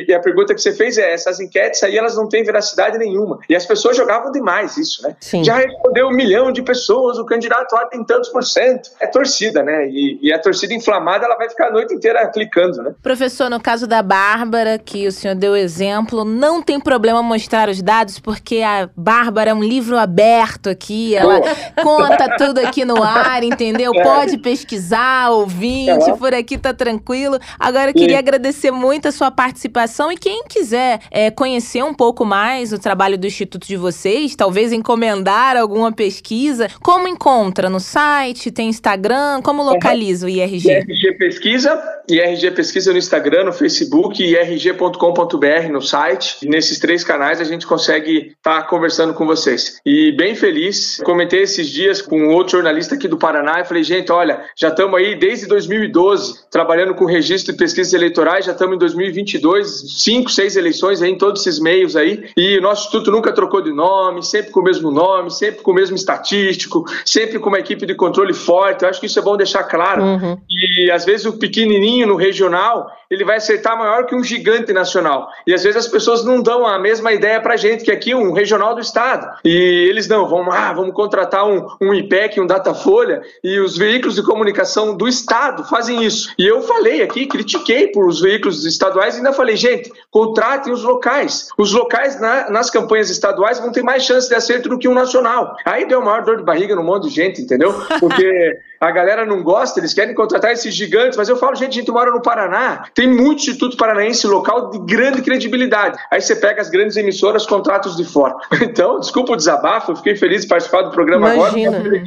e 0.08 0.14
a 0.14 0.20
pergunta 0.20 0.54
que 0.54 0.62
você 0.62 0.74
fez 0.74 0.98
é: 0.98 1.14
essas 1.14 1.40
enquetes 1.40 1.82
aí 1.84 1.98
elas 1.98 2.16
não 2.16 2.28
têm 2.28 2.44
veracidade 2.44 2.98
nenhuma. 2.98 3.40
E 3.48 3.56
as 3.56 3.66
pessoas 3.66 3.96
jogavam 3.96 4.32
demais 4.32 4.78
isso, 4.78 5.04
né? 5.04 5.16
Sim. 5.20 5.44
Já 5.44 5.58
respondeu 5.58 6.08
um 6.08 6.12
milhão 6.12 6.52
de 6.52 6.62
pessoas, 6.62 7.18
o 7.18 7.26
candidato 7.26 7.74
lá 7.74 7.86
tem 7.86 8.04
tantos 8.04 8.30
por 8.30 8.44
cento. 8.44 8.90
É 9.00 9.08
torcida, 9.08 9.64
né? 9.64 9.88
E, 9.90 10.20
e, 10.22 10.34
a 10.34 10.40
torcida 10.40 10.74
inflamada 10.74 11.26
ela 11.26 11.36
vai 11.36 11.50
ficar 11.50 11.68
a 11.68 11.72
noite 11.72 11.94
inteira 11.94 12.28
clicando, 12.28 12.82
né? 12.82 12.94
Professor, 13.02 13.50
no 13.50 13.62
caso 13.62 13.88
da 13.88 14.02
Bárbara, 14.02 14.78
que 14.78 15.08
o 15.08 15.12
senhor 15.12 15.36
deu 15.36 15.56
exemplo, 15.56 16.26
não 16.26 16.62
tem 16.62 16.80
problema 16.80 17.22
mostrar 17.22 17.70
os 17.70 17.82
dados, 17.82 18.20
porque 18.20 18.62
a 18.62 18.90
Bárbara 18.96 19.52
é 19.52 19.54
um 19.54 19.64
livro 19.64 19.98
aberto 19.98 20.70
aqui, 20.70 21.16
ela 21.16 21.42
conta 21.82 22.38
tudo 22.38 22.60
aqui 22.60 22.84
no 22.84 23.02
ar, 23.02 23.44
entendeu? 23.44 23.94
É. 24.04 24.04
Pode 24.04 24.38
pesquisar, 24.40 25.30
ouvinte, 25.30 26.10
é. 26.10 26.16
por 26.16 26.34
aqui 26.34 26.58
tá 26.58 26.74
tranquilo. 26.84 27.40
Agora 27.58 27.92
eu 27.92 27.94
queria 27.94 28.20
agradecer 28.20 28.70
muito 28.70 29.08
a 29.08 29.12
sua 29.12 29.32
participação 29.32 30.12
e 30.12 30.18
quem 30.18 30.44
quiser 30.44 31.00
é, 31.10 31.32
conhecer 31.32 31.82
um 31.82 31.94
pouco 31.94 32.26
mais 32.26 32.74
o 32.74 32.78
trabalho 32.78 33.18
do 33.18 33.26
Instituto 33.26 33.66
de 33.66 33.78
vocês, 33.78 34.36
talvez 34.36 34.74
encomendar 34.74 35.56
alguma 35.56 35.94
pesquisa, 35.94 36.68
como 36.82 37.08
encontra? 37.08 37.70
No 37.70 37.80
site, 37.80 38.52
tem 38.52 38.68
Instagram? 38.68 39.42
Como 39.42 39.64
localiza 39.64 40.26
o 40.26 40.30
IRG? 40.30 40.68
IRG 40.68 41.18
Pesquisa, 41.18 41.82
IRG 42.10 42.52
Pesquisa 42.52 42.92
no 42.92 42.98
Instagram, 42.98 43.46
no 43.46 43.54
Facebook, 43.54 44.22
irg.com.br 44.22 45.72
no 45.72 45.82
site. 45.82 46.46
Nesses 46.46 46.80
três 46.80 47.04
canais 47.04 47.40
a 47.40 47.46
gente 47.46 47.66
consegue 47.66 48.34
estar 48.38 48.62
tá 48.62 48.68
conversando 48.68 49.14
com 49.14 49.26
vocês. 49.26 49.80
E 49.86 50.12
bem 50.12 50.36
feliz, 50.36 51.02
comentei 51.06 51.44
esses 51.44 51.70
dias 51.70 52.02
com 52.02 52.28
outro 52.28 52.58
jornalista 52.58 52.96
aqui 52.96 53.08
do 53.08 53.18
Paraná 53.18 53.62
e 53.62 53.66
falei, 53.66 53.84
gente, 53.84 54.12
olha, 54.12 54.44
já 54.58 54.68
estamos 54.68 55.00
aí 55.00 55.16
desde 55.16 55.48
2012 55.48 56.50
trabalhando 56.50 56.73
trabalhando 56.74 56.96
com 56.96 57.06
registro 57.06 57.54
de 57.54 57.58
pesquisas 57.60 57.94
eleitorais, 57.94 58.46
já 58.46 58.52
estamos 58.52 58.76
em 58.76 58.80
2022, 58.80 60.02
cinco, 60.02 60.32
seis 60.32 60.56
eleições 60.56 61.04
aí 61.04 61.12
em 61.12 61.18
todos 61.18 61.42
esses 61.42 61.60
meios 61.60 61.96
aí, 61.96 62.32
e 62.36 62.58
o 62.58 62.62
nosso 62.62 62.86
instituto 62.86 63.12
nunca 63.12 63.32
trocou 63.32 63.62
de 63.62 63.72
nome, 63.72 64.24
sempre 64.24 64.52
com 64.52 64.60
o 64.60 64.64
mesmo 64.64 64.90
nome, 64.90 65.30
sempre 65.30 65.62
com 65.62 65.70
o 65.70 65.74
mesmo 65.74 65.96
estatístico, 65.96 66.84
sempre 67.06 67.38
com 67.38 67.50
uma 67.50 67.60
equipe 67.60 67.86
de 67.86 67.94
controle 67.94 68.34
forte. 68.34 68.84
Eu 68.84 68.90
acho 68.90 69.00
que 69.00 69.06
isso 69.06 69.20
é 69.20 69.22
bom 69.22 69.38
deixar 69.38 69.64
claro. 69.66 70.02
Uhum. 70.02 70.38
E 70.50 70.90
às 70.90 71.06
vezes 71.06 71.28
o 71.28 71.34
pequenininho 71.34 72.08
no 72.08 72.16
regional, 72.16 72.90
ele 73.10 73.24
vai 73.24 73.38
acertar 73.38 73.78
maior 73.78 74.08
que 74.08 74.16
um 74.16 74.24
gigante 74.24 74.74
nacional. 74.74 75.30
E 75.46 75.54
às 75.54 75.62
vezes 75.62 75.78
as 75.78 75.88
pessoas 75.88 76.26
não 76.26 76.42
dão 76.42 76.66
a 76.66 76.80
mesma 76.80 77.14
ideia 77.14 77.40
pra 77.40 77.56
gente, 77.56 77.84
que 77.84 77.92
aqui 77.92 78.12
é 78.12 78.16
um 78.16 78.34
regional 78.34 78.74
do 78.74 78.82
estado. 78.82 79.38
E 79.46 79.52
eles 79.90 80.08
não, 80.08 80.28
vamos, 80.28 80.56
ah, 80.56 80.74
vamos 80.74 80.96
contratar 80.96 81.46
um, 81.48 81.68
um 81.80 81.94
IPEC, 81.94 82.42
um 82.42 82.48
Datafolha, 82.48 83.22
e 83.44 83.60
os 83.60 83.78
veículos 83.78 84.16
de 84.16 84.24
comunicação 84.24 84.98
do 84.98 85.08
estado 85.08 85.64
fazem 85.66 86.04
isso. 86.04 86.34
E 86.40 86.48
eu 86.48 86.63
falei 86.64 87.02
aqui, 87.02 87.26
critiquei 87.26 87.88
por 87.88 88.08
os 88.08 88.22
veículos 88.22 88.66
estaduais 88.66 89.16
e 89.16 89.18
ainda 89.18 89.34
falei, 89.34 89.56
gente, 89.56 89.92
contratem 90.10 90.74
os 90.74 90.84
locais. 90.84 91.50
Os 91.58 91.72
locais 91.72 92.20
na, 92.20 92.50
nas 92.50 92.70
campanhas 92.70 93.10
estaduais 93.10 93.60
vão 93.60 93.72
ter 93.72 93.84
mais 93.84 94.04
chance 94.04 94.28
de 94.28 94.36
acerto 94.36 94.70
do 94.70 94.78
que 94.78 94.88
um 94.88 94.94
nacional. 94.94 95.56
Aí 95.66 95.88
deu 95.88 96.02
maior 96.02 96.24
dor 96.24 96.38
de 96.38 96.44
barriga 96.44 96.76
no 96.76 96.84
monte 96.84 97.08
de 97.08 97.16
gente, 97.16 97.42
entendeu? 97.42 97.74
Porque 98.00 98.60
a 98.80 98.92
galera 98.92 99.26
não 99.26 99.42
gosta, 99.42 99.80
eles 99.80 99.94
querem 99.94 100.14
contratar 100.14 100.52
esses 100.52 100.74
gigantes, 100.74 101.18
mas 101.18 101.30
eu 101.30 101.38
falo, 101.38 101.56
gente, 101.56 101.70
a 101.70 101.80
gente 101.80 101.92
mora 101.92 102.12
no 102.12 102.22
Paraná, 102.22 102.86
tem 102.94 103.08
muito 103.08 103.40
instituto 103.40 103.78
paranaense 103.78 104.28
local 104.28 104.70
de 104.72 104.80
grande 104.80 105.22
credibilidade. 105.22 105.98
Aí 106.12 106.22
você 106.22 106.36
pega 106.36 106.62
as 106.62 106.70
grandes 106.70 106.98
emissoras, 106.98 107.46
contratos 107.46 107.96
de 107.96 108.04
fora. 108.04 108.36
Então, 108.74 109.00
desculpa 109.00 109.34
o 109.34 109.36
desabafo, 109.36 109.92
eu 109.92 109.96
fiquei 109.98 110.16
feliz 110.16 110.42
de 110.44 110.48
participar 110.48 110.82
do 110.84 110.92
programa 110.92 111.36
Imagina. 111.36 111.78
agora. 111.78 112.04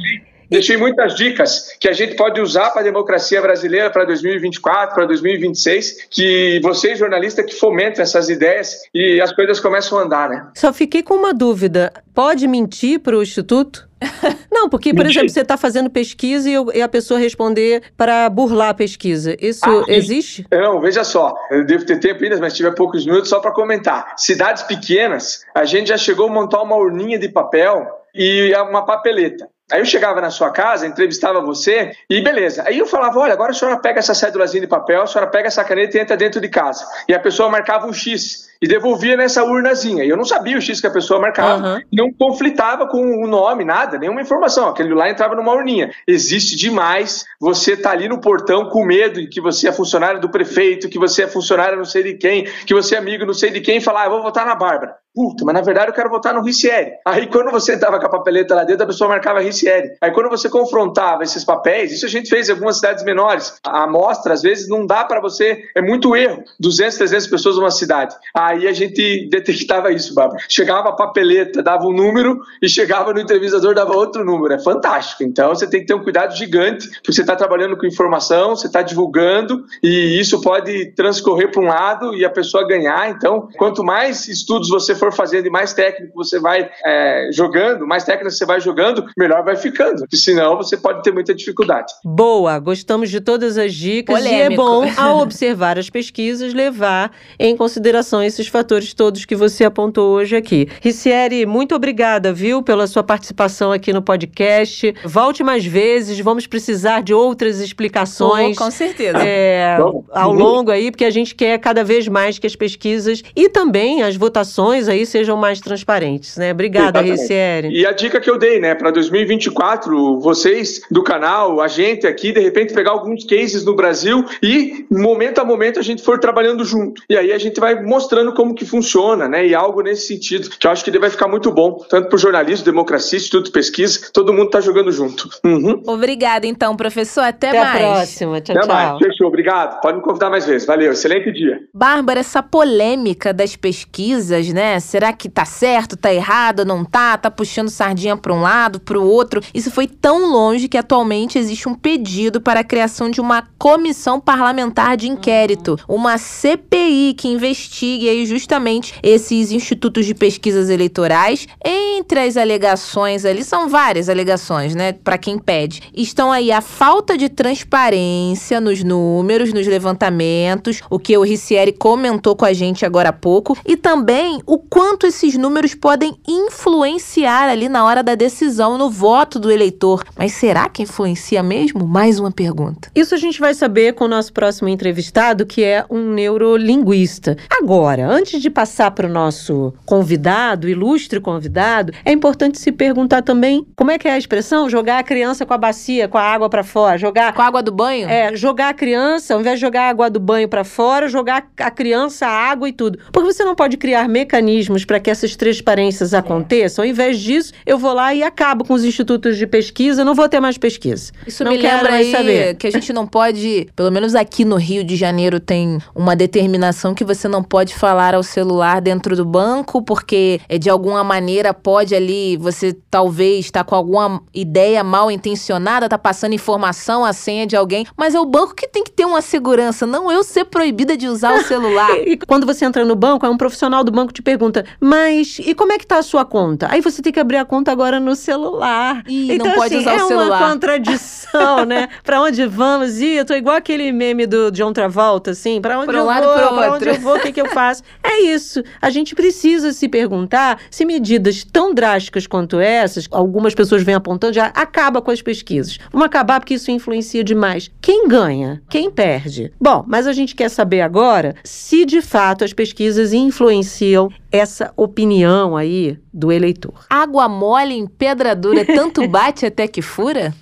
Deixei 0.49 0.77
muitas 0.77 1.15
dicas 1.15 1.75
que 1.79 1.87
a 1.87 1.93
gente 1.93 2.15
pode 2.15 2.39
usar 2.39 2.69
para 2.71 2.81
a 2.81 2.83
democracia 2.83 3.41
brasileira 3.41 3.89
para 3.89 4.05
2024, 4.05 4.95
para 4.95 5.05
2026, 5.05 6.07
que 6.09 6.59
vocês, 6.61 6.97
jornalistas, 6.97 7.45
que 7.45 7.53
fomentam 7.53 8.01
essas 8.01 8.29
ideias 8.29 8.81
e 8.93 9.19
as 9.19 9.33
coisas 9.33 9.59
começam 9.59 9.97
a 9.99 10.03
andar, 10.03 10.29
né? 10.29 10.47
Só 10.55 10.71
fiquei 10.71 11.03
com 11.03 11.15
uma 11.15 11.33
dúvida. 11.33 11.91
Pode 12.13 12.47
mentir 12.47 12.99
para 12.99 13.17
o 13.17 13.21
Instituto? 13.21 13.87
Não, 14.51 14.69
porque, 14.69 14.93
por 14.93 15.05
exemplo, 15.05 15.29
você 15.29 15.41
está 15.41 15.57
fazendo 15.57 15.89
pesquisa 15.89 16.49
e, 16.49 16.81
a 16.81 16.87
pessoa 16.87 17.19
responder 17.19 17.83
para 17.95 18.29
burlar 18.29 18.69
a 18.69 18.73
pesquisa. 18.73 19.35
Isso 19.39 19.65
ah, 19.65 19.83
existe? 19.87 20.45
Não, 20.51 20.79
veja 20.79 21.03
só. 21.03 21.35
Eu 21.51 21.65
devo 21.65 21.85
ter 21.85 21.99
tempo 21.99 22.23
ainda, 22.23 22.37
mas 22.39 22.53
tive 22.53 22.71
poucos 22.71 23.05
minutos 23.05 23.29
só 23.29 23.39
para 23.39 23.51
comentar. 23.51 24.13
Cidades 24.17 24.63
pequenas, 24.63 25.41
a 25.53 25.65
gente 25.65 25.87
já 25.87 25.97
chegou 25.97 26.27
a 26.27 26.31
montar 26.31 26.61
uma 26.61 26.75
urninha 26.75 27.19
de 27.19 27.29
papel 27.29 27.87
e 28.13 28.53
uma 28.69 28.85
papeleta. 28.85 29.47
Aí 29.71 29.81
eu 29.81 29.85
chegava 29.85 30.21
na 30.21 30.29
sua 30.29 30.49
casa, 30.49 30.87
entrevistava 30.87 31.41
você 31.41 31.91
e 32.09 32.21
beleza. 32.21 32.63
Aí 32.65 32.77
eu 32.77 32.85
falava: 32.85 33.19
olha, 33.19 33.33
agora 33.33 33.51
a 33.51 33.53
senhora 33.53 33.77
pega 33.77 33.99
essa 33.99 34.13
cédulazinha 34.13 34.61
de 34.61 34.67
papel, 34.67 35.01
a 35.01 35.07
senhora 35.07 35.29
pega 35.29 35.47
essa 35.47 35.63
caneta 35.63 35.97
e 35.97 36.01
entra 36.01 36.15
dentro 36.15 36.39
de 36.39 36.47
casa. 36.47 36.85
E 37.07 37.13
a 37.13 37.19
pessoa 37.19 37.49
marcava 37.49 37.85
um 37.85 37.93
X 37.93 38.46
e 38.61 38.67
devolvia 38.67 39.15
nessa 39.15 39.43
urnazinha. 39.43 40.03
E 40.03 40.09
eu 40.09 40.17
não 40.17 40.25
sabia 40.25 40.57
o 40.57 40.61
X 40.61 40.81
que 40.81 40.87
a 40.87 40.91
pessoa 40.91 41.19
marcava, 41.19 41.75
uhum. 41.75 41.81
não 41.91 42.13
conflitava 42.13 42.87
com 42.87 43.23
o 43.23 43.27
nome, 43.27 43.63
nada, 43.63 43.97
nenhuma 43.97 44.21
informação. 44.21 44.69
Aquele 44.69 44.93
lá 44.93 45.09
entrava 45.09 45.35
numa 45.35 45.53
urninha. 45.53 45.91
Existe 46.07 46.55
demais 46.55 47.25
você 47.39 47.77
tá 47.77 47.91
ali 47.91 48.07
no 48.07 48.19
portão 48.19 48.69
com 48.69 48.83
medo 48.83 49.21
de 49.21 49.27
que 49.27 49.39
você 49.39 49.69
é 49.69 49.71
funcionário 49.71 50.19
do 50.19 50.29
prefeito, 50.29 50.89
que 50.89 50.99
você 50.99 51.23
é 51.23 51.27
funcionário 51.27 51.77
não 51.77 51.85
sei 51.85 52.03
de 52.03 52.13
quem, 52.15 52.45
que 52.65 52.73
você 52.73 52.95
é 52.95 52.97
amigo 52.97 53.25
não 53.25 53.33
sei 53.33 53.51
de 53.51 53.61
quem, 53.61 53.77
e 53.77 53.81
falar, 53.81 54.03
ah, 54.03 54.05
eu 54.05 54.11
vou 54.11 54.23
votar 54.23 54.45
na 54.45 54.55
Bárbara. 54.55 54.95
Puta, 55.13 55.43
mas 55.43 55.55
na 55.55 55.61
verdade 55.61 55.87
eu 55.89 55.95
quero 55.95 56.11
votar 56.11 56.31
no 56.31 56.43
Ricieri. 56.43 56.91
Aí 57.03 57.25
quando 57.25 57.49
você 57.49 57.73
entrava 57.73 57.99
com 57.99 58.05
a 58.05 58.09
papeleta 58.09 58.53
lá 58.53 58.63
dentro, 58.63 58.83
a 58.83 58.87
pessoa 58.87 59.09
marcava 59.09 59.39
Ricieri. 59.39 59.93
Aí 59.99 60.11
quando 60.11 60.29
você 60.29 60.47
confrontava 60.47 61.23
esses 61.23 61.43
papéis, 61.43 61.91
isso 61.91 62.05
a 62.05 62.09
gente 62.09 62.29
fez 62.29 62.47
em 62.47 62.51
algumas 62.51 62.75
cidades 62.75 63.03
menores. 63.03 63.59
A 63.65 63.85
amostra, 63.85 64.33
às 64.33 64.43
vezes, 64.43 64.69
não 64.69 64.85
dá 64.85 65.03
para 65.03 65.19
você, 65.19 65.63
é 65.75 65.81
muito 65.81 66.15
erro. 66.15 66.43
200, 66.59 66.97
300 66.97 67.27
pessoas 67.27 67.55
numa 67.57 67.71
cidade. 67.71 68.15
Aí 68.47 68.65
a 68.65 68.71
gente 68.71 69.27
detectava 69.29 69.91
isso, 69.91 70.13
Bárbara. 70.13 70.41
Chegava 70.47 70.89
a 70.89 70.93
papeleta, 70.93 71.61
dava 71.61 71.85
um 71.85 71.91
número, 71.91 72.39
e 72.61 72.69
chegava 72.69 73.13
no 73.13 73.19
entrevistador, 73.19 73.75
dava 73.75 73.93
outro 73.93 74.23
número. 74.23 74.53
É 74.53 74.59
fantástico. 74.59 75.23
Então 75.23 75.49
você 75.49 75.67
tem 75.67 75.81
que 75.81 75.87
ter 75.87 75.93
um 75.93 76.03
cuidado 76.03 76.33
gigante, 76.33 76.87
porque 76.87 77.11
você 77.11 77.21
está 77.21 77.35
trabalhando 77.35 77.75
com 77.75 77.85
informação, 77.85 78.55
você 78.55 78.67
está 78.67 78.81
divulgando, 78.81 79.65
e 79.83 80.17
isso 80.17 80.39
pode 80.41 80.93
transcorrer 80.95 81.51
para 81.51 81.61
um 81.61 81.67
lado 81.67 82.15
e 82.15 82.23
a 82.23 82.29
pessoa 82.29 82.65
ganhar. 82.65 83.09
Então, 83.09 83.49
quanto 83.57 83.83
mais 83.83 84.27
estudos 84.29 84.69
você 84.69 84.95
for 84.95 85.11
fazendo 85.13 85.47
e 85.47 85.49
mais 85.49 85.73
técnico 85.73 86.13
você 86.15 86.39
vai 86.39 86.69
é, 86.85 87.29
jogando, 87.33 87.85
mais 87.85 88.05
técnico 88.05 88.31
você 88.31 88.45
vai 88.45 88.61
jogando, 88.61 89.05
melhor 89.17 89.43
vai 89.43 89.57
ficando. 89.57 89.99
Porque 89.99 90.17
senão 90.17 90.55
você 90.55 90.77
pode 90.77 91.03
ter 91.03 91.11
muita 91.11 91.35
dificuldade. 91.35 91.91
Boa, 92.05 92.57
gostamos 92.59 93.09
de 93.09 93.19
todas 93.19 93.57
as 93.57 93.73
dicas 93.73 94.15
Polêmico. 94.15 94.51
e 94.51 94.53
é 94.53 94.55
bom, 94.55 94.85
ao 94.95 95.19
observar 95.19 95.77
as 95.77 95.89
pesquisas, 95.89 96.53
levar 96.53 97.11
em 97.37 97.57
consideração 97.57 98.23
esses 98.37 98.47
fatores 98.47 98.93
todos 98.93 99.25
que 99.25 99.35
você 99.35 99.63
apontou 99.63 100.11
hoje 100.11 100.35
aqui. 100.35 100.67
Ricieri, 100.81 101.45
muito 101.45 101.73
obrigada, 101.73 102.31
viu, 102.31 102.61
pela 102.61 102.85
sua 102.85 103.03
participação 103.03 103.71
aqui 103.71 103.91
no 103.91 104.01
podcast. 104.01 104.93
Volte 105.03 105.43
mais 105.43 105.65
vezes, 105.65 106.19
vamos 106.19 106.45
precisar 106.45 107.01
de 107.01 107.13
outras 107.13 107.59
explicações. 107.59 108.55
Oh, 108.55 108.63
com 108.63 108.71
certeza. 108.71 109.17
É, 109.19 109.77
ao 110.11 110.31
longo 110.31 110.69
aí, 110.69 110.91
porque 110.91 111.05
a 111.05 111.09
gente 111.09 111.33
quer 111.33 111.57
cada 111.57 111.83
vez 111.83 112.07
mais 112.07 112.37
que 112.37 112.45
as 112.45 112.55
pesquisas 112.55 113.23
e 113.35 113.49
também 113.49 114.03
as 114.03 114.15
votações 114.15 114.87
aí 114.87 115.05
sejam 115.05 115.35
mais 115.35 115.59
transparentes, 115.59 116.37
né? 116.37 116.51
Obrigada, 116.51 117.01
Ricieri. 117.01 117.69
E 117.69 117.85
a 117.85 117.91
dica 117.91 118.19
que 118.19 118.29
eu 118.29 118.37
dei, 118.37 118.59
né, 118.59 118.75
para 118.75 118.91
2024, 118.91 120.19
vocês 120.19 120.81
do 120.91 121.01
canal, 121.01 121.59
a 121.59 121.67
gente 121.67 122.05
aqui, 122.05 122.31
de 122.31 122.39
repente 122.39 122.73
pegar 122.73 122.91
alguns 122.91 123.23
cases 123.25 123.65
no 123.65 123.75
Brasil 123.75 124.23
e 124.43 124.85
momento 124.91 125.39
a 125.39 125.45
momento 125.45 125.79
a 125.79 125.83
gente 125.83 126.03
for 126.03 126.19
trabalhando 126.19 126.63
junto. 126.63 127.01
E 127.09 127.17
aí 127.17 127.31
a 127.31 127.37
gente 127.37 127.59
vai 127.59 127.81
mostrando 127.81 128.26
como 128.33 128.53
que 128.53 128.65
funciona, 128.65 129.27
né? 129.27 129.45
E 129.45 129.55
algo 129.55 129.81
nesse 129.81 130.07
sentido, 130.07 130.49
que 130.49 130.65
eu 130.65 130.71
acho 130.71 130.83
que 130.83 130.89
ele 130.89 130.99
vai 130.99 131.09
ficar 131.09 131.27
muito 131.27 131.51
bom, 131.51 131.85
tanto 131.89 132.07
para 132.09 132.15
o 132.15 132.19
jornalismo, 132.19 132.65
democracia, 132.65 133.17
instituto 133.17 133.45
de 133.45 133.51
pesquisa, 133.51 134.09
todo 134.13 134.33
mundo 134.33 134.49
tá 134.49 134.61
jogando 134.61 134.91
junto. 134.91 135.29
Uhum. 135.43 135.81
Obrigada, 135.87 136.45
então, 136.45 136.75
professor. 136.75 137.21
Até, 137.21 137.49
Até 137.49 137.59
mais. 137.59 137.75
Até 137.75 137.85
a 137.85 137.91
próxima. 137.93 138.41
Tchau, 138.41 138.55
Até 138.55 138.67
tchau. 138.67 138.75
mais. 138.75 138.97
Fechou. 138.99 139.27
Obrigado. 139.27 139.81
Pode 139.81 139.97
me 139.97 140.03
convidar 140.03 140.29
mais 140.29 140.45
vezes. 140.45 140.67
Valeu. 140.67 140.91
Excelente 140.91 141.31
dia. 141.31 141.59
Bárbara, 141.73 142.19
essa 142.19 142.41
polêmica 142.41 143.33
das 143.33 143.55
pesquisas, 143.55 144.51
né? 144.53 144.79
Será 144.79 145.13
que 145.13 145.29
tá 145.29 145.45
certo, 145.45 145.97
tá 145.97 146.13
errado, 146.13 146.65
não 146.65 146.83
tá? 146.83 147.17
Tá 147.17 147.29
puxando 147.29 147.69
sardinha 147.69 148.17
para 148.17 148.33
um 148.33 148.41
lado, 148.41 148.79
para 148.79 148.99
o 148.99 149.07
outro? 149.07 149.41
Isso 149.53 149.71
foi 149.71 149.87
tão 149.87 150.31
longe 150.31 150.67
que 150.67 150.77
atualmente 150.77 151.37
existe 151.37 151.67
um 151.67 151.75
pedido 151.75 152.41
para 152.41 152.61
a 152.61 152.63
criação 152.63 153.09
de 153.09 153.21
uma 153.21 153.43
comissão 153.57 154.19
parlamentar 154.19 154.97
de 154.97 155.07
inquérito, 155.07 155.77
uma 155.87 156.17
CPI 156.17 157.13
que 157.17 157.27
investigue 157.27 158.07
aí 158.17 158.25
justamente 158.25 158.93
esses 159.03 159.51
institutos 159.51 160.05
de 160.05 160.13
pesquisas 160.13 160.69
eleitorais. 160.69 161.47
Entre 161.63 162.19
as 162.19 162.37
alegações 162.37 163.25
ali 163.25 163.43
são 163.43 163.69
várias 163.69 164.09
alegações, 164.09 164.75
né, 164.75 164.93
para 164.93 165.17
quem 165.17 165.37
pede. 165.37 165.81
Estão 165.93 166.31
aí 166.31 166.51
a 166.51 166.61
falta 166.61 167.17
de 167.17 167.29
transparência 167.29 168.59
nos 168.59 168.83
números, 168.83 169.53
nos 169.53 169.67
levantamentos, 169.67 170.81
o 170.89 170.99
que 170.99 171.17
o 171.17 171.23
Ricieri 171.23 171.71
comentou 171.71 172.35
com 172.35 172.45
a 172.45 172.53
gente 172.53 172.85
agora 172.85 173.09
há 173.09 173.13
pouco, 173.13 173.57
e 173.65 173.77
também 173.77 174.41
o 174.45 174.57
quanto 174.57 175.05
esses 175.05 175.37
números 175.37 175.75
podem 175.75 176.15
influenciar 176.27 177.49
ali 177.49 177.69
na 177.69 177.85
hora 177.85 178.03
da 178.03 178.15
decisão, 178.15 178.77
no 178.77 178.89
voto 178.89 179.39
do 179.39 179.51
eleitor. 179.51 180.03
Mas 180.17 180.33
será 180.33 180.69
que 180.69 180.83
influencia 180.83 181.43
mesmo? 181.43 181.87
Mais 181.87 182.19
uma 182.19 182.31
pergunta. 182.31 182.89
Isso 182.95 183.13
a 183.13 183.17
gente 183.17 183.39
vai 183.39 183.53
saber 183.53 183.93
com 183.93 184.05
o 184.05 184.07
nosso 184.07 184.33
próximo 184.33 184.69
entrevistado, 184.69 185.45
que 185.45 185.63
é 185.63 185.85
um 185.89 186.11
neurolinguista. 186.11 187.37
Agora, 187.49 188.06
antes 188.07 188.41
de 188.41 188.49
passar 188.49 188.91
para 188.91 189.07
o 189.07 189.11
nosso 189.11 189.73
convidado, 189.85 190.69
ilustre 190.69 191.19
convidado, 191.19 191.93
é 192.05 192.11
importante 192.11 192.57
se 192.57 192.71
perguntar 192.71 193.21
também 193.21 193.65
como 193.75 193.91
é 193.91 193.97
que 193.97 194.07
é 194.07 194.11
a 194.11 194.17
expressão? 194.17 194.69
Jogar 194.69 194.99
a 194.99 195.03
criança 195.03 195.45
com 195.45 195.53
a 195.53 195.57
bacia, 195.57 196.07
com 196.07 196.17
a 196.17 196.23
água 196.23 196.49
para 196.49 196.63
fora. 196.63 196.97
Jogar. 196.97 197.33
Com 197.33 197.41
a 197.41 197.45
água 197.45 197.61
do 197.61 197.71
banho? 197.71 198.07
É, 198.07 198.35
jogar 198.35 198.69
a 198.69 198.73
criança, 198.73 199.33
ao 199.33 199.41
invés 199.41 199.59
de 199.59 199.61
jogar 199.61 199.83
a 199.83 199.89
água 199.89 200.09
do 200.09 200.19
banho 200.19 200.47
para 200.47 200.63
fora, 200.63 201.07
jogar 201.07 201.47
a 201.59 201.71
criança, 201.71 202.25
a 202.25 202.31
água 202.31 202.69
e 202.69 202.71
tudo. 202.71 202.99
Porque 203.11 203.31
você 203.31 203.43
não 203.43 203.55
pode 203.55 203.77
criar 203.77 204.07
mecanismos 204.07 204.85
para 204.85 204.99
que 204.99 205.09
essas 205.09 205.35
transparências 205.35 206.13
aconteçam. 206.13 206.83
Ao 206.83 206.89
invés 206.89 207.19
disso, 207.19 207.53
eu 207.65 207.77
vou 207.77 207.93
lá 207.93 208.13
e 208.13 208.23
acabo 208.23 208.63
com 208.63 208.73
os 208.73 208.83
institutos 208.83 209.37
de 209.37 209.45
pesquisa, 209.45 210.05
não 210.05 210.15
vou 210.15 210.29
ter 210.29 210.39
mais 210.39 210.57
pesquisa. 210.57 211.11
Isso 211.25 211.43
não 211.43 211.51
me 211.51 211.57
lembra 211.57 211.93
aí 211.93 212.11
saber. 212.11 212.55
que 212.55 212.67
a 212.67 212.71
gente 212.71 212.93
não 212.93 213.05
pode, 213.05 213.67
pelo 213.75 213.91
menos 213.91 214.15
aqui 214.15 214.45
no 214.45 214.55
Rio 214.55 214.83
de 214.83 214.95
Janeiro 214.95 215.39
tem 215.39 215.79
uma 215.93 216.15
determinação 216.15 216.93
que 216.93 217.03
você 217.03 217.27
não 217.27 217.43
pode 217.43 217.75
falar 217.75 217.96
falar 217.97 218.13
ao 218.13 218.21
celular 218.21 218.79
dentro 218.79 219.15
do 219.15 219.25
banco, 219.25 219.81
porque 219.81 220.39
é, 220.47 220.59
de 220.59 220.69
alguma 220.69 221.03
maneira 221.03 221.51
pode 221.51 221.95
ali, 221.95 222.37
você 222.37 222.71
talvez 222.91 223.45
está 223.45 223.63
com 223.63 223.73
alguma 223.73 224.21
ideia 224.31 224.83
mal 224.83 225.09
intencionada, 225.09 225.89
tá 225.89 225.97
passando 225.97 226.33
informação, 226.33 227.03
a 227.03 227.11
senha 227.11 227.47
de 227.47 227.55
alguém, 227.55 227.87
mas 227.97 228.13
é 228.13 228.19
o 228.19 228.25
banco 228.25 228.53
que 228.53 228.67
tem 228.67 228.83
que 228.83 228.91
ter 228.91 229.03
uma 229.03 229.19
segurança, 229.19 229.87
não 229.87 230.11
eu 230.11 230.23
ser 230.23 230.45
proibida 230.45 230.95
de 230.95 231.07
usar 231.07 231.33
o 231.39 231.43
celular. 231.43 231.89
e 232.05 232.17
quando 232.17 232.45
você 232.45 232.65
entra 232.65 232.85
no 232.85 232.95
banco, 232.95 233.25
é 233.25 233.29
um 233.29 233.37
profissional 233.37 233.83
do 233.83 233.91
banco 233.91 234.13
te 234.13 234.21
pergunta: 234.21 234.63
"Mas 234.79 235.39
e 235.39 235.55
como 235.55 235.71
é 235.73 235.79
que 235.79 235.87
tá 235.87 235.97
a 235.97 236.03
sua 236.03 236.23
conta?" 236.23 236.67
Aí 236.69 236.79
você 236.81 237.01
tem 237.01 237.11
que 237.11 237.19
abrir 237.19 237.37
a 237.37 237.45
conta 237.45 237.71
agora 237.71 237.99
no 237.99 238.15
celular. 238.15 239.01
Ih, 239.07 239.33
então, 239.33 239.47
não 239.47 239.55
pode 239.55 239.73
assim, 239.73 239.81
usar 239.81 239.93
é 239.97 240.03
o 240.03 240.07
celular. 240.07 240.39
uma 240.41 240.49
contradição, 240.51 241.65
né? 241.65 241.89
Pra 242.05 242.21
onde 242.21 242.45
vamos? 242.45 242.99
Ih, 243.01 243.15
eu 243.15 243.25
tô 243.25 243.33
igual 243.33 243.55
aquele 243.55 243.91
meme 243.91 244.27
do 244.27 244.51
John 244.51 244.71
Travolta, 244.71 245.31
assim, 245.31 245.59
pra 245.59 245.79
onde 245.79 245.87
Pra 245.87 245.95
um 245.97 245.99
eu 246.01 246.05
lado 246.05 246.23
vou? 246.25 246.35
e 246.35 246.37
pra 246.37 246.73
onde 246.75 246.89
eu 246.89 246.99
vou? 246.99 247.15
O 247.15 247.19
que 247.19 247.31
que 247.31 247.41
eu 247.41 247.47
faço? 247.49 247.76
É 248.03 248.21
isso. 248.21 248.63
A 248.81 248.89
gente 248.89 249.15
precisa 249.15 249.71
se 249.73 249.87
perguntar 249.87 250.59
se 250.69 250.85
medidas 250.85 251.43
tão 251.43 251.73
drásticas 251.73 252.27
quanto 252.27 252.59
essas, 252.59 253.07
algumas 253.11 253.53
pessoas 253.53 253.83
vêm 253.83 253.95
apontando, 253.95 254.33
já 254.33 254.47
acaba 254.47 255.01
com 255.01 255.11
as 255.11 255.21
pesquisas. 255.21 255.77
Vamos 255.91 256.05
acabar 256.05 256.39
porque 256.39 256.55
isso 256.55 256.71
influencia 256.71 257.23
demais. 257.23 257.71
Quem 257.81 258.07
ganha? 258.07 258.61
Quem 258.69 258.89
perde? 258.89 259.51
Bom, 259.59 259.83
mas 259.87 260.07
a 260.07 260.13
gente 260.13 260.35
quer 260.35 260.49
saber 260.49 260.81
agora 260.81 261.35
se 261.43 261.85
de 261.85 262.01
fato 262.01 262.43
as 262.43 262.53
pesquisas 262.53 263.13
influenciam 263.13 264.09
essa 264.31 264.71
opinião 264.75 265.55
aí 265.55 265.97
do 266.13 266.31
eleitor. 266.31 266.85
Água 266.89 267.27
mole 267.29 267.73
em 267.73 267.87
pedra 267.87 268.35
dura, 268.35 268.65
tanto 268.65 269.05
bate 269.09 269.45
até 269.45 269.67
que 269.67 269.81
fura? 269.81 270.33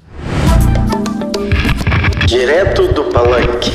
Direto 2.25 2.87
do 2.87 3.03
Palanque. 3.05 3.71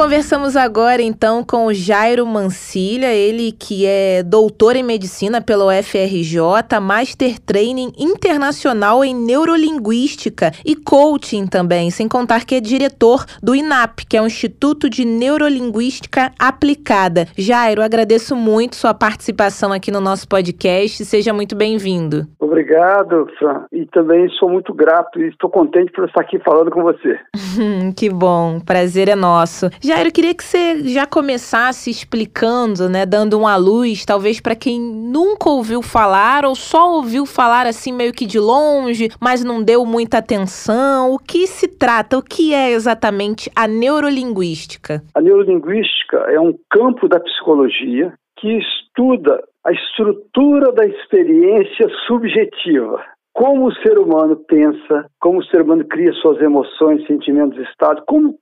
Conversamos 0.00 0.56
agora 0.56 1.02
então 1.02 1.44
com 1.44 1.66
o 1.66 1.74
Jairo 1.74 2.24
Mancilha, 2.24 3.12
ele 3.12 3.52
que 3.52 3.84
é 3.84 4.22
doutor 4.22 4.74
em 4.74 4.82
medicina 4.82 5.42
pela 5.42 5.66
UFRJ, 5.66 6.80
Master 6.80 7.38
Training 7.38 7.92
Internacional 7.98 9.04
em 9.04 9.14
Neurolinguística 9.14 10.54
e 10.64 10.74
Coaching 10.74 11.46
também, 11.46 11.90
sem 11.90 12.08
contar 12.08 12.46
que 12.46 12.54
é 12.54 12.60
diretor 12.62 13.26
do 13.42 13.54
INAP, 13.54 14.06
que 14.08 14.16
é 14.16 14.22
o 14.22 14.26
Instituto 14.26 14.88
de 14.88 15.04
Neurolinguística 15.04 16.32
Aplicada. 16.38 17.28
Jairo, 17.36 17.82
agradeço 17.82 18.34
muito 18.34 18.76
sua 18.76 18.94
participação 18.94 19.70
aqui 19.70 19.90
no 19.90 20.00
nosso 20.00 20.26
podcast, 20.26 21.04
seja 21.04 21.34
muito 21.34 21.54
bem-vindo. 21.54 22.26
Obrigado, 22.60 23.26
Fran. 23.38 23.64
E 23.72 23.86
também 23.86 24.28
sou 24.38 24.50
muito 24.50 24.74
grato 24.74 25.18
e 25.18 25.28
estou 25.28 25.48
contente 25.48 25.90
por 25.92 26.04
estar 26.04 26.20
aqui 26.20 26.38
falando 26.40 26.70
com 26.70 26.82
você. 26.82 27.18
Que 27.96 28.08
bom, 28.08 28.60
prazer 28.60 29.08
é 29.08 29.16
nosso. 29.16 29.68
Jairo, 29.82 30.08
eu 30.08 30.12
queria 30.12 30.34
que 30.34 30.44
você 30.44 30.88
já 30.88 31.06
começasse 31.06 31.90
explicando, 31.90 32.88
né, 32.88 33.04
dando 33.04 33.38
uma 33.38 33.56
luz, 33.56 34.04
talvez 34.04 34.40
para 34.40 34.54
quem 34.54 34.80
nunca 34.80 35.50
ouviu 35.50 35.82
falar 35.82 36.44
ou 36.44 36.54
só 36.54 36.92
ouviu 36.92 37.26
falar 37.26 37.66
assim 37.66 37.92
meio 37.92 38.12
que 38.12 38.24
de 38.24 38.38
longe, 38.38 39.08
mas 39.20 39.44
não 39.44 39.62
deu 39.62 39.84
muita 39.84 40.18
atenção. 40.18 41.12
O 41.12 41.18
que 41.18 41.46
se 41.46 41.66
trata? 41.66 42.16
O 42.16 42.22
que 42.22 42.54
é 42.54 42.70
exatamente 42.70 43.50
a 43.54 43.66
neurolinguística? 43.66 45.02
A 45.14 45.20
neurolinguística 45.20 46.18
é 46.28 46.38
um 46.38 46.54
campo 46.70 47.08
da 47.08 47.18
psicologia 47.20 48.12
que 48.38 48.58
estuda 48.58 49.42
a 49.70 49.72
estrutura 49.72 50.72
da 50.72 50.84
experiência 50.84 51.88
subjetiva. 52.06 53.00
Como 53.32 53.68
o 53.68 53.74
ser 53.76 53.98
humano 53.98 54.36
pensa, 54.48 55.06
como 55.20 55.38
o 55.38 55.44
ser 55.44 55.62
humano 55.62 55.84
cria 55.84 56.12
suas 56.14 56.40
emoções, 56.42 57.06
sentimentos, 57.06 57.56
estados, 57.68 58.02
como 58.06 58.34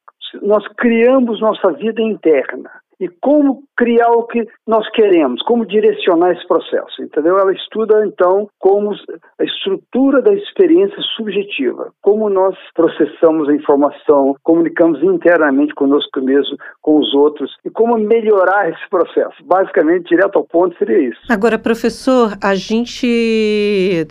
nós 0.42 0.66
criamos 0.78 1.40
nossa 1.40 1.70
vida 1.72 2.00
interna 2.00 2.70
e 3.00 3.08
como 3.20 3.62
criar 3.76 4.10
o 4.10 4.24
que 4.24 4.46
nós 4.66 4.88
queremos, 4.90 5.40
como 5.42 5.64
direcionar 5.64 6.32
esse 6.32 6.46
processo, 6.46 7.00
entendeu? 7.00 7.38
Ela 7.38 7.52
estuda 7.52 8.04
então 8.04 8.48
como 8.58 8.92
a 9.38 9.44
estrutura 9.44 10.20
da 10.20 10.34
experiência 10.34 11.00
subjetiva, 11.16 11.92
como 12.02 12.28
nós 12.28 12.56
processamos 12.74 13.48
a 13.48 13.54
informação, 13.54 14.34
comunicamos 14.42 15.02
internamente 15.02 15.74
conosco 15.74 16.20
mesmo, 16.20 16.56
com 16.82 16.98
os 16.98 17.14
outros 17.14 17.56
e 17.64 17.70
como 17.70 17.96
melhorar 17.96 18.68
esse 18.70 18.88
processo. 18.90 19.36
Basicamente, 19.44 20.08
direto 20.08 20.36
ao 20.36 20.44
ponto 20.44 20.76
seria 20.76 21.10
isso. 21.10 21.20
Agora, 21.28 21.58
professor, 21.58 22.36
a 22.42 22.54
gente 22.54 23.06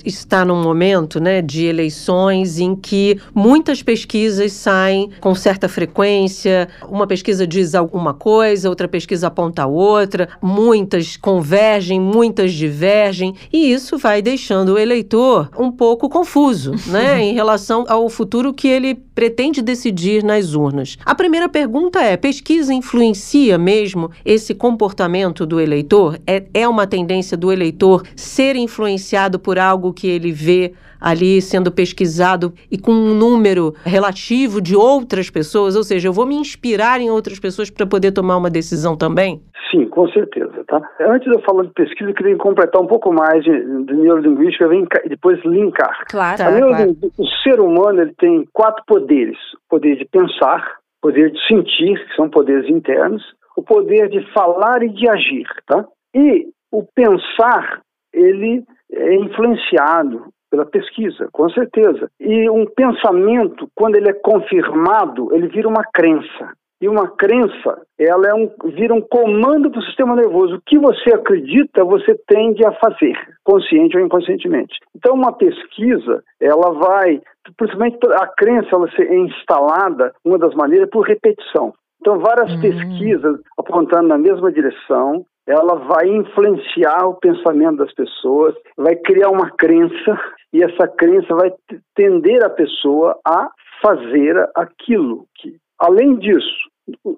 está 0.05 0.45
num 0.45 0.61
momento, 0.61 1.19
né, 1.19 1.41
de 1.41 1.65
eleições 1.65 2.59
em 2.59 2.75
que 2.75 3.19
muitas 3.35 3.83
pesquisas 3.83 4.53
saem 4.53 5.11
com 5.19 5.35
certa 5.35 5.67
frequência. 5.67 6.69
Uma 6.89 7.05
pesquisa 7.05 7.45
diz 7.45 7.75
alguma 7.75 8.13
coisa, 8.13 8.69
outra 8.77 8.87
pesquisa 8.87 9.27
aponta 9.27 9.65
outra, 9.65 10.29
muitas 10.39 11.17
convergem, 11.17 11.99
muitas 11.99 12.53
divergem, 12.53 13.33
e 13.51 13.71
isso 13.71 13.97
vai 13.97 14.21
deixando 14.21 14.73
o 14.73 14.77
eleitor 14.77 15.49
um 15.57 15.71
pouco 15.71 16.07
confuso, 16.07 16.73
né, 16.85 17.19
em 17.19 17.33
relação 17.33 17.85
ao 17.87 18.07
futuro 18.07 18.53
que 18.53 18.67
ele 18.67 18.93
pretende 18.93 19.63
decidir 19.63 20.23
nas 20.23 20.53
urnas. 20.53 20.95
A 21.03 21.15
primeira 21.15 21.49
pergunta 21.49 21.99
é: 21.99 22.15
pesquisa 22.15 22.71
influencia 22.71 23.57
mesmo 23.57 24.11
esse 24.23 24.53
comportamento 24.53 25.43
do 25.43 25.59
eleitor? 25.59 26.19
É, 26.27 26.43
é 26.53 26.67
uma 26.67 26.85
tendência 26.85 27.35
do 27.35 27.51
eleitor 27.51 28.03
ser 28.15 28.55
influenciado 28.55 29.39
por 29.39 29.57
algo 29.57 29.91
que 29.91 30.07
ele 30.07 30.31
vê 30.31 30.73
ali 30.99 31.41
sendo 31.41 31.71
pesquisado 31.71 32.53
e 32.71 32.77
com 32.77 32.91
um 32.91 33.13
número 33.13 33.73
relativo 33.85 34.61
de 34.61 34.75
outras 34.75 35.29
pessoas? 35.29 35.75
Ou 35.75 35.83
seja, 35.83 36.07
eu 36.07 36.13
vou 36.13 36.25
me 36.25 36.35
inspirar 36.35 36.99
em 37.01 37.09
outras 37.09 37.39
pessoas 37.39 37.69
para 37.69 37.85
poder 37.85 38.11
tomar 38.11 38.37
uma 38.37 38.49
decisão 38.49 38.95
também? 38.97 39.41
Sim, 39.71 39.85
com 39.89 40.07
certeza. 40.09 40.63
Tá? 40.67 40.81
Antes 41.01 41.29
de 41.29 41.35
eu 41.37 41.41
falar 41.43 41.63
de 41.63 41.73
pesquisa, 41.73 42.09
eu 42.09 42.13
queria 42.15 42.37
completar 42.37 42.81
um 42.81 42.87
pouco 42.87 43.11
mais 43.13 43.43
de, 43.43 43.51
de 43.85 43.93
neurolinguística 43.93 44.65
e 45.05 45.09
depois 45.09 45.43
linkar. 45.43 46.05
Claro. 46.09 46.41
A 46.43 46.51
neurolingu- 46.51 47.11
O 47.17 47.25
ser 47.43 47.59
humano 47.59 48.01
ele 48.01 48.13
tem 48.17 48.45
quatro 48.53 48.83
poderes: 48.87 49.37
o 49.55 49.69
poder 49.69 49.97
de 49.97 50.05
pensar, 50.05 50.61
o 51.03 51.07
poder 51.07 51.31
de 51.31 51.39
sentir, 51.47 51.95
que 52.07 52.15
são 52.15 52.29
poderes 52.29 52.69
internos, 52.69 53.21
o 53.57 53.63
poder 53.63 54.09
de 54.09 54.21
falar 54.33 54.83
e 54.83 54.89
de 54.89 55.09
agir. 55.09 55.47
Tá? 55.65 55.85
E 56.15 56.47
o 56.71 56.83
pensar, 56.95 57.81
ele 58.13 58.63
é 58.91 59.15
influenciado 59.15 60.25
pela 60.49 60.65
pesquisa, 60.65 61.27
com 61.31 61.49
certeza. 61.49 62.09
E 62.19 62.49
um 62.49 62.65
pensamento, 62.65 63.69
quando 63.75 63.95
ele 63.95 64.09
é 64.09 64.13
confirmado, 64.13 65.33
ele 65.33 65.47
vira 65.47 65.67
uma 65.67 65.83
crença. 65.93 66.51
E 66.79 66.87
uma 66.87 67.07
crença, 67.07 67.81
ela 67.99 68.27
é 68.27 68.33
um, 68.35 68.51
vira 68.65 68.93
um 68.93 69.01
comando 69.01 69.71
para 69.71 69.79
o 69.79 69.83
sistema 69.83 70.15
nervoso. 70.15 70.57
O 70.57 70.61
que 70.63 70.77
você 70.77 71.11
acredita, 71.11 71.83
você 71.83 72.15
tende 72.27 72.63
a 72.63 72.71
fazer, 72.73 73.17
consciente 73.43 73.97
ou 73.97 74.05
inconscientemente. 74.05 74.75
Então, 74.95 75.15
uma 75.15 75.33
pesquisa, 75.33 76.23
ela 76.39 76.71
vai, 76.73 77.19
principalmente 77.57 77.97
a 78.13 78.27
crença, 78.27 78.69
ela 78.71 78.91
ser 78.91 79.11
instalada, 79.11 80.13
uma 80.23 80.37
das 80.37 80.53
maneiras, 80.53 80.87
por 80.91 81.01
repetição. 81.01 81.73
Então, 81.99 82.19
várias 82.19 82.53
Hum. 82.53 82.61
pesquisas 82.61 83.39
apontando 83.57 84.07
na 84.07 84.17
mesma 84.19 84.51
direção, 84.51 85.25
ela 85.47 85.75
vai 85.75 86.07
influenciar 86.09 87.07
o 87.07 87.15
pensamento 87.15 87.77
das 87.77 87.93
pessoas, 87.93 88.53
vai 88.75 88.95
criar 88.97 89.29
uma 89.29 89.49
crença 89.51 90.19
e 90.53 90.61
essa 90.61 90.87
crença 90.87 91.33
vai 91.33 91.53
tender 91.95 92.43
a 92.43 92.49
pessoa 92.49 93.17
a 93.25 93.49
fazer 93.81 94.49
aquilo 94.55 95.25
que, 95.35 95.55
além 95.79 96.17
disso, 96.17 96.69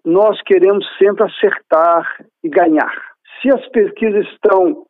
nós 0.06 0.42
queremos 0.44 0.86
sempre 0.98 1.24
acertar 1.24 2.24
e 2.44 2.50
ganhar. 2.50 2.94
Se 3.42 3.52
as 3.52 3.66
pesquisas 3.70 4.26
estão 4.28 4.86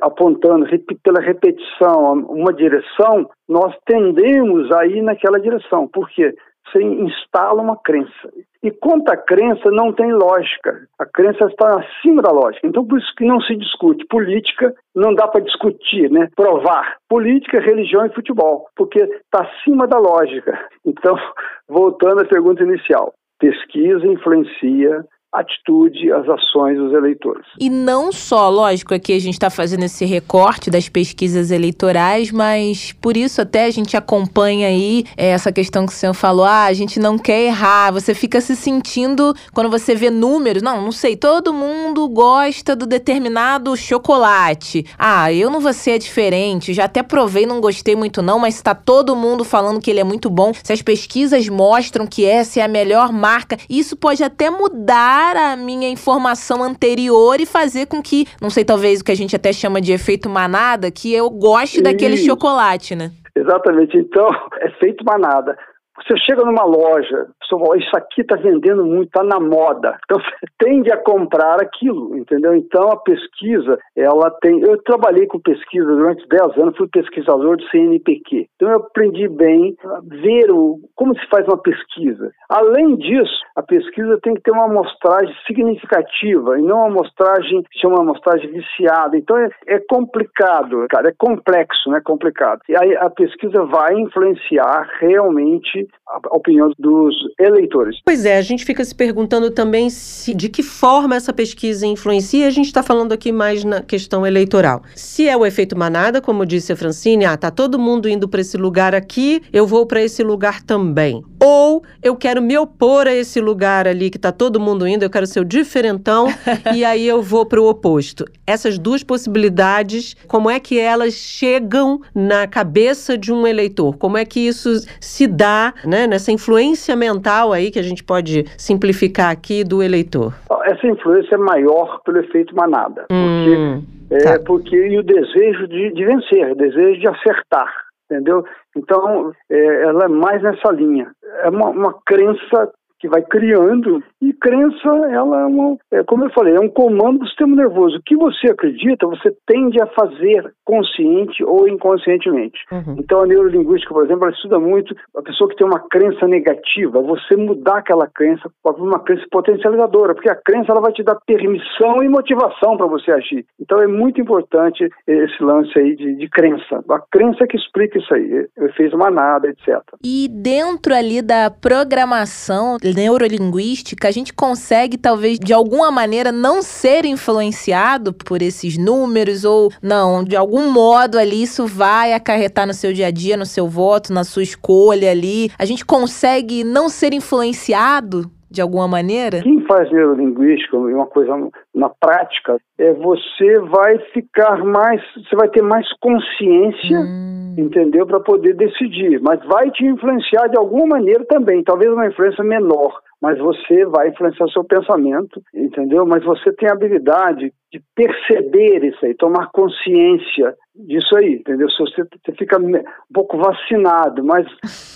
apontando 0.00 0.66
pela 1.02 1.20
repetição 1.20 2.12
uma 2.28 2.52
direção, 2.52 3.28
nós 3.48 3.74
tendemos 3.86 4.70
a 4.72 4.86
ir 4.86 5.02
naquela 5.02 5.40
direção. 5.40 5.88
Por 5.88 6.08
quê? 6.10 6.34
Você 6.66 6.82
instala 6.82 7.62
uma 7.62 7.76
crença. 7.76 8.32
E 8.62 8.70
quanto 8.70 9.10
à 9.10 9.16
crença, 9.16 9.70
não 9.70 9.92
tem 9.92 10.10
lógica. 10.12 10.88
A 10.98 11.04
crença 11.04 11.46
está 11.46 11.78
acima 11.78 12.22
da 12.22 12.32
lógica. 12.32 12.66
Então, 12.66 12.86
por 12.86 12.98
isso 12.98 13.14
que 13.16 13.24
não 13.24 13.40
se 13.42 13.54
discute. 13.56 14.06
Política 14.06 14.74
não 14.94 15.14
dá 15.14 15.28
para 15.28 15.42
discutir, 15.42 16.10
né? 16.10 16.28
provar. 16.34 16.96
Política, 17.08 17.60
religião 17.60 18.06
e 18.06 18.14
futebol, 18.14 18.66
porque 18.74 19.00
está 19.00 19.42
acima 19.42 19.86
da 19.86 19.98
lógica. 19.98 20.58
Então, 20.84 21.14
voltando 21.68 22.22
à 22.22 22.24
pergunta 22.24 22.62
inicial, 22.62 23.12
pesquisa 23.38 24.06
influencia 24.06 24.98
a 24.98 25.04
atitude, 25.34 26.12
as 26.12 26.28
ações 26.28 26.78
dos 26.78 26.92
eleitores. 26.92 27.44
E 27.58 27.68
não 27.68 28.12
só, 28.12 28.48
lógico, 28.48 28.94
aqui 28.94 29.12
a 29.12 29.18
gente 29.18 29.34
está 29.34 29.50
fazendo 29.50 29.84
esse 29.84 30.04
recorte 30.04 30.70
das 30.70 30.88
pesquisas 30.88 31.50
eleitorais, 31.50 32.30
mas 32.30 32.92
por 32.92 33.16
isso 33.16 33.40
até 33.40 33.64
a 33.64 33.70
gente 33.70 33.96
acompanha 33.96 34.68
aí 34.68 35.04
é, 35.16 35.30
essa 35.30 35.50
questão 35.50 35.86
que 35.86 35.92
o 35.92 35.96
senhor 35.96 36.14
falou, 36.14 36.44
ah, 36.44 36.64
a 36.64 36.72
gente 36.72 37.00
não 37.00 37.18
quer 37.18 37.46
errar, 37.46 37.90
você 37.90 38.14
fica 38.14 38.40
se 38.40 38.54
sentindo, 38.54 39.34
quando 39.52 39.68
você 39.68 39.94
vê 39.94 40.08
números, 40.08 40.62
não, 40.62 40.80
não 40.80 40.92
sei, 40.92 41.16
todo 41.16 41.52
mundo 41.52 42.08
gosta 42.08 42.76
do 42.76 42.86
determinado 42.86 43.76
chocolate. 43.76 44.86
Ah, 44.96 45.32
eu 45.32 45.50
não 45.50 45.60
vou 45.60 45.72
ser 45.72 45.98
diferente, 45.98 46.72
já 46.72 46.84
até 46.84 47.02
provei, 47.02 47.44
não 47.44 47.60
gostei 47.60 47.96
muito 47.96 48.22
não, 48.22 48.38
mas 48.38 48.54
está 48.54 48.74
todo 48.74 49.16
mundo 49.16 49.44
falando 49.44 49.80
que 49.80 49.90
ele 49.90 50.00
é 50.00 50.04
muito 50.04 50.30
bom. 50.30 50.52
Se 50.62 50.72
as 50.72 50.80
pesquisas 50.80 51.48
mostram 51.48 52.06
que 52.06 52.24
essa 52.24 52.60
é 52.60 52.62
a 52.62 52.68
melhor 52.68 53.12
marca, 53.12 53.56
isso 53.68 53.96
pode 53.96 54.22
até 54.22 54.48
mudar 54.48 55.23
pegar 55.24 55.52
a 55.52 55.56
minha 55.56 55.88
informação 55.88 56.62
anterior 56.62 57.40
e 57.40 57.46
fazer 57.46 57.86
com 57.86 58.02
que, 58.02 58.26
não 58.40 58.50
sei, 58.50 58.64
talvez 58.64 59.00
o 59.00 59.04
que 59.04 59.12
a 59.12 59.16
gente 59.16 59.34
até 59.34 59.52
chama 59.52 59.80
de 59.80 59.92
efeito 59.92 60.28
manada, 60.28 60.90
que 60.90 61.12
eu 61.14 61.30
goste 61.30 61.80
daquele 61.80 62.16
chocolate, 62.16 62.94
né? 62.94 63.10
Exatamente. 63.34 63.96
Então, 63.96 64.28
é 64.60 64.70
feito 64.78 65.04
manada. 65.04 65.56
Você 65.96 66.16
chega 66.18 66.44
numa 66.44 66.64
loja, 66.64 67.28
isso 67.76 67.96
aqui 67.96 68.22
está 68.22 68.36
vendendo 68.36 68.84
muito, 68.84 69.06
está 69.06 69.22
na 69.22 69.38
moda. 69.38 69.96
Então 70.04 70.18
você 70.20 70.46
tende 70.58 70.90
a 70.92 70.96
comprar 70.96 71.60
aquilo, 71.60 72.16
entendeu? 72.16 72.54
Então 72.54 72.90
a 72.90 72.96
pesquisa, 72.96 73.78
ela 73.96 74.30
tem. 74.40 74.60
Eu 74.60 74.82
trabalhei 74.82 75.26
com 75.26 75.38
pesquisa 75.38 75.86
durante 75.86 76.26
10 76.28 76.58
anos, 76.58 76.76
fui 76.76 76.88
pesquisador 76.88 77.56
do 77.56 77.68
CNPq. 77.68 78.48
Então 78.56 78.70
eu 78.70 78.76
aprendi 78.78 79.28
bem 79.28 79.76
a 79.84 80.00
ver 80.04 80.50
o, 80.50 80.80
como 80.94 81.14
se 81.18 81.26
faz 81.28 81.46
uma 81.46 81.58
pesquisa. 81.58 82.32
Além 82.48 82.96
disso, 82.96 83.40
a 83.56 83.62
pesquisa 83.62 84.18
tem 84.22 84.34
que 84.34 84.42
ter 84.42 84.50
uma 84.50 84.64
amostragem 84.64 85.34
significativa 85.46 86.58
e 86.58 86.62
não 86.62 86.78
uma 86.78 86.88
amostragem 86.88 87.62
que 87.70 87.78
chama 87.78 88.00
amostragem 88.00 88.50
viciada. 88.50 89.16
Então 89.16 89.36
é, 89.38 89.48
é 89.66 89.78
complicado, 89.88 90.86
cara, 90.90 91.08
é 91.08 91.14
complexo, 91.16 91.90
né? 91.90 92.00
Complicado. 92.04 92.60
E 92.68 92.76
aí 92.76 92.96
a 92.96 93.10
pesquisa 93.10 93.64
vai 93.64 93.94
influenciar 93.94 94.88
realmente 95.00 95.83
a 96.08 96.36
opinião 96.36 96.70
dos 96.78 97.14
eleitores. 97.38 97.98
Pois 98.04 98.24
é, 98.24 98.36
a 98.36 98.42
gente 98.42 98.64
fica 98.64 98.84
se 98.84 98.94
perguntando 98.94 99.50
também 99.50 99.90
se, 99.90 100.34
de 100.34 100.48
que 100.48 100.62
forma 100.62 101.16
essa 101.16 101.32
pesquisa 101.32 101.86
influencia. 101.86 102.46
A 102.46 102.50
gente 102.50 102.66
está 102.66 102.82
falando 102.82 103.12
aqui 103.12 103.32
mais 103.32 103.64
na 103.64 103.82
questão 103.82 104.26
eleitoral. 104.26 104.82
Se 104.94 105.28
é 105.28 105.36
o 105.36 105.44
efeito 105.44 105.76
manada, 105.76 106.20
como 106.20 106.46
disse 106.46 106.72
a 106.72 106.76
Francine, 106.76 107.24
ah, 107.24 107.36
tá 107.36 107.50
todo 107.50 107.78
mundo 107.78 108.08
indo 108.08 108.28
para 108.28 108.40
esse 108.40 108.56
lugar 108.56 108.94
aqui, 108.94 109.42
eu 109.52 109.66
vou 109.66 109.86
para 109.86 110.02
esse 110.02 110.22
lugar 110.22 110.62
também. 110.62 111.22
Ou 111.44 111.82
eu 112.02 112.16
quero 112.16 112.40
me 112.40 112.56
opor 112.56 113.06
a 113.06 113.12
esse 113.12 113.38
lugar 113.38 113.86
ali 113.86 114.08
que 114.08 114.18
tá 114.18 114.32
todo 114.32 114.58
mundo 114.58 114.88
indo, 114.88 115.02
eu 115.02 115.10
quero 115.10 115.26
ser 115.26 115.40
o 115.40 115.44
diferentão 115.44 116.26
e 116.74 116.82
aí 116.84 117.06
eu 117.06 117.20
vou 117.20 117.44
para 117.44 117.60
o 117.60 117.68
oposto. 117.68 118.24
Essas 118.46 118.78
duas 118.78 119.04
possibilidades, 119.04 120.14
como 120.26 120.48
é 120.48 120.58
que 120.58 120.80
elas 120.80 121.12
chegam 121.12 122.00
na 122.14 122.46
cabeça 122.46 123.18
de 123.18 123.30
um 123.30 123.46
eleitor? 123.46 123.96
Como 123.98 124.16
é 124.16 124.24
que 124.24 124.40
isso 124.40 124.70
se 124.98 125.26
dá, 125.26 125.74
né, 125.84 126.06
nessa 126.06 126.32
influência 126.32 126.96
mental 126.96 127.52
aí 127.52 127.70
que 127.70 127.78
a 127.78 127.82
gente 127.82 128.02
pode 128.02 128.44
simplificar 128.56 129.30
aqui 129.30 129.62
do 129.64 129.82
eleitor? 129.82 130.32
Essa 130.64 130.86
influência 130.86 131.34
é 131.34 131.38
maior 131.38 132.00
pelo 132.04 132.20
efeito 132.20 132.56
manada, 132.56 133.04
porque 133.08 133.56
hum, 133.56 133.82
tá. 134.08 134.30
é 134.30 134.38
porque 134.38 134.74
e 134.74 134.98
o 134.98 135.02
desejo 135.02 135.68
de, 135.68 135.92
de 135.92 136.04
vencer, 136.06 136.52
o 136.52 136.54
desejo 136.54 137.00
de 137.00 137.08
acertar 137.08 137.84
entendeu? 138.10 138.44
Então, 138.76 139.32
é, 139.50 139.82
ela 139.82 140.04
é 140.04 140.08
mais 140.08 140.42
nessa 140.42 140.70
linha. 140.72 141.10
É 141.42 141.48
uma, 141.48 141.68
uma 141.70 141.94
crença 142.04 142.72
que 143.04 143.08
vai 143.08 143.20
criando. 143.22 144.02
E 144.22 144.32
crença, 144.32 144.88
ela 145.10 145.42
é, 145.42 145.44
uma, 145.44 145.76
é 145.92 146.02
como 146.04 146.24
eu 146.24 146.30
falei, 146.30 146.54
é 146.54 146.60
um 146.60 146.70
comando 146.70 147.18
do 147.18 147.26
sistema 147.26 147.54
nervoso. 147.54 147.98
O 147.98 148.02
que 148.02 148.16
você 148.16 148.50
acredita, 148.50 149.06
você 149.06 149.30
tende 149.46 149.78
a 149.80 149.86
fazer 149.88 150.50
consciente 150.64 151.44
ou 151.44 151.68
inconscientemente. 151.68 152.58
Uhum. 152.72 152.96
Então 152.98 153.20
a 153.20 153.26
neurolinguística, 153.26 153.92
por 153.92 154.04
exemplo, 154.04 154.24
ela 154.24 154.34
estuda 154.34 154.58
muito 154.58 154.96
a 155.14 155.22
pessoa 155.22 155.50
que 155.50 155.56
tem 155.56 155.66
uma 155.66 155.80
crença 155.90 156.26
negativa, 156.26 157.02
você 157.02 157.36
mudar 157.36 157.78
aquela 157.78 158.06
crença 158.06 158.50
para 158.62 158.72
uma 158.76 158.98
crença 159.00 159.24
potencializadora, 159.30 160.14
porque 160.14 160.30
a 160.30 160.36
crença 160.36 160.72
ela 160.72 160.80
vai 160.80 160.92
te 160.92 161.02
dar 161.02 161.16
permissão 161.26 162.02
e 162.02 162.08
motivação 162.08 162.78
para 162.78 162.86
você 162.86 163.10
agir. 163.10 163.44
Então 163.60 163.82
é 163.82 163.86
muito 163.86 164.18
importante 164.18 164.88
esse 165.06 165.42
lance 165.42 165.78
aí 165.78 165.94
de, 165.94 166.16
de 166.16 166.28
crença. 166.30 166.82
A 166.88 167.00
crença 167.10 167.46
que 167.46 167.58
explica 167.58 167.98
isso 167.98 168.14
aí, 168.14 168.48
efeito 168.56 168.96
manada, 168.96 169.48
etc. 169.48 169.82
E 170.02 170.28
dentro 170.28 170.94
ali 170.94 171.20
da 171.20 171.50
programação 171.50 172.78
neurolinguística, 172.94 174.08
a 174.08 174.10
gente 174.10 174.32
consegue, 174.32 174.96
talvez, 174.96 175.38
de 175.38 175.52
alguma 175.52 175.90
maneira, 175.90 176.30
não 176.30 176.62
ser 176.62 177.04
influenciado 177.04 178.12
por 178.12 178.40
esses 178.40 178.78
números, 178.78 179.44
ou 179.44 179.72
não, 179.82 180.22
de 180.24 180.36
algum 180.36 180.70
modo 180.70 181.18
ali 181.18 181.42
isso 181.42 181.66
vai 181.66 182.12
acarretar 182.12 182.66
no 182.66 182.74
seu 182.74 182.92
dia 182.92 183.08
a 183.08 183.10
dia, 183.10 183.36
no 183.36 183.46
seu 183.46 183.68
voto, 183.68 184.12
na 184.12 184.24
sua 184.24 184.42
escolha 184.42 185.10
ali. 185.10 185.50
A 185.58 185.64
gente 185.64 185.84
consegue 185.84 186.64
não 186.64 186.88
ser 186.88 187.12
influenciado 187.12 188.30
de 188.54 188.62
alguma 188.62 188.86
maneira? 188.86 189.42
Quem 189.42 189.60
faz 189.66 189.90
neurolinguística, 189.90 190.76
uma 190.76 191.06
coisa 191.06 191.32
na 191.74 191.88
prática, 191.88 192.56
é 192.78 192.92
você 192.94 193.58
vai 193.60 193.98
ficar 194.12 194.64
mais, 194.64 195.02
você 195.16 195.36
vai 195.36 195.48
ter 195.48 195.62
mais 195.62 195.86
consciência, 195.98 197.00
hum. 197.00 197.54
entendeu, 197.58 198.06
para 198.06 198.20
poder 198.20 198.54
decidir, 198.54 199.20
mas 199.20 199.44
vai 199.46 199.70
te 199.70 199.84
influenciar 199.84 200.48
de 200.48 200.56
alguma 200.56 200.96
maneira 200.96 201.24
também, 201.26 201.62
talvez 201.64 201.92
uma 201.92 202.06
influência 202.06 202.44
menor, 202.44 203.00
mas 203.24 203.38
você 203.38 203.86
vai 203.86 204.10
influenciar 204.10 204.46
seu 204.48 204.62
pensamento, 204.62 205.40
entendeu? 205.54 206.04
Mas 206.04 206.22
você 206.22 206.52
tem 206.52 206.68
a 206.68 206.74
habilidade 206.74 207.50
de 207.72 207.80
perceber 207.96 208.84
isso 208.84 209.02
aí, 209.02 209.14
tomar 209.14 209.48
consciência 209.50 210.54
disso 210.76 211.16
aí, 211.16 211.36
entendeu? 211.36 211.70
Se 211.70 211.78
você, 211.78 212.02
você 212.02 212.32
fica 212.36 212.58
um 212.60 212.82
pouco 213.14 213.38
vacinado, 213.38 214.22
mas 214.22 214.46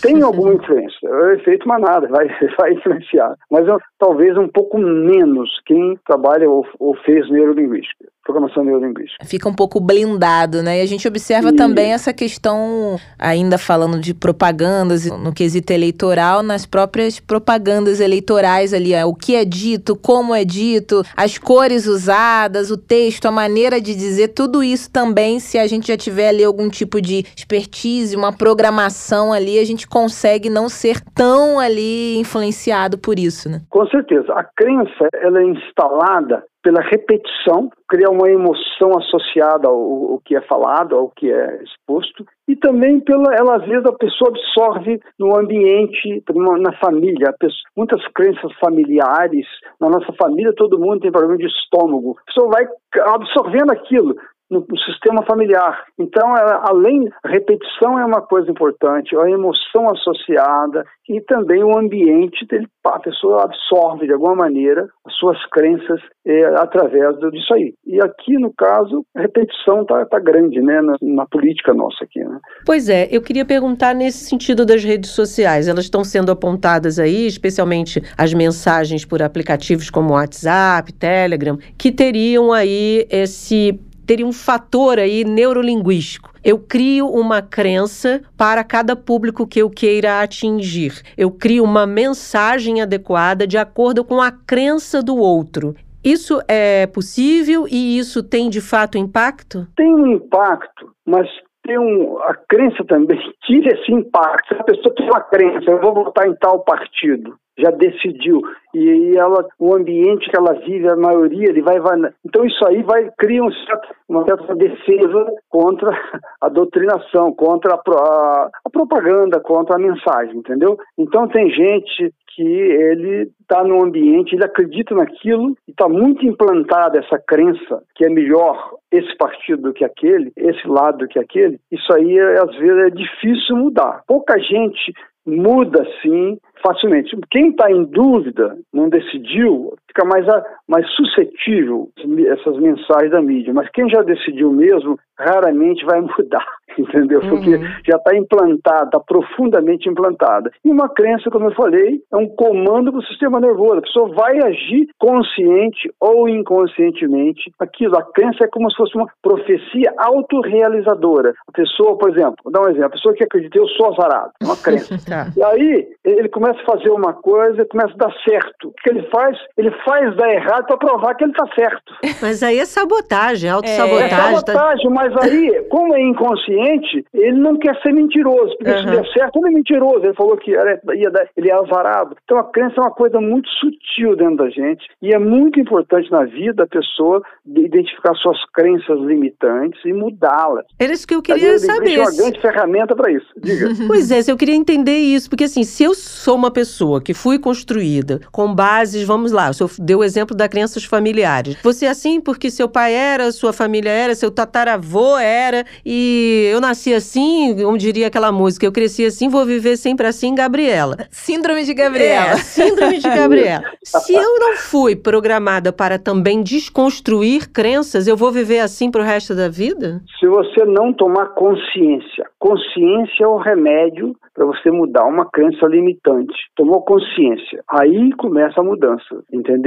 tem 0.02 0.20
alguma 0.20 0.52
influência. 0.52 1.10
O 1.10 1.30
efeito 1.30 1.66
manada 1.66 2.06
vai, 2.08 2.28
vai 2.60 2.74
influenciar, 2.74 3.34
mas 3.50 3.64
talvez 3.98 4.36
um 4.36 4.48
pouco 4.48 4.76
menos 4.76 5.48
quem 5.64 5.98
trabalha 6.06 6.50
ou, 6.50 6.66
ou 6.78 6.94
fez 6.98 7.30
neurolinguística 7.30 8.04
programação 8.28 8.62
neurolinguística. 8.62 9.24
Fica 9.24 9.48
um 9.48 9.54
pouco 9.54 9.80
blindado, 9.80 10.62
né? 10.62 10.78
E 10.78 10.82
a 10.82 10.86
gente 10.86 11.08
observa 11.08 11.48
e... 11.48 11.56
também 11.56 11.94
essa 11.94 12.12
questão, 12.12 13.00
ainda 13.18 13.56
falando 13.56 13.98
de 13.98 14.12
propagandas 14.12 15.06
no 15.06 15.32
quesito 15.32 15.72
eleitoral, 15.72 16.42
nas 16.42 16.66
próprias 16.66 17.18
propagandas 17.18 18.00
eleitorais 18.00 18.74
ali, 18.74 18.94
ó, 18.94 19.06
o 19.06 19.14
que 19.14 19.34
é 19.34 19.46
dito, 19.46 19.96
como 19.96 20.34
é 20.34 20.44
dito, 20.44 21.02
as 21.16 21.38
cores 21.38 21.86
usadas, 21.86 22.70
o 22.70 22.76
texto, 22.76 23.24
a 23.24 23.30
maneira 23.30 23.80
de 23.80 23.94
dizer, 23.94 24.28
tudo 24.28 24.62
isso 24.62 24.90
também, 24.92 25.40
se 25.40 25.58
a 25.58 25.66
gente 25.66 25.88
já 25.88 25.96
tiver 25.96 26.28
ali 26.28 26.44
algum 26.44 26.68
tipo 26.68 27.00
de 27.00 27.24
expertise, 27.34 28.14
uma 28.14 28.32
programação 28.32 29.32
ali, 29.32 29.58
a 29.58 29.64
gente 29.64 29.88
consegue 29.88 30.50
não 30.50 30.68
ser 30.68 31.00
tão 31.14 31.58
ali 31.58 32.18
influenciado 32.18 32.98
por 32.98 33.18
isso, 33.18 33.48
né? 33.48 33.62
Com 33.70 33.86
certeza. 33.86 34.34
A 34.34 34.44
crença, 34.44 35.08
ela 35.14 35.40
é 35.40 35.44
instalada 35.44 36.44
pela 36.68 36.82
repetição, 36.82 37.70
cria 37.88 38.10
uma 38.10 38.28
emoção 38.28 38.98
associada 38.98 39.66
ao, 39.66 40.12
ao, 40.12 40.20
que 40.22 40.36
é 40.36 40.40
falado, 40.42 40.94
ao 40.94 41.08
que 41.08 41.32
é 41.32 41.62
exposto, 41.62 42.26
e 42.46 42.54
também 42.54 43.00
pela, 43.00 43.34
ela 43.34 43.56
às 43.56 43.64
vezes 43.64 43.86
a 43.86 43.92
pessoa 43.92 44.28
absorve 44.28 45.00
no 45.18 45.34
ambiente, 45.34 46.22
na 46.60 46.72
família, 46.72 47.32
pessoa, 47.40 47.62
muitas 47.74 48.06
crenças 48.08 48.52
familiares, 48.60 49.46
na 49.80 49.88
nossa 49.88 50.12
família 50.12 50.52
todo 50.54 50.78
mundo 50.78 51.00
tem 51.00 51.10
problema 51.10 51.38
de 51.38 51.46
estômago, 51.46 52.18
a 52.20 52.24
pessoa 52.26 52.50
vai 52.50 52.68
absorvendo 53.14 53.72
aquilo, 53.72 54.14
no, 54.50 54.64
sistema 54.86 55.22
familiar. 55.24 55.84
Então, 55.98 56.36
ela, 56.36 56.62
além, 56.68 57.08
repetição 57.24 57.98
é 57.98 58.04
uma 58.04 58.22
coisa 58.22 58.50
importante, 58.50 59.16
a 59.16 59.30
emoção 59.30 59.90
associada 59.90 60.84
e 61.08 61.20
também 61.22 61.62
o 61.62 61.78
ambiente, 61.78 62.46
dele, 62.46 62.66
a 62.84 62.98
pessoa 62.98 63.44
absorve 63.44 64.06
de 64.06 64.12
alguma 64.12 64.34
maneira 64.34 64.88
as 65.06 65.14
suas 65.14 65.38
crenças 65.50 66.00
é, 66.26 66.44
através 66.56 67.18
disso 67.30 67.54
aí. 67.54 67.74
E 67.86 68.00
aqui, 68.00 68.34
no 68.38 68.52
caso, 68.52 69.04
a 69.16 69.22
repetição 69.22 69.82
está 69.82 70.04
tá 70.06 70.18
grande 70.18 70.60
né, 70.60 70.80
na, 70.80 70.96
na, 71.00 71.26
política 71.26 71.72
nossa 71.72 72.04
aqui. 72.04 72.20
Né? 72.20 72.38
Pois 72.64 72.88
é, 72.88 73.08
eu 73.10 73.22
queria 73.22 73.44
perguntar 73.44 73.94
nesse 73.94 74.24
sentido 74.24 74.64
das 74.64 74.84
redes 74.84 75.10
sociais. 75.10 75.68
Elas 75.68 75.84
estão 75.84 76.04
sendo 76.04 76.30
apontadas 76.30 76.98
aí, 76.98 77.26
especialmente 77.26 78.02
as 78.16 78.34
mensagens 78.34 79.04
por 79.04 79.22
aplicativos 79.22 79.90
como 79.90 80.14
WhatsApp, 80.14 80.92
Telegram, 80.92 81.58
que 81.78 81.90
teriam 81.90 82.52
aí 82.52 83.06
esse 83.10 83.78
teria 84.08 84.26
um 84.26 84.32
fator 84.32 84.98
aí 84.98 85.22
neurolinguístico. 85.22 86.32
Eu 86.42 86.58
crio 86.58 87.06
uma 87.08 87.42
crença 87.42 88.22
para 88.38 88.64
cada 88.64 88.96
público 88.96 89.46
que 89.46 89.60
eu 89.60 89.68
queira 89.68 90.22
atingir. 90.22 91.02
Eu 91.14 91.30
crio 91.30 91.62
uma 91.62 91.86
mensagem 91.86 92.80
adequada 92.80 93.46
de 93.46 93.58
acordo 93.58 94.02
com 94.02 94.18
a 94.22 94.32
crença 94.32 95.02
do 95.02 95.14
outro. 95.14 95.76
Isso 96.02 96.40
é 96.48 96.86
possível 96.86 97.66
e 97.70 97.98
isso 97.98 98.22
tem 98.22 98.48
de 98.48 98.62
fato 98.62 98.96
impacto? 98.96 99.68
Tem 99.76 99.94
um 99.94 100.06
impacto, 100.06 100.90
mas 101.06 101.28
tem 101.68 101.78
um, 101.78 102.18
a 102.22 102.34
crença 102.48 102.82
também 102.84 103.20
tira 103.44 103.78
esse 103.78 103.92
impacto. 103.92 104.54
Se 104.54 104.60
a 104.60 104.64
pessoa 104.64 104.94
tem 104.94 105.06
uma 105.06 105.20
crença, 105.20 105.70
eu 105.70 105.80
vou 105.80 105.92
votar 105.92 106.26
em 106.26 106.34
tal 106.36 106.60
partido 106.64 107.36
já 107.58 107.70
decidiu 107.72 108.40
e 108.72 109.16
ela 109.16 109.44
o 109.58 109.74
ambiente 109.74 110.30
que 110.30 110.36
ela 110.36 110.52
vive 110.60 110.88
a 110.88 110.94
maioria 110.94 111.48
ele 111.48 111.60
vai, 111.60 111.80
vai 111.80 111.98
então 112.24 112.44
isso 112.44 112.64
aí 112.64 112.82
vai 112.84 113.10
criar 113.18 113.42
um 113.42 113.50
certo, 113.50 113.88
uma 114.08 114.24
certa 114.24 114.54
defesa 114.54 115.26
contra 115.48 115.90
a 116.40 116.48
doutrinação 116.48 117.34
contra 117.34 117.74
a, 117.74 117.78
a, 117.78 118.50
a 118.64 118.70
propaganda 118.70 119.40
contra 119.40 119.74
a 119.74 119.80
mensagem 119.80 120.36
entendeu 120.36 120.78
então 120.96 121.26
tem 121.26 121.50
gente 121.50 122.14
que 122.38 122.44
ele 122.44 123.32
está 123.40 123.64
no 123.64 123.82
ambiente, 123.82 124.32
ele 124.36 124.44
acredita 124.44 124.94
naquilo 124.94 125.56
e 125.66 125.72
está 125.72 125.88
muito 125.88 126.24
implantada 126.24 127.00
essa 127.00 127.18
crença 127.18 127.82
que 127.96 128.04
é 128.04 128.08
melhor 128.08 128.76
esse 128.92 129.12
partido 129.16 129.62
do 129.62 129.72
que 129.72 129.84
aquele, 129.84 130.30
esse 130.36 130.64
lado 130.68 130.98
do 130.98 131.08
que 131.08 131.18
aquele. 131.18 131.58
Isso 131.72 131.92
aí, 131.92 132.16
às 132.20 132.54
vezes, 132.56 132.86
é 132.86 132.90
difícil 132.90 133.56
mudar. 133.56 134.02
Pouca 134.06 134.38
gente 134.38 134.92
muda 135.26 135.84
sim 136.00 136.38
facilmente. 136.62 137.16
Quem 137.28 137.50
está 137.50 137.72
em 137.72 137.82
dúvida, 137.84 138.56
não 138.72 138.88
decidiu, 138.88 139.74
fica 139.98 140.04
mais, 140.04 140.24
mais 140.68 140.86
suscetível 140.94 141.88
essas 142.28 142.56
mensagens 142.58 143.10
da 143.10 143.20
mídia. 143.20 143.52
Mas 143.52 143.68
quem 143.70 143.88
já 143.88 144.02
decidiu 144.02 144.52
mesmo, 144.52 144.98
raramente 145.18 145.84
vai 145.84 146.00
mudar, 146.00 146.46
entendeu? 146.78 147.20
Porque 147.20 147.56
uhum. 147.56 147.64
já 147.86 147.96
está 147.96 148.16
implantada, 148.16 148.84
está 148.84 149.00
profundamente 149.00 149.88
implantada. 149.88 150.50
E 150.64 150.70
uma 150.70 150.88
crença, 150.88 151.30
como 151.30 151.46
eu 151.46 151.54
falei, 151.54 152.00
é 152.12 152.16
um 152.16 152.28
comando 152.28 152.92
do 152.92 153.02
sistema 153.02 153.40
nervoso. 153.40 153.78
A 153.78 153.82
pessoa 153.82 154.14
vai 154.14 154.38
agir 154.38 154.88
consciente 154.98 155.90
ou 156.00 156.28
inconscientemente. 156.28 157.50
Aquilo, 157.58 157.96
a 157.96 158.02
crença 158.02 158.44
é 158.44 158.48
como 158.48 158.70
se 158.70 158.76
fosse 158.76 158.96
uma 158.96 159.08
profecia 159.22 159.92
autorrealizadora. 159.98 161.34
A 161.48 161.52
pessoa, 161.52 161.98
por 161.98 162.10
exemplo, 162.10 162.36
vou 162.44 162.52
dar 162.52 162.62
um 162.62 162.68
exemplo, 162.68 162.86
a 162.86 162.90
pessoa 162.90 163.14
que 163.14 163.24
acredita, 163.24 163.58
eu 163.58 163.66
sou 163.68 163.92
azarado, 163.92 164.30
é 164.40 164.44
uma 164.44 164.56
crença. 164.62 164.96
tá. 165.08 165.26
E 165.36 165.42
aí, 165.42 165.88
ele 166.04 166.28
começa 166.28 166.60
a 166.60 166.76
fazer 166.76 166.90
uma 166.90 167.12
coisa, 167.12 167.66
começa 167.66 167.92
a 167.94 168.06
dar 168.06 168.14
certo. 168.28 168.68
O 168.68 168.72
que 168.72 168.90
ele 168.90 169.02
faz? 169.08 169.36
Ele 169.56 169.70
faz 169.88 170.14
dar 170.16 170.30
errado 170.30 170.66
para 170.66 170.76
provar 170.76 171.14
que 171.14 171.24
ele 171.24 171.32
está 171.32 171.46
certo. 171.54 171.94
Mas 172.20 172.42
aí 172.42 172.58
é 172.58 172.64
sabotagem, 172.66 173.48
autossabotagem. 173.48 174.02
É, 174.02 174.20
é 174.20 174.34
sabotagem, 174.34 174.90
mas 174.90 175.16
aí, 175.16 175.66
como 175.70 175.94
é 175.94 176.02
inconsciente, 176.02 177.06
ele 177.14 177.38
não 177.38 177.58
quer 177.58 177.74
ser 177.80 177.92
mentiroso, 177.92 178.54
porque 178.58 178.70
uhum. 178.70 178.78
se 178.80 178.86
der 178.86 179.12
certo, 179.12 179.38
ele 179.38 179.48
é 179.48 179.56
mentiroso. 179.56 180.04
Ele 180.04 180.14
falou 180.14 180.36
que 180.36 180.54
era, 180.54 180.78
ia 180.94 181.10
dar, 181.10 181.26
ele 181.34 181.50
é 181.50 181.54
azarado. 181.54 182.16
Então 182.24 182.38
a 182.38 182.44
crença 182.44 182.74
é 182.76 182.80
uma 182.82 182.90
coisa 182.90 183.18
muito 183.20 183.48
sutil 183.48 184.14
dentro 184.14 184.36
da 184.36 184.50
gente 184.50 184.86
e 185.00 185.14
é 185.14 185.18
muito 185.18 185.58
importante 185.58 186.10
na 186.10 186.24
vida 186.24 186.64
a 186.64 186.66
pessoa 186.66 187.22
identificar 187.46 188.14
suas 188.16 188.38
crenças 188.52 188.98
limitantes 189.00 189.80
e 189.84 189.92
mudá-las. 189.92 190.66
Era 190.78 190.92
isso 190.92 191.06
que 191.06 191.14
eu 191.14 191.22
queria 191.22 191.52
eu 191.52 191.58
saber. 191.58 191.94
É 191.94 192.02
uma 192.02 192.14
grande 192.14 192.40
ferramenta 192.40 192.94
para 192.94 193.10
isso. 193.10 193.26
Diga. 193.38 193.68
Pois 193.88 194.10
é, 194.10 194.20
eu 194.28 194.36
queria 194.36 194.54
entender 194.54 194.98
isso, 194.98 195.30
porque 195.30 195.44
assim, 195.44 195.64
se 195.64 195.82
eu 195.82 195.94
sou 195.94 196.36
uma 196.36 196.50
pessoa 196.50 197.00
que 197.00 197.14
fui 197.14 197.38
construída 197.38 198.20
com 198.30 198.54
bases, 198.54 199.04
vamos 199.04 199.32
lá, 199.32 199.48
o 199.48 199.67
deu 199.78 199.98
o 199.98 200.04
exemplo 200.04 200.36
das 200.36 200.48
crenças 200.48 200.84
familiares. 200.84 201.56
Você 201.62 201.86
é 201.86 201.88
assim 201.88 202.20
porque 202.20 202.50
seu 202.50 202.68
pai 202.68 202.94
era, 202.94 203.30
sua 203.32 203.52
família 203.52 203.90
era, 203.90 204.14
seu 204.14 204.30
tataravô 204.30 205.16
era, 205.18 205.64
e 205.84 206.48
eu 206.52 206.60
nasci 206.60 206.94
assim, 206.94 207.56
como 207.62 207.78
diria 207.78 208.06
aquela 208.06 208.32
música, 208.32 208.66
eu 208.66 208.72
cresci 208.72 209.04
assim, 209.04 209.28
vou 209.28 209.44
viver 209.44 209.76
sempre 209.76 210.06
assim, 210.06 210.34
Gabriela. 210.34 210.96
Síndrome 211.10 211.64
de 211.64 211.74
Gabriela. 211.74 212.32
É, 212.32 212.36
síndrome 212.36 212.98
de 212.98 213.08
Gabriela. 213.08 213.64
Se 213.82 214.14
eu 214.14 214.38
não 214.38 214.56
fui 214.56 214.94
programada 214.94 215.72
para 215.72 215.98
também 215.98 216.42
desconstruir 216.42 217.50
crenças, 217.52 218.06
eu 218.06 218.16
vou 218.16 218.30
viver 218.30 218.60
assim 218.60 218.90
pro 218.90 219.02
resto 219.02 219.34
da 219.34 219.48
vida? 219.48 220.00
Se 220.18 220.26
você 220.26 220.64
não 220.64 220.92
tomar 220.92 221.26
consciência, 221.34 222.26
consciência 222.38 223.24
é 223.24 223.26
o 223.26 223.36
remédio 223.36 224.14
para 224.38 224.46
você 224.46 224.70
mudar 224.70 225.04
uma 225.04 225.28
crença 225.28 225.66
limitante. 225.66 226.32
Tomou 226.54 226.82
consciência. 226.82 227.60
Aí 227.68 228.12
começa 228.12 228.60
a 228.60 228.64
mudança, 228.64 229.24
entendeu? 229.32 229.57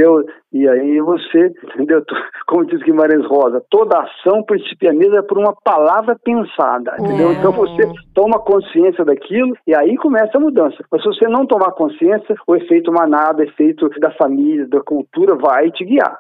E 0.54 0.68
aí 0.68 1.00
você, 1.00 1.54
entendeu? 1.64 2.04
Como 2.48 2.66
diz 2.66 2.82
Guimarães 2.84 3.26
Rosa, 3.26 3.64
toda 3.70 4.00
ação 4.00 4.44
principia 4.44 4.92
mesmo 4.92 5.16
é 5.16 5.22
por 5.22 5.38
uma 5.38 5.54
palavra 5.64 6.18
pensada, 6.24 6.96
entendeu? 7.00 7.30
É. 7.30 7.34
Então 7.34 7.52
você 7.52 7.90
toma 8.14 8.40
consciência 8.40 9.06
daquilo 9.06 9.56
e 9.66 9.74
aí 9.74 9.96
começa 9.98 10.38
a 10.38 10.42
mudança. 10.42 10.84
Mas 10.92 11.02
se 11.02 11.08
você 11.08 11.28
não 11.28 11.46
tomar 11.46 11.72
consciência, 11.72 12.36
o 12.46 12.56
efeito 12.56 12.92
manada, 12.92 13.42
o 13.42 13.46
efeito 13.46 13.90
da 14.00 14.12
família, 14.12 14.68
da 14.68 14.82
cultura 14.82 15.36
vai 15.36 15.72
te 15.72 15.86
guiar 15.86 16.18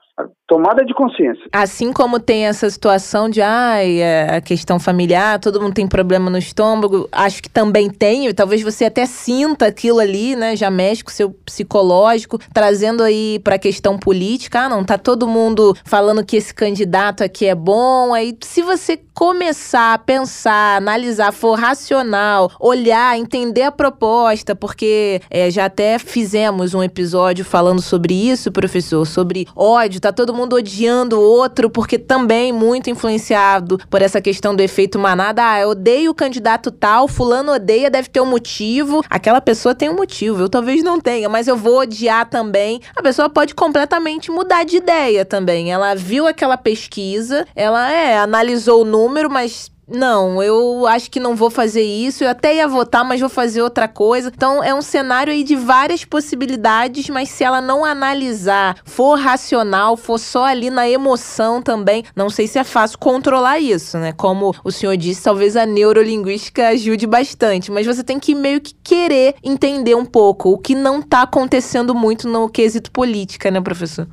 tomada 0.47 0.83
de 0.83 0.93
consciência. 0.93 1.45
Assim 1.53 1.93
como 1.93 2.19
tem 2.19 2.45
essa 2.45 2.69
situação 2.69 3.29
de 3.29 3.41
ai, 3.41 4.01
é, 4.01 4.35
a 4.35 4.41
questão 4.41 4.79
familiar, 4.79 5.39
todo 5.39 5.61
mundo 5.61 5.73
tem 5.73 5.87
problema 5.87 6.29
no 6.29 6.37
estômago, 6.37 7.07
acho 7.09 7.41
que 7.41 7.49
também 7.49 7.89
tem, 7.89 8.33
talvez 8.33 8.61
você 8.61 8.85
até 8.85 9.05
sinta 9.05 9.67
aquilo 9.67 9.99
ali, 9.99 10.35
né? 10.35 10.55
Já 10.57 10.69
mexe 10.69 11.03
com 11.03 11.09
o 11.09 11.13
seu 11.13 11.31
psicológico, 11.45 12.37
trazendo 12.53 13.01
aí 13.01 13.39
para 13.39 13.57
questão 13.61 13.97
política. 13.97 14.61
Ah, 14.61 14.69
não, 14.69 14.83
tá 14.83 14.97
todo 14.97 15.27
mundo 15.27 15.75
falando 15.85 16.25
que 16.25 16.35
esse 16.35 16.53
candidato 16.53 17.23
aqui 17.23 17.45
é 17.45 17.55
bom. 17.55 18.13
Aí, 18.13 18.37
se 18.41 18.61
você 18.61 18.99
começar 19.13 19.93
a 19.93 19.97
pensar, 19.97 20.77
analisar, 20.77 21.31
for 21.31 21.57
racional, 21.57 22.51
olhar, 22.59 23.17
entender 23.17 23.61
a 23.61 23.71
proposta, 23.71 24.55
porque 24.55 25.21
é, 25.29 25.51
já 25.51 25.65
até 25.65 25.99
fizemos 25.99 26.73
um 26.73 26.81
episódio 26.81 27.45
falando 27.45 27.81
sobre 27.81 28.13
isso, 28.13 28.51
professor, 28.51 29.05
sobre 29.05 29.47
ódio, 29.55 30.01
tá 30.01 30.11
todo 30.11 30.33
mundo 30.33 30.55
odiando 30.55 31.19
o 31.19 31.21
outro, 31.21 31.69
porque 31.69 31.99
também 31.99 32.51
muito 32.51 32.89
influenciado 32.89 33.77
por 33.89 34.01
essa 34.01 34.19
questão 34.19 34.55
do 34.55 34.61
efeito 34.61 34.97
manada. 34.97 35.47
Ah, 35.47 35.59
eu 35.59 35.69
odeio 35.69 36.11
o 36.11 36.15
candidato 36.15 36.71
tal, 36.71 37.07
fulano 37.07 37.53
odeia, 37.53 37.91
deve 37.91 38.09
ter 38.09 38.21
um 38.21 38.25
motivo. 38.25 39.03
Aquela 39.09 39.39
pessoa 39.39 39.75
tem 39.75 39.89
um 39.89 39.95
motivo, 39.95 40.41
eu 40.41 40.49
talvez 40.49 40.83
não 40.83 40.99
tenha, 40.99 41.29
mas 41.29 41.47
eu 41.47 41.55
vou 41.55 41.79
odiar 41.79 42.27
também. 42.29 42.81
A 42.95 43.03
pessoa 43.03 43.29
pode 43.29 43.50
completamente 43.55 44.31
mudar 44.31 44.63
de 44.63 44.77
ideia 44.77 45.25
também. 45.25 45.71
Ela 45.71 45.95
viu 45.95 46.27
aquela 46.27 46.57
pesquisa, 46.57 47.47
ela 47.55 47.91
é, 47.91 48.17
analisou 48.17 48.81
o 48.81 48.85
número, 48.85 49.29
mas 49.29 49.71
não, 49.91 50.41
eu 50.41 50.87
acho 50.87 51.11
que 51.11 51.19
não 51.19 51.35
vou 51.35 51.49
fazer 51.49 51.83
isso. 51.83 52.23
Eu 52.23 52.29
até 52.29 52.55
ia 52.55 52.67
votar, 52.67 53.03
mas 53.03 53.19
vou 53.19 53.29
fazer 53.29 53.61
outra 53.61 53.87
coisa. 53.87 54.31
Então 54.33 54.63
é 54.63 54.73
um 54.73 54.81
cenário 54.81 55.31
aí 55.33 55.43
de 55.43 55.55
várias 55.55 56.05
possibilidades, 56.05 57.09
mas 57.09 57.29
se 57.29 57.43
ela 57.43 57.61
não 57.61 57.83
analisar, 57.83 58.77
for 58.85 59.15
racional, 59.19 59.97
for 59.97 60.17
só 60.17 60.45
ali 60.45 60.69
na 60.69 60.89
emoção 60.89 61.61
também, 61.61 62.03
não 62.15 62.29
sei 62.29 62.47
se 62.47 62.57
é 62.57 62.63
fácil 62.63 62.97
controlar 62.99 63.59
isso, 63.59 63.97
né? 63.97 64.13
Como 64.13 64.55
o 64.63 64.71
senhor 64.71 64.95
disse, 64.97 65.23
talvez 65.23 65.55
a 65.55 65.65
neurolinguística 65.65 66.69
ajude 66.69 67.05
bastante, 67.05 67.71
mas 67.71 67.85
você 67.85 68.03
tem 68.03 68.19
que 68.19 68.33
meio 68.33 68.61
que 68.61 68.73
querer 68.83 69.35
entender 69.43 69.95
um 69.95 70.05
pouco 70.05 70.51
o 70.51 70.57
que 70.57 70.75
não 70.75 71.01
tá 71.01 71.23
acontecendo 71.23 71.93
muito 71.93 72.27
no 72.27 72.49
quesito 72.49 72.91
política, 72.91 73.51
né, 73.51 73.59
professor? 73.59 74.07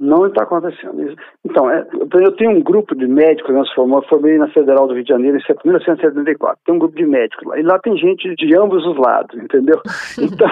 Não 0.00 0.26
está 0.26 0.44
acontecendo. 0.44 1.14
Então, 1.44 1.70
é, 1.70 1.86
eu 1.92 2.32
tenho 2.32 2.52
um 2.52 2.62
grupo 2.62 2.94
de 2.94 3.06
médicos, 3.06 3.54
nós 3.54 3.70
formamos, 3.74 4.06
formei 4.06 4.38
na 4.38 4.48
Federal 4.48 4.88
do 4.88 4.94
Rio 4.94 5.04
de 5.04 5.10
Janeiro 5.10 5.36
em 5.36 5.68
1974. 5.68 6.58
Tem 6.64 6.74
um 6.74 6.78
grupo 6.78 6.96
de 6.96 7.04
médicos 7.04 7.46
lá. 7.46 7.60
E 7.60 7.62
lá 7.62 7.78
tem 7.78 7.94
gente 7.98 8.34
de 8.34 8.56
ambos 8.56 8.86
os 8.86 8.96
lados, 8.96 9.36
entendeu? 9.36 9.78
Então, 10.20 10.48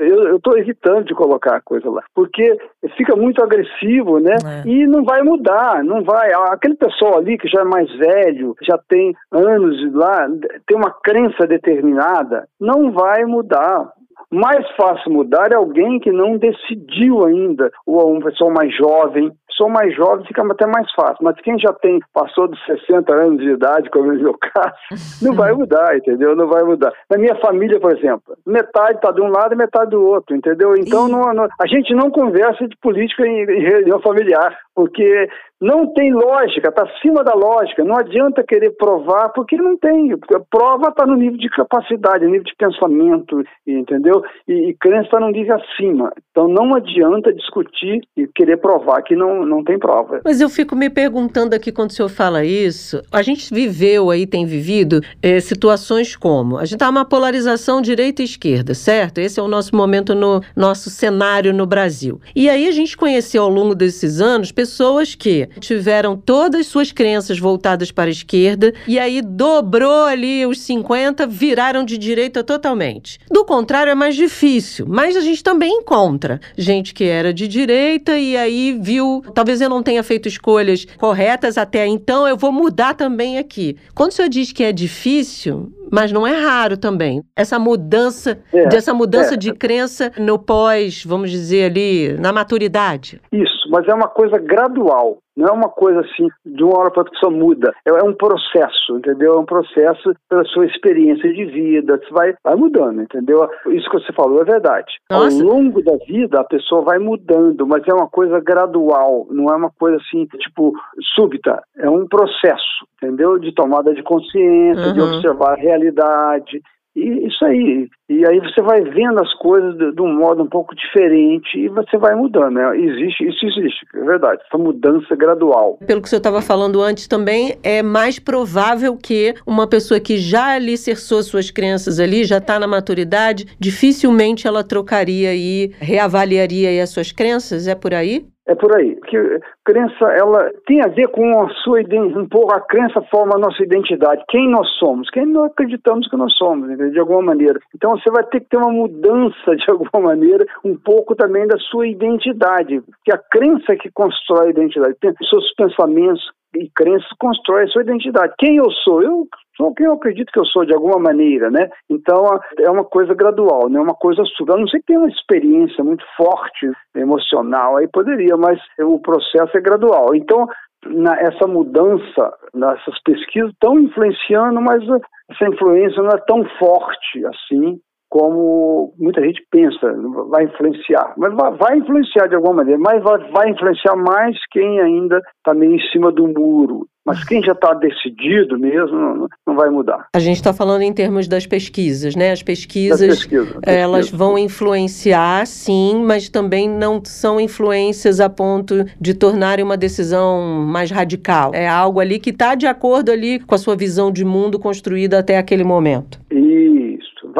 eu 0.00 0.36
estou 0.36 0.58
evitando 0.58 1.04
de 1.04 1.14
colocar 1.14 1.56
a 1.56 1.60
coisa 1.60 1.88
lá. 1.88 2.02
Porque 2.14 2.56
fica 2.96 3.14
muito 3.16 3.42
agressivo, 3.42 4.18
né? 4.18 4.36
É. 4.44 4.68
E 4.68 4.86
não 4.86 5.04
vai 5.04 5.22
mudar, 5.22 5.82
não 5.84 6.02
vai. 6.02 6.32
Aquele 6.32 6.74
pessoal 6.74 7.18
ali 7.18 7.38
que 7.38 7.48
já 7.48 7.62
é 7.62 7.64
mais 7.64 7.90
velho, 7.96 8.54
já 8.62 8.78
tem 8.88 9.14
anos 9.30 9.92
lá, 9.94 10.28
tem 10.66 10.76
uma 10.76 10.90
crença 10.90 11.46
determinada, 11.46 12.46
não 12.60 12.90
vai 12.92 13.24
mudar. 13.24 13.92
Mais 14.32 14.64
fácil 14.76 15.12
mudar 15.12 15.50
é 15.50 15.56
alguém 15.56 15.98
que 15.98 16.12
não 16.12 16.36
decidiu 16.36 17.24
ainda, 17.24 17.70
ou 17.84 18.14
um 18.14 18.20
pessoal 18.20 18.50
mais 18.50 18.74
jovem. 18.76 19.32
Sou 19.56 19.68
mais 19.68 19.94
jovem, 19.94 20.24
fica 20.24 20.42
até 20.42 20.66
mais 20.66 20.90
fácil. 20.92 21.18
Mas 21.20 21.38
quem 21.40 21.58
já 21.58 21.72
tem, 21.72 21.98
passou 22.14 22.48
dos 22.48 22.64
60 22.64 23.12
anos 23.12 23.42
de 23.42 23.50
idade, 23.50 23.90
como 23.90 24.12
é 24.12 24.16
o 24.16 24.20
meu 24.20 24.38
caso, 24.38 24.74
não 25.20 25.34
vai 25.34 25.52
mudar, 25.52 25.96
entendeu? 25.96 26.34
Não 26.36 26.46
vai 26.46 26.62
mudar. 26.62 26.92
Na 27.10 27.18
minha 27.18 27.34
família, 27.36 27.78
por 27.80 27.92
exemplo, 27.94 28.36
metade 28.46 28.94
está 28.94 29.10
de 29.10 29.20
um 29.20 29.28
lado 29.28 29.52
e 29.52 29.56
metade 29.56 29.90
do 29.90 30.02
outro, 30.02 30.34
entendeu? 30.34 30.74
Então 30.76 31.08
não, 31.08 31.34
não, 31.34 31.48
a 31.60 31.66
gente 31.66 31.92
não 31.94 32.10
conversa 32.10 32.66
de 32.66 32.76
política 32.76 33.26
em, 33.26 33.42
em 33.42 33.60
reunião 33.60 34.00
familiar, 34.00 34.56
porque 34.74 35.28
não 35.60 35.92
tem 35.92 36.10
lógica, 36.12 36.68
está 36.68 36.84
acima 36.84 37.22
da 37.22 37.34
lógica. 37.34 37.84
Não 37.84 37.96
adianta 37.96 38.42
querer 38.42 38.70
provar, 38.70 39.28
porque 39.30 39.56
não 39.56 39.76
tem. 39.76 40.16
Prova 40.50 40.88
está 40.88 41.04
no 41.06 41.16
nível 41.16 41.36
de 41.36 41.50
capacidade, 41.50 42.24
nível 42.24 42.44
de 42.44 42.54
pensamento, 42.56 43.42
entendeu? 43.66 44.22
E, 44.48 44.70
e 44.70 44.74
crença 44.80 45.04
está 45.04 45.20
no 45.20 45.30
nível 45.30 45.56
acima. 45.56 46.12
Então 46.30 46.48
não 46.48 46.74
adianta 46.74 47.32
discutir 47.32 48.00
e 48.16 48.26
querer 48.28 48.56
provar 48.56 49.02
que 49.02 49.14
não, 49.14 49.44
não 49.44 49.62
tem 49.62 49.78
prova. 49.78 50.22
Mas 50.24 50.40
eu 50.40 50.48
fico 50.48 50.74
me 50.74 50.88
perguntando 50.88 51.54
aqui 51.54 51.70
quando 51.70 51.90
o 51.90 51.92
senhor 51.92 52.08
fala 52.08 52.42
isso. 52.42 53.02
A 53.12 53.20
gente 53.20 53.52
viveu 53.52 54.10
aí, 54.10 54.26
tem 54.26 54.46
vivido 54.46 55.00
é, 55.22 55.40
situações 55.40 56.16
como? 56.16 56.56
A 56.56 56.64
gente 56.64 56.74
está 56.74 56.88
uma 56.88 57.04
polarização 57.04 57.82
direita 57.82 58.22
e 58.22 58.24
esquerda, 58.24 58.72
certo? 58.72 59.18
Esse 59.18 59.38
é 59.38 59.42
o 59.42 59.48
nosso 59.48 59.76
momento 59.76 60.14
no 60.14 60.40
nosso 60.56 60.88
cenário 60.88 61.52
no 61.52 61.66
Brasil. 61.66 62.18
E 62.34 62.48
aí 62.48 62.66
a 62.66 62.72
gente 62.72 62.96
conheceu 62.96 63.42
ao 63.42 63.50
longo 63.50 63.74
desses 63.74 64.22
anos 64.22 64.50
pessoas 64.60 65.14
que 65.14 65.48
tiveram 65.58 66.18
todas 66.18 66.66
suas 66.66 66.92
crenças 66.92 67.38
voltadas 67.38 67.90
para 67.90 68.10
a 68.10 68.12
esquerda 68.12 68.74
e 68.86 68.98
aí 68.98 69.22
dobrou 69.22 70.04
ali 70.04 70.44
os 70.44 70.60
50, 70.60 71.26
viraram 71.26 71.82
de 71.82 71.96
direita 71.96 72.44
totalmente. 72.44 73.18
Do 73.30 73.42
contrário, 73.42 73.90
é 73.90 73.94
mais 73.94 74.14
difícil, 74.14 74.84
mas 74.86 75.16
a 75.16 75.22
gente 75.22 75.42
também 75.42 75.78
encontra 75.78 76.38
gente 76.58 76.92
que 76.92 77.04
era 77.04 77.32
de 77.32 77.48
direita 77.48 78.18
e 78.18 78.36
aí 78.36 78.78
viu, 78.78 79.22
talvez 79.34 79.62
eu 79.62 79.70
não 79.70 79.82
tenha 79.82 80.02
feito 80.02 80.28
escolhas 80.28 80.84
corretas 80.98 81.56
até 81.56 81.86
então, 81.86 82.28
eu 82.28 82.36
vou 82.36 82.52
mudar 82.52 82.92
também 82.92 83.38
aqui. 83.38 83.78
Quando 83.94 84.10
o 84.10 84.14
senhor 84.14 84.28
diz 84.28 84.52
que 84.52 84.62
é 84.62 84.72
difícil, 84.72 85.72
mas 85.90 86.12
não 86.12 86.26
é 86.26 86.32
raro 86.32 86.76
também. 86.76 87.22
Essa 87.34 87.58
mudança, 87.58 88.38
é, 88.52 88.68
dessa 88.68 88.94
mudança 88.94 89.34
é. 89.34 89.36
de 89.36 89.52
crença 89.52 90.12
no 90.16 90.38
pós, 90.38 91.04
vamos 91.04 91.30
dizer 91.30 91.64
ali, 91.64 92.16
na 92.18 92.32
maturidade. 92.32 93.20
Isso, 93.32 93.68
mas 93.70 93.86
é 93.88 93.94
uma 93.94 94.08
coisa 94.08 94.38
gradual 94.50 95.18
Não 95.36 95.46
é 95.46 95.52
uma 95.52 95.68
coisa 95.68 96.00
assim, 96.00 96.26
de 96.44 96.62
uma 96.64 96.78
hora 96.78 96.90
para 96.90 97.00
outra 97.00 97.14
que 97.14 97.20
só 97.20 97.30
muda. 97.30 97.72
É, 97.86 97.90
é 97.90 98.02
um 98.02 98.12
processo, 98.12 98.98
entendeu? 98.98 99.34
É 99.34 99.38
um 99.38 99.44
processo 99.44 100.12
pela 100.28 100.44
sua 100.46 100.66
experiência 100.66 101.32
de 101.32 101.44
vida, 101.46 101.96
você 101.96 102.12
vai, 102.12 102.34
vai 102.44 102.56
mudando, 102.56 103.00
entendeu? 103.00 103.48
Isso 103.68 103.88
que 103.88 104.00
você 104.00 104.12
falou 104.12 104.42
é 104.42 104.44
verdade. 104.44 104.92
Nossa. 105.08 105.42
Ao 105.42 105.48
longo 105.48 105.82
da 105.82 105.96
vida, 106.04 106.40
a 106.40 106.44
pessoa 106.44 106.82
vai 106.82 106.98
mudando, 106.98 107.66
mas 107.66 107.86
é 107.86 107.94
uma 107.94 108.08
coisa 108.08 108.40
gradual, 108.40 109.26
não 109.30 109.46
é 109.46 109.56
uma 109.56 109.70
coisa 109.70 109.96
assim, 109.98 110.26
tipo, 110.26 110.72
súbita. 111.14 111.62
É 111.78 111.88
um 111.88 112.06
processo, 112.06 112.84
entendeu? 112.96 113.38
De 113.38 113.54
tomada 113.54 113.94
de 113.94 114.02
consciência, 114.02 114.88
uhum. 114.88 114.92
de 114.92 115.00
observar 115.00 115.52
a 115.52 115.60
realidade, 115.60 116.60
e 117.00 117.26
isso 117.26 117.44
aí. 117.44 117.88
E 118.08 118.26
aí 118.26 118.40
você 118.40 118.60
vai 118.60 118.82
vendo 118.82 119.20
as 119.20 119.32
coisas 119.34 119.76
de, 119.78 119.92
de, 119.92 120.02
um 120.02 120.18
modo 120.18 120.42
um 120.42 120.48
pouco 120.48 120.74
diferente 120.74 121.58
e 121.58 121.68
você 121.68 121.96
vai 121.96 122.14
mudando. 122.14 122.54
Né? 122.54 122.78
Existe, 122.78 123.26
isso 123.26 123.46
existe, 123.46 123.86
é 123.94 124.04
verdade. 124.04 124.42
Essa 124.46 124.58
mudança 124.58 125.14
gradual. 125.14 125.78
Pelo 125.86 126.02
que 126.02 126.08
senhor 126.08 126.18
estava 126.18 126.42
falando 126.42 126.82
antes 126.82 127.06
também, 127.06 127.56
é 127.62 127.82
mais 127.82 128.18
provável 128.18 128.96
que 128.96 129.34
uma 129.46 129.66
pessoa 129.66 130.00
que 130.00 130.16
já 130.16 130.54
alicerçou 130.54 131.22
suas 131.22 131.50
crenças 131.50 132.00
ali, 132.00 132.24
já 132.24 132.38
está 132.38 132.58
na 132.58 132.66
maturidade, 132.66 133.46
dificilmente 133.58 134.46
ela 134.46 134.64
trocaria 134.64 135.34
e 135.34 135.72
reavaliaria 135.78 136.82
as 136.82 136.90
suas 136.90 137.12
crenças. 137.12 137.68
É 137.68 137.74
por 137.74 137.94
aí? 137.94 138.26
É 138.50 138.54
por 138.56 138.76
aí. 138.76 138.96
Porque 138.96 139.40
crença, 139.64 140.04
ela 140.18 140.50
tem 140.66 140.80
a 140.82 140.88
ver 140.88 141.06
com 141.08 141.40
a 141.40 141.48
sua 141.62 141.80
um 141.80 142.28
pouco 142.28 142.52
a 142.52 142.60
crença 142.60 143.00
forma 143.02 143.36
a 143.36 143.38
nossa 143.38 143.62
identidade. 143.62 144.24
Quem 144.28 144.50
nós 144.50 144.68
somos? 144.76 145.08
Quem 145.10 145.24
nós 145.24 145.52
acreditamos 145.52 146.08
que 146.08 146.16
nós 146.16 146.34
somos, 146.36 146.76
de 146.76 146.98
alguma 146.98 147.22
maneira. 147.22 147.60
Então 147.72 147.92
você 147.92 148.10
vai 148.10 148.24
ter 148.24 148.40
que 148.40 148.48
ter 148.48 148.56
uma 148.56 148.72
mudança 148.72 149.54
de 149.54 149.64
alguma 149.70 150.08
maneira, 150.08 150.44
um 150.64 150.76
pouco 150.76 151.14
também 151.14 151.46
da 151.46 151.56
sua 151.58 151.86
identidade, 151.86 152.82
que 153.04 153.14
a 153.14 153.18
crença 153.30 153.72
é 153.72 153.76
que 153.76 153.90
constrói 153.92 154.48
a 154.48 154.50
identidade. 154.50 154.96
Tem 155.00 155.14
seus 155.28 155.54
pensamentos 155.54 156.20
e 156.54 156.68
crenças 156.74 157.08
constroem 157.18 157.64
a 157.64 157.68
sua 157.68 157.82
identidade. 157.82 158.34
Quem 158.38 158.56
eu 158.56 158.70
sou? 158.70 159.02
Eu 159.02 159.26
sou 159.56 159.74
quem 159.74 159.86
eu 159.86 159.92
acredito 159.92 160.32
que 160.32 160.38
eu 160.38 160.46
sou 160.46 160.64
de 160.64 160.74
alguma 160.74 160.98
maneira, 160.98 161.50
né? 161.50 161.68
Então 161.88 162.24
é 162.58 162.70
uma 162.70 162.84
coisa 162.84 163.14
gradual, 163.14 163.68
não 163.68 163.80
é 163.80 163.84
uma 163.84 163.94
coisa 163.94 164.22
súbita. 164.36 164.56
A 164.56 164.60
não 164.60 164.68
ser 164.68 164.78
que 164.80 164.86
tenha 164.86 165.00
uma 165.00 165.08
experiência 165.08 165.84
muito 165.84 166.04
forte 166.16 166.70
emocional, 166.94 167.76
aí 167.76 167.88
poderia, 167.88 168.36
mas 168.36 168.58
o 168.80 168.98
processo 168.98 169.56
é 169.56 169.60
gradual. 169.60 170.14
Então 170.14 170.48
na, 170.86 171.14
essa 171.20 171.46
mudança 171.46 172.32
nessas 172.54 173.00
pesquisas 173.02 173.50
estão 173.50 173.78
influenciando, 173.78 174.60
mas 174.60 174.82
essa 175.30 175.48
influência 175.48 176.02
não 176.02 176.10
é 176.10 176.18
tão 176.26 176.44
forte 176.58 177.24
assim 177.26 177.80
como 178.10 178.92
muita 178.98 179.22
gente 179.22 179.40
pensa, 179.50 179.94
vai 180.28 180.44
influenciar. 180.44 181.14
Mas 181.16 181.32
vai, 181.32 181.78
influenciar 181.78 182.26
de 182.26 182.34
alguma 182.34 182.54
maneira, 182.54 182.78
mas 182.78 183.02
vai, 183.02 183.50
influenciar 183.50 183.94
mais 183.94 184.36
quem 184.50 184.80
ainda 184.80 185.22
está 185.38 185.54
meio 185.54 185.76
em 185.76 185.90
cima 185.92 186.10
do 186.10 186.26
muro. 186.26 186.86
Mas 187.06 187.24
quem 187.24 187.42
já 187.42 187.52
está 187.52 187.72
decidido 187.72 188.58
mesmo 188.58 189.26
não, 189.46 189.56
vai 189.56 189.70
mudar. 189.70 190.06
A 190.14 190.18
gente 190.18 190.36
está 190.36 190.52
falando 190.52 190.82
em 190.82 190.92
termos 190.92 191.26
das 191.26 191.46
pesquisas, 191.46 192.14
né? 192.14 192.30
As 192.30 192.42
pesquisas, 192.42 193.00
pesquisa, 193.00 193.58
elas 193.62 194.06
pesquisa. 194.06 194.16
vão 194.16 194.38
influenciar, 194.38 195.46
sim, 195.46 196.02
mas 196.04 196.28
também 196.28 196.68
não 196.68 197.00
são 197.02 197.40
influências 197.40 198.20
a 198.20 198.28
ponto 198.28 198.84
de 199.00 199.14
tornarem 199.14 199.64
uma 199.64 199.78
decisão 199.78 200.42
mais 200.66 200.90
radical. 200.90 201.52
É 201.54 201.66
algo 201.66 202.00
ali 202.00 202.18
que 202.18 202.30
está 202.30 202.54
de 202.54 202.66
acordo 202.66 203.10
ali 203.10 203.40
com 203.40 203.54
a 203.54 203.58
sua 203.58 203.74
visão 203.74 204.12
de 204.12 204.24
mundo 204.24 204.58
construída 204.58 205.18
até 205.18 205.38
aquele 205.38 205.64
momento. 205.64 206.20
Isso 206.30 206.69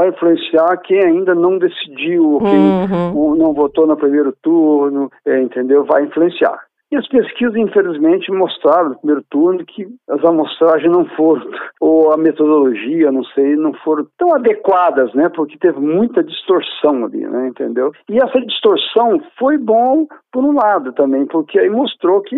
vai 0.00 0.08
influenciar 0.08 0.78
quem 0.78 1.04
ainda 1.04 1.34
não 1.34 1.58
decidiu, 1.58 2.38
quem 2.40 3.12
uhum. 3.12 3.36
não 3.36 3.52
votou 3.52 3.86
no 3.86 3.96
primeiro 3.96 4.34
turno, 4.42 5.10
é, 5.26 5.42
entendeu? 5.42 5.84
Vai 5.84 6.04
influenciar. 6.04 6.58
E 6.90 6.96
as 6.96 7.06
pesquisas, 7.06 7.54
infelizmente, 7.54 8.32
mostraram 8.32 8.88
no 8.88 8.98
primeiro 8.98 9.22
turno 9.30 9.64
que 9.64 9.86
as 10.08 10.24
amostragens 10.24 10.90
não 10.90 11.04
foram, 11.10 11.46
ou 11.80 12.12
a 12.12 12.16
metodologia, 12.16 13.12
não 13.12 13.22
sei, 13.26 13.54
não 13.54 13.72
foram 13.74 14.06
tão 14.18 14.34
adequadas, 14.34 15.12
né? 15.14 15.28
Porque 15.28 15.56
teve 15.58 15.78
muita 15.78 16.24
distorção 16.24 17.04
ali, 17.04 17.20
né? 17.20 17.48
Entendeu? 17.48 17.92
E 18.08 18.16
essa 18.16 18.40
distorção 18.40 19.22
foi 19.38 19.56
bom 19.56 20.06
por 20.32 20.44
um 20.44 20.54
lado 20.54 20.92
também, 20.92 21.26
porque 21.26 21.60
aí 21.60 21.70
mostrou 21.70 22.22
que 22.22 22.36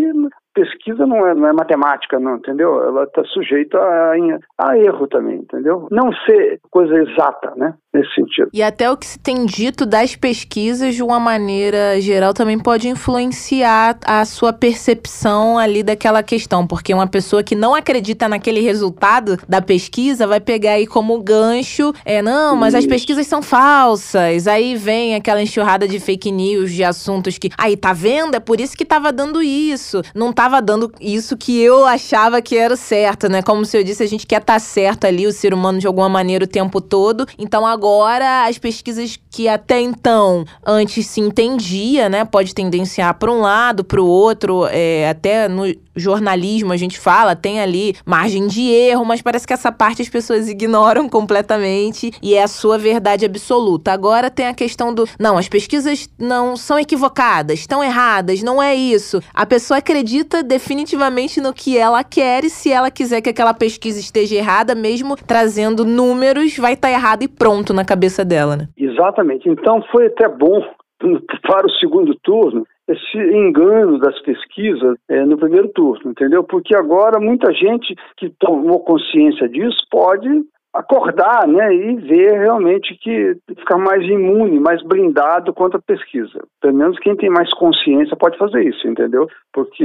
pesquisa 0.55 1.07
não 1.07 1.27
é, 1.27 1.35
não 1.35 1.49
é 1.49 1.53
matemática, 1.53 2.19
não, 2.19 2.37
entendeu? 2.37 2.83
Ela 2.83 3.05
está 3.05 3.25
sujeita 3.25 3.79
a, 3.79 4.13
a, 4.59 4.79
erro 4.79 5.07
também, 5.07 5.37
entendeu? 5.37 5.89
Não 5.91 6.13
ser 6.27 6.61
coisa 6.71 6.95
exata, 6.97 7.53
né? 7.57 7.75
Nesse 7.93 8.15
sentido. 8.15 8.49
E 8.55 8.63
até 8.63 8.91
o 8.91 8.97
que 8.97 9.07
se 9.07 9.19
tem 9.19 9.45
dito 9.45 9.85
das 9.85 10.17
pesquisas, 10.17 10.95
de 10.95 11.03
uma 11.03 11.21
maneira 11.21 12.01
geral, 12.01 12.33
também 12.33 12.59
pode 12.59 12.89
influenciar 12.89 13.99
a 14.07 14.25
sua 14.25 14.53
percepção 14.53 15.59
ali 15.59 15.83
daquela 15.83 16.23
questão, 16.23 16.67
porque 16.67 16.95
uma 16.95 17.07
pessoa 17.07 17.43
que 17.43 17.55
não 17.55 17.75
acredita 17.75 18.29
naquele 18.29 18.61
resultado 18.61 19.37
da 19.47 19.61
pesquisa 19.61 20.27
vai 20.27 20.41
pegar 20.41 20.73
aí 20.73 20.87
como 20.87 21.23
gancho, 21.23 21.93
é, 22.05 22.23
não, 22.23 22.57
mas 22.57 22.75
Isso. 22.75 22.79
as 22.79 22.87
pesquisas 22.87 23.27
são 23.27 23.43
falsas, 23.43 24.47
aí 24.47 24.75
vem 24.75 25.15
aquela 25.15 25.43
enxurrada 25.43 25.87
de 25.87 26.01
fake 26.01 26.33
news, 26.33 26.73
de 26.73 26.83
assuntos 26.83 27.37
que, 27.37 27.51
aí, 27.59 27.77
tá 27.77 27.93
vendo? 27.93 28.35
É 28.35 28.41
por 28.41 28.61
isso 28.61 28.77
que 28.77 28.85
tava 28.85 29.13
dando 29.13 29.43
isso, 29.43 30.01
não 30.15 30.33
tá 30.33 30.42
estava 30.43 30.61
dando 30.61 30.93
isso 31.01 31.37
que 31.37 31.61
eu 31.61 31.87
achava 31.87 32.43
que 32.43 32.57
era 32.57 32.75
certo, 32.75 33.29
né? 33.29 33.43
Como 33.43 33.65
se 33.65 33.79
eu 33.79 33.85
disse, 33.85 34.03
a 34.03 34.09
gente 34.09 34.27
quer 34.27 34.41
estar 34.41 34.55
tá 34.55 34.59
certo 34.59 35.05
ali, 35.05 35.25
o 35.25 35.33
ser 35.33 35.55
humano 35.55 35.79
de 35.79 35.87
alguma 35.87 36.09
maneira 36.09 36.45
o 36.45 36.49
tempo 36.49 36.81
todo. 36.81 37.27
Então 37.39 37.65
agora 37.65 38.49
as 38.49 38.59
pesquisas 38.59 39.19
que 39.31 39.47
até 39.47 39.81
então 39.81 40.45
antes 40.67 41.07
se 41.07 41.21
entendia, 41.21 42.09
né? 42.09 42.25
Pode 42.25 42.55
tendenciar 42.55 43.15
para 43.15 43.31
um 43.31 43.41
lado, 43.41 43.85
para 43.85 44.03
o 44.03 44.07
outro, 44.07 44.67
é, 44.67 45.09
até 45.09 45.49
no 45.49 45.65
jornalismo 45.95 46.73
a 46.73 46.77
gente 46.77 46.99
fala, 46.99 47.37
tem 47.37 47.61
ali 47.61 47.95
margem 48.07 48.47
de 48.47 48.63
erro, 48.71 49.05
mas 49.05 49.23
parece 49.23 49.47
que 49.47 49.53
essa 49.53 49.71
parte 49.71 50.03
as 50.03 50.09
pessoas 50.09 50.49
ignoram 50.49 51.09
completamente 51.09 52.11
e 52.23 52.35
é 52.35 52.43
a 52.43 52.49
sua 52.49 52.79
verdade 52.79 53.25
absoluta. 53.25 53.93
Agora 53.93 54.31
tem 54.31 54.47
a 54.47 54.55
questão 54.55 54.95
do, 54.95 55.05
não, 55.19 55.39
as 55.39 55.49
pesquisas 55.49 56.09
não 56.19 56.57
são 56.57 56.79
equivocadas, 56.79 57.61
estão 57.61 57.83
erradas, 57.83 58.43
não 58.43 58.63
é 58.63 58.75
isso. 58.75 59.21
A 59.35 59.47
pessoa 59.47 59.79
acredita 59.79 60.43
definitivamente 60.43 61.41
no 61.41 61.53
que 61.53 61.77
ela 61.77 62.03
quer 62.05 62.45
e 62.45 62.51
se 62.51 62.71
ela 62.73 62.91
quiser 62.91 63.21
que 63.21 63.31
aquela 63.31 63.55
pesquisa 63.55 64.01
esteja 64.01 64.37
errada, 64.37 64.75
mesmo 64.75 65.17
trazendo 65.17 65.85
números, 65.85 66.57
vai 66.57 66.75
estar 66.75 66.89
tá 66.89 66.95
errado 66.95 67.23
e 67.23 67.29
pronto 67.29 67.73
na 67.73 67.85
cabeça 67.85 68.25
dela, 68.25 68.57
né? 68.57 68.69
Exatamente. 68.77 69.49
Então 69.49 69.83
foi 69.91 70.07
até 70.07 70.29
bom 70.29 70.63
para 71.43 71.67
o 71.67 71.71
segundo 71.79 72.15
turno 72.23 72.67
esse 72.89 73.19
engano 73.19 73.99
das 73.99 74.21
pesquisas 74.23 74.99
é, 75.09 75.25
no 75.25 75.37
primeiro 75.37 75.69
turno, 75.69 76.11
entendeu? 76.11 76.43
Porque 76.43 76.75
agora 76.75 77.21
muita 77.21 77.53
gente 77.53 77.95
que 78.17 78.31
tomou 78.31 78.81
consciência 78.81 79.49
disso 79.49 79.79
pode 79.91 80.29
acordar 80.75 81.47
né, 81.47 81.75
e 81.75 81.97
ver 81.97 82.39
realmente 82.39 82.97
que 83.03 83.37
ficar 83.59 83.77
mais 83.77 84.03
imune, 84.05 84.59
mais 84.59 84.83
blindado 84.83 85.53
contra 85.53 85.79
a 85.79 85.83
pesquisa. 85.83 86.43
Pelo 86.61 86.75
menos 86.75 86.99
quem 86.99 87.15
tem 87.15 87.29
mais 87.29 87.53
consciência 87.55 88.17
pode 88.17 88.39
fazer 88.39 88.63
isso, 88.63 88.89
entendeu? 88.89 89.29
Porque 89.53 89.85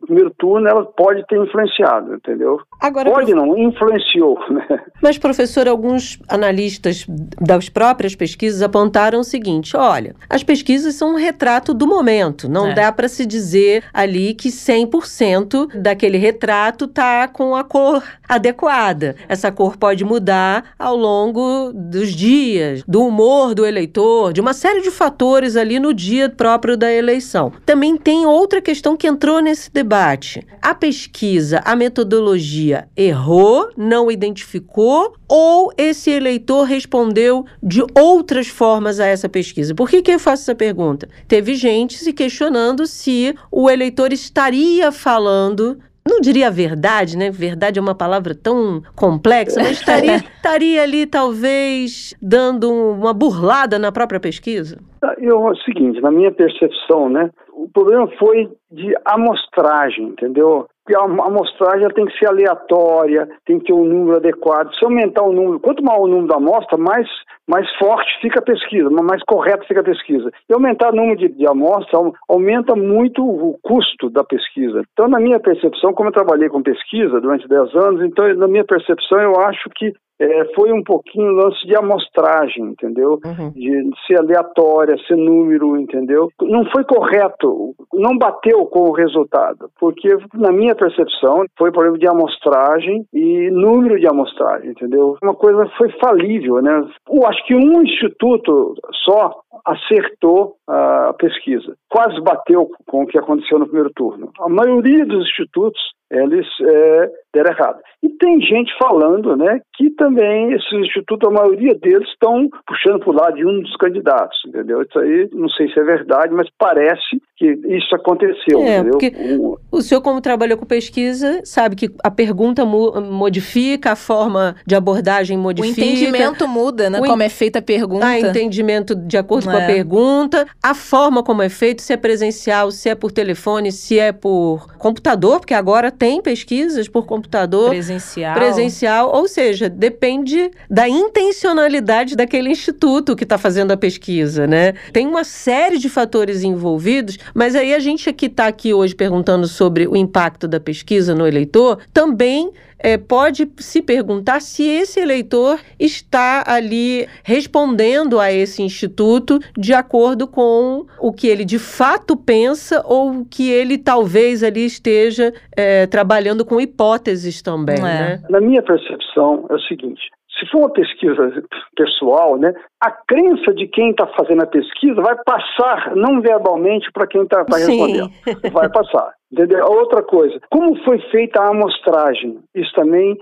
no 0.00 0.06
primeiro 0.06 0.30
turno 0.36 0.66
ela 0.66 0.84
pode 0.84 1.24
ter 1.26 1.38
influenciado, 1.38 2.14
entendeu? 2.14 2.60
Agora, 2.80 3.10
pode 3.10 3.32
prof... 3.32 3.46
não, 3.46 3.56
influenciou. 3.56 4.38
Né? 4.50 4.66
Mas, 5.00 5.16
professor, 5.16 5.68
alguns 5.68 6.18
analistas 6.28 7.06
das 7.40 7.68
próprias 7.68 8.16
pesquisas 8.16 8.62
apontaram 8.62 9.20
o 9.20 9.24
seguinte: 9.24 9.76
olha, 9.76 10.16
as 10.28 10.42
pesquisas 10.42 10.96
são 10.96 11.12
um 11.12 11.16
retrato 11.16 11.72
do 11.72 11.86
momento. 11.86 12.48
Não 12.48 12.68
é. 12.68 12.74
dá 12.74 12.90
para 12.90 13.06
se 13.06 13.24
dizer 13.24 13.84
ali 13.92 14.34
que 14.34 14.48
100% 14.48 15.80
daquele 15.80 16.18
retrato 16.18 16.86
está 16.86 17.28
com 17.28 17.54
a 17.54 17.62
cor 17.62 18.02
adequada. 18.28 19.14
Essa 19.28 19.52
cor 19.52 19.76
pode 19.76 19.99
pode 20.00 20.04
mudar 20.04 20.64
ao 20.78 20.96
longo 20.96 21.72
dos 21.74 22.14
dias, 22.14 22.82
do 22.86 23.04
humor 23.04 23.54
do 23.54 23.66
eleitor, 23.66 24.32
de 24.32 24.40
uma 24.40 24.54
série 24.54 24.80
de 24.80 24.90
fatores 24.90 25.56
ali 25.56 25.78
no 25.78 25.92
dia 25.92 26.28
próprio 26.28 26.76
da 26.76 26.90
eleição. 26.90 27.52
Também 27.66 27.96
tem 27.96 28.26
outra 28.26 28.60
questão 28.60 28.96
que 28.96 29.06
entrou 29.06 29.40
nesse 29.40 29.70
debate. 29.70 30.46
A 30.62 30.74
pesquisa, 30.74 31.60
a 31.64 31.76
metodologia 31.76 32.88
errou, 32.96 33.70
não 33.76 34.10
identificou 34.10 35.14
ou 35.28 35.72
esse 35.76 36.10
eleitor 36.10 36.64
respondeu 36.64 37.44
de 37.62 37.84
outras 37.94 38.48
formas 38.48 38.98
a 38.98 39.06
essa 39.06 39.28
pesquisa? 39.28 39.74
Por 39.74 39.88
que, 39.88 40.02
que 40.02 40.10
eu 40.10 40.18
faço 40.18 40.42
essa 40.42 40.54
pergunta? 40.54 41.08
Teve 41.28 41.54
gente 41.54 41.98
se 41.98 42.12
questionando 42.12 42.86
se 42.86 43.34
o 43.50 43.70
eleitor 43.70 44.12
estaria 44.12 44.90
falando 44.90 45.78
não 46.10 46.20
diria 46.20 46.50
verdade, 46.50 47.16
né? 47.16 47.30
Verdade 47.30 47.78
é 47.78 47.82
uma 47.82 47.94
palavra 47.94 48.34
tão 48.34 48.82
complexa, 48.94 49.60
mas 49.62 49.78
estaria, 49.78 50.16
estaria 50.36 50.82
ali 50.82 51.06
talvez 51.06 52.14
dando 52.20 52.70
uma 52.70 53.14
burlada 53.14 53.78
na 53.78 53.92
própria 53.92 54.20
pesquisa? 54.20 54.78
Eu, 55.18 55.48
é 55.48 55.50
o 55.52 55.56
seguinte, 55.56 56.00
na 56.00 56.10
minha 56.10 56.30
percepção, 56.30 57.08
né, 57.08 57.30
o 57.52 57.68
problema 57.68 58.06
foi 58.18 58.50
de 58.70 58.94
amostragem, 59.04 60.08
entendeu? 60.08 60.66
Porque 60.84 60.96
a 60.96 61.04
amostragem 61.04 61.88
tem 61.90 62.06
que 62.06 62.18
ser 62.18 62.26
aleatória, 62.26 63.28
tem 63.46 63.58
que 63.58 63.66
ter 63.66 63.72
um 63.72 63.84
número 63.84 64.16
adequado. 64.16 64.74
Se 64.74 64.84
aumentar 64.84 65.22
o 65.22 65.32
número, 65.32 65.60
quanto 65.60 65.84
maior 65.84 66.02
o 66.02 66.06
número 66.06 66.26
da 66.26 66.36
amostra, 66.36 66.76
mais, 66.76 67.06
mais 67.46 67.68
forte 67.76 68.10
fica 68.20 68.40
a 68.40 68.44
pesquisa, 68.44 68.90
mais 68.90 69.22
correta 69.24 69.64
fica 69.66 69.80
a 69.80 69.84
pesquisa. 69.84 70.30
E 70.48 70.52
aumentar 70.52 70.92
o 70.92 70.96
número 70.96 71.16
de, 71.16 71.28
de 71.28 71.46
amostra 71.46 71.98
aumenta 72.28 72.74
muito 72.74 73.22
o 73.22 73.58
custo 73.62 74.10
da 74.10 74.24
pesquisa. 74.24 74.82
Então, 74.92 75.06
na 75.08 75.20
minha 75.20 75.38
percepção, 75.38 75.92
como 75.92 76.08
eu 76.08 76.14
trabalhei 76.14 76.48
com 76.48 76.62
pesquisa 76.62 77.20
durante 77.20 77.46
10 77.46 77.74
anos, 77.76 78.02
então, 78.02 78.34
na 78.34 78.48
minha 78.48 78.64
percepção, 78.64 79.20
eu 79.20 79.40
acho 79.40 79.68
que 79.76 79.92
é, 80.20 80.44
foi 80.54 80.70
um 80.70 80.82
pouquinho 80.82 81.32
lance 81.32 81.66
de 81.66 81.74
amostragem, 81.74 82.64
entendeu? 82.64 83.18
Uhum. 83.24 83.50
De 83.50 83.90
ser 84.06 84.18
aleatória, 84.20 84.94
ser 85.08 85.16
número, 85.16 85.78
entendeu? 85.78 86.28
Não 86.42 86.64
foi 86.70 86.84
correto, 86.84 87.74
não 87.94 88.18
bateu 88.18 88.66
com 88.66 88.90
o 88.90 88.92
resultado, 88.92 89.70
porque 89.80 90.14
na 90.34 90.52
minha 90.52 90.74
percepção 90.74 91.44
foi 91.56 91.72
problema 91.72 91.98
de 91.98 92.06
amostragem 92.06 93.06
e 93.14 93.50
número 93.50 93.98
de 93.98 94.06
amostragem, 94.06 94.70
entendeu? 94.70 95.16
Uma 95.22 95.34
coisa 95.34 95.66
foi 95.78 95.90
falível, 95.92 96.60
né? 96.60 96.86
Eu 97.10 97.26
acho 97.26 97.46
que 97.46 97.54
um 97.54 97.82
instituto 97.82 98.74
só 99.04 99.40
acertou 99.64 100.56
a 100.68 101.14
pesquisa. 101.18 101.74
Quase 101.88 102.20
bateu 102.20 102.68
com 102.86 103.02
o 103.02 103.06
que 103.06 103.18
aconteceu 103.18 103.58
no 103.58 103.66
primeiro 103.66 103.90
turno. 103.94 104.30
A 104.40 104.48
maioria 104.48 105.04
dos 105.06 105.26
institutos 105.26 105.80
eles 106.10 106.46
é, 106.62 107.10
deram 107.32 107.52
errado. 107.52 107.78
E 108.02 108.08
tem 108.08 108.40
gente 108.40 108.72
falando 108.82 109.36
né, 109.36 109.60
que 109.76 109.90
também 109.90 110.52
esses 110.52 110.72
institutos, 110.72 111.28
a 111.28 111.32
maioria 111.32 111.74
deles, 111.74 112.08
estão 112.08 112.48
puxando 112.66 113.00
para 113.00 113.10
o 113.10 113.14
lado 113.14 113.36
de 113.36 113.46
um 113.46 113.60
dos 113.60 113.76
candidatos, 113.76 114.38
entendeu? 114.46 114.82
Isso 114.82 114.98
aí 114.98 115.28
não 115.32 115.48
sei 115.50 115.70
se 115.72 115.78
é 115.78 115.84
verdade, 115.84 116.32
mas 116.34 116.48
parece 116.58 117.20
que 117.36 117.46
isso 117.68 117.94
aconteceu. 117.94 118.60
É, 118.60 118.78
entendeu? 118.78 118.92
porque 118.92 119.12
o... 119.38 119.58
o 119.70 119.80
senhor, 119.80 120.00
como 120.02 120.20
trabalhou 120.20 120.58
com 120.58 120.66
pesquisa, 120.66 121.40
sabe 121.44 121.76
que 121.76 121.90
a 122.02 122.10
pergunta 122.10 122.64
modifica, 122.64 123.92
a 123.92 123.96
forma 123.96 124.56
de 124.66 124.74
abordagem 124.74 125.38
modifica. 125.38 125.80
O 125.80 125.84
entendimento 125.84 126.48
muda, 126.48 126.90
né? 126.90 127.00
O 127.00 127.04
como 127.04 127.22
é 127.22 127.28
feita 127.28 127.60
a 127.60 127.62
pergunta. 127.62 128.06
Ah, 128.06 128.18
entendimento 128.18 128.94
de 128.94 129.16
acordo 129.16 129.48
é. 129.48 129.52
com 129.52 129.58
a 129.58 129.62
é. 129.62 129.66
pergunta, 129.66 130.46
a 130.62 130.74
forma 130.74 131.22
como 131.22 131.42
é 131.42 131.48
feito, 131.48 131.82
se 131.82 131.92
é 131.92 131.96
presencial, 131.96 132.70
se 132.70 132.88
é 132.88 132.94
por 132.94 133.12
telefone, 133.12 133.70
se 133.70 133.98
é 133.98 134.12
por 134.12 134.66
computador, 134.78 135.40
porque 135.40 135.54
agora 135.54 135.90
tem 136.00 136.22
pesquisas 136.22 136.88
por 136.88 137.04
computador. 137.04 137.68
Presencial. 137.68 138.34
Presencial, 138.34 139.14
ou 139.14 139.28
seja, 139.28 139.68
depende 139.68 140.50
da 140.68 140.88
intencionalidade 140.88 142.16
daquele 142.16 142.48
instituto 142.48 143.14
que 143.14 143.24
está 143.24 143.36
fazendo 143.36 143.72
a 143.72 143.76
pesquisa, 143.76 144.46
né? 144.46 144.72
Tem 144.94 145.06
uma 145.06 145.24
série 145.24 145.76
de 145.76 145.90
fatores 145.90 146.42
envolvidos, 146.42 147.18
mas 147.34 147.54
aí 147.54 147.74
a 147.74 147.78
gente 147.78 148.10
que 148.14 148.26
está 148.26 148.46
aqui 148.46 148.72
hoje 148.72 148.94
perguntando 148.94 149.46
sobre 149.46 149.86
o 149.86 149.94
impacto 149.94 150.48
da 150.48 150.58
pesquisa 150.58 151.14
no 151.14 151.26
eleitor, 151.26 151.80
também 151.92 152.50
é, 152.82 152.96
pode 152.96 153.50
se 153.58 153.82
perguntar 153.82 154.40
se 154.40 154.66
esse 154.66 155.00
eleitor 155.00 155.58
está 155.78 156.42
ali 156.46 157.06
respondendo 157.22 158.18
a 158.18 158.32
esse 158.32 158.62
instituto 158.62 159.38
de 159.56 159.72
acordo 159.72 160.26
com 160.26 160.86
o 161.00 161.12
que 161.12 161.28
ele 161.28 161.44
de 161.44 161.58
fato 161.58 162.16
pensa 162.16 162.82
ou 162.86 163.24
que 163.30 163.50
ele 163.50 163.78
talvez 163.78 164.42
ali 164.42 164.64
esteja 164.64 165.32
é, 165.56 165.86
trabalhando 165.86 166.44
com 166.44 166.60
hipóteses 166.60 167.42
também. 167.42 167.78
É. 167.78 167.80
Né? 167.80 168.22
Na 168.28 168.40
minha 168.40 168.62
percepção 168.62 169.46
é 169.50 169.54
o 169.54 169.60
seguinte: 169.60 170.00
se 170.38 170.46
for 170.50 170.58
uma 170.58 170.72
pesquisa 170.72 171.42
pessoal, 171.76 172.38
né, 172.38 172.52
a 172.82 172.90
crença 172.90 173.52
de 173.54 173.66
quem 173.68 173.90
está 173.90 174.06
fazendo 174.06 174.42
a 174.42 174.46
pesquisa 174.46 175.00
vai 175.00 175.16
passar 175.24 175.94
não 175.94 176.20
verbalmente 176.20 176.90
para 176.92 177.06
quem 177.06 177.22
está 177.22 177.44
tá 177.44 177.56
respondendo. 177.56 178.10
Vai 178.52 178.70
passar. 178.70 179.12
Entendeu? 179.32 179.64
Outra 179.64 180.02
coisa, 180.02 180.40
como 180.50 180.76
foi 180.84 180.98
feita 181.10 181.40
a 181.40 181.50
amostragem? 181.50 182.40
Isso 182.54 182.72
também 182.74 183.16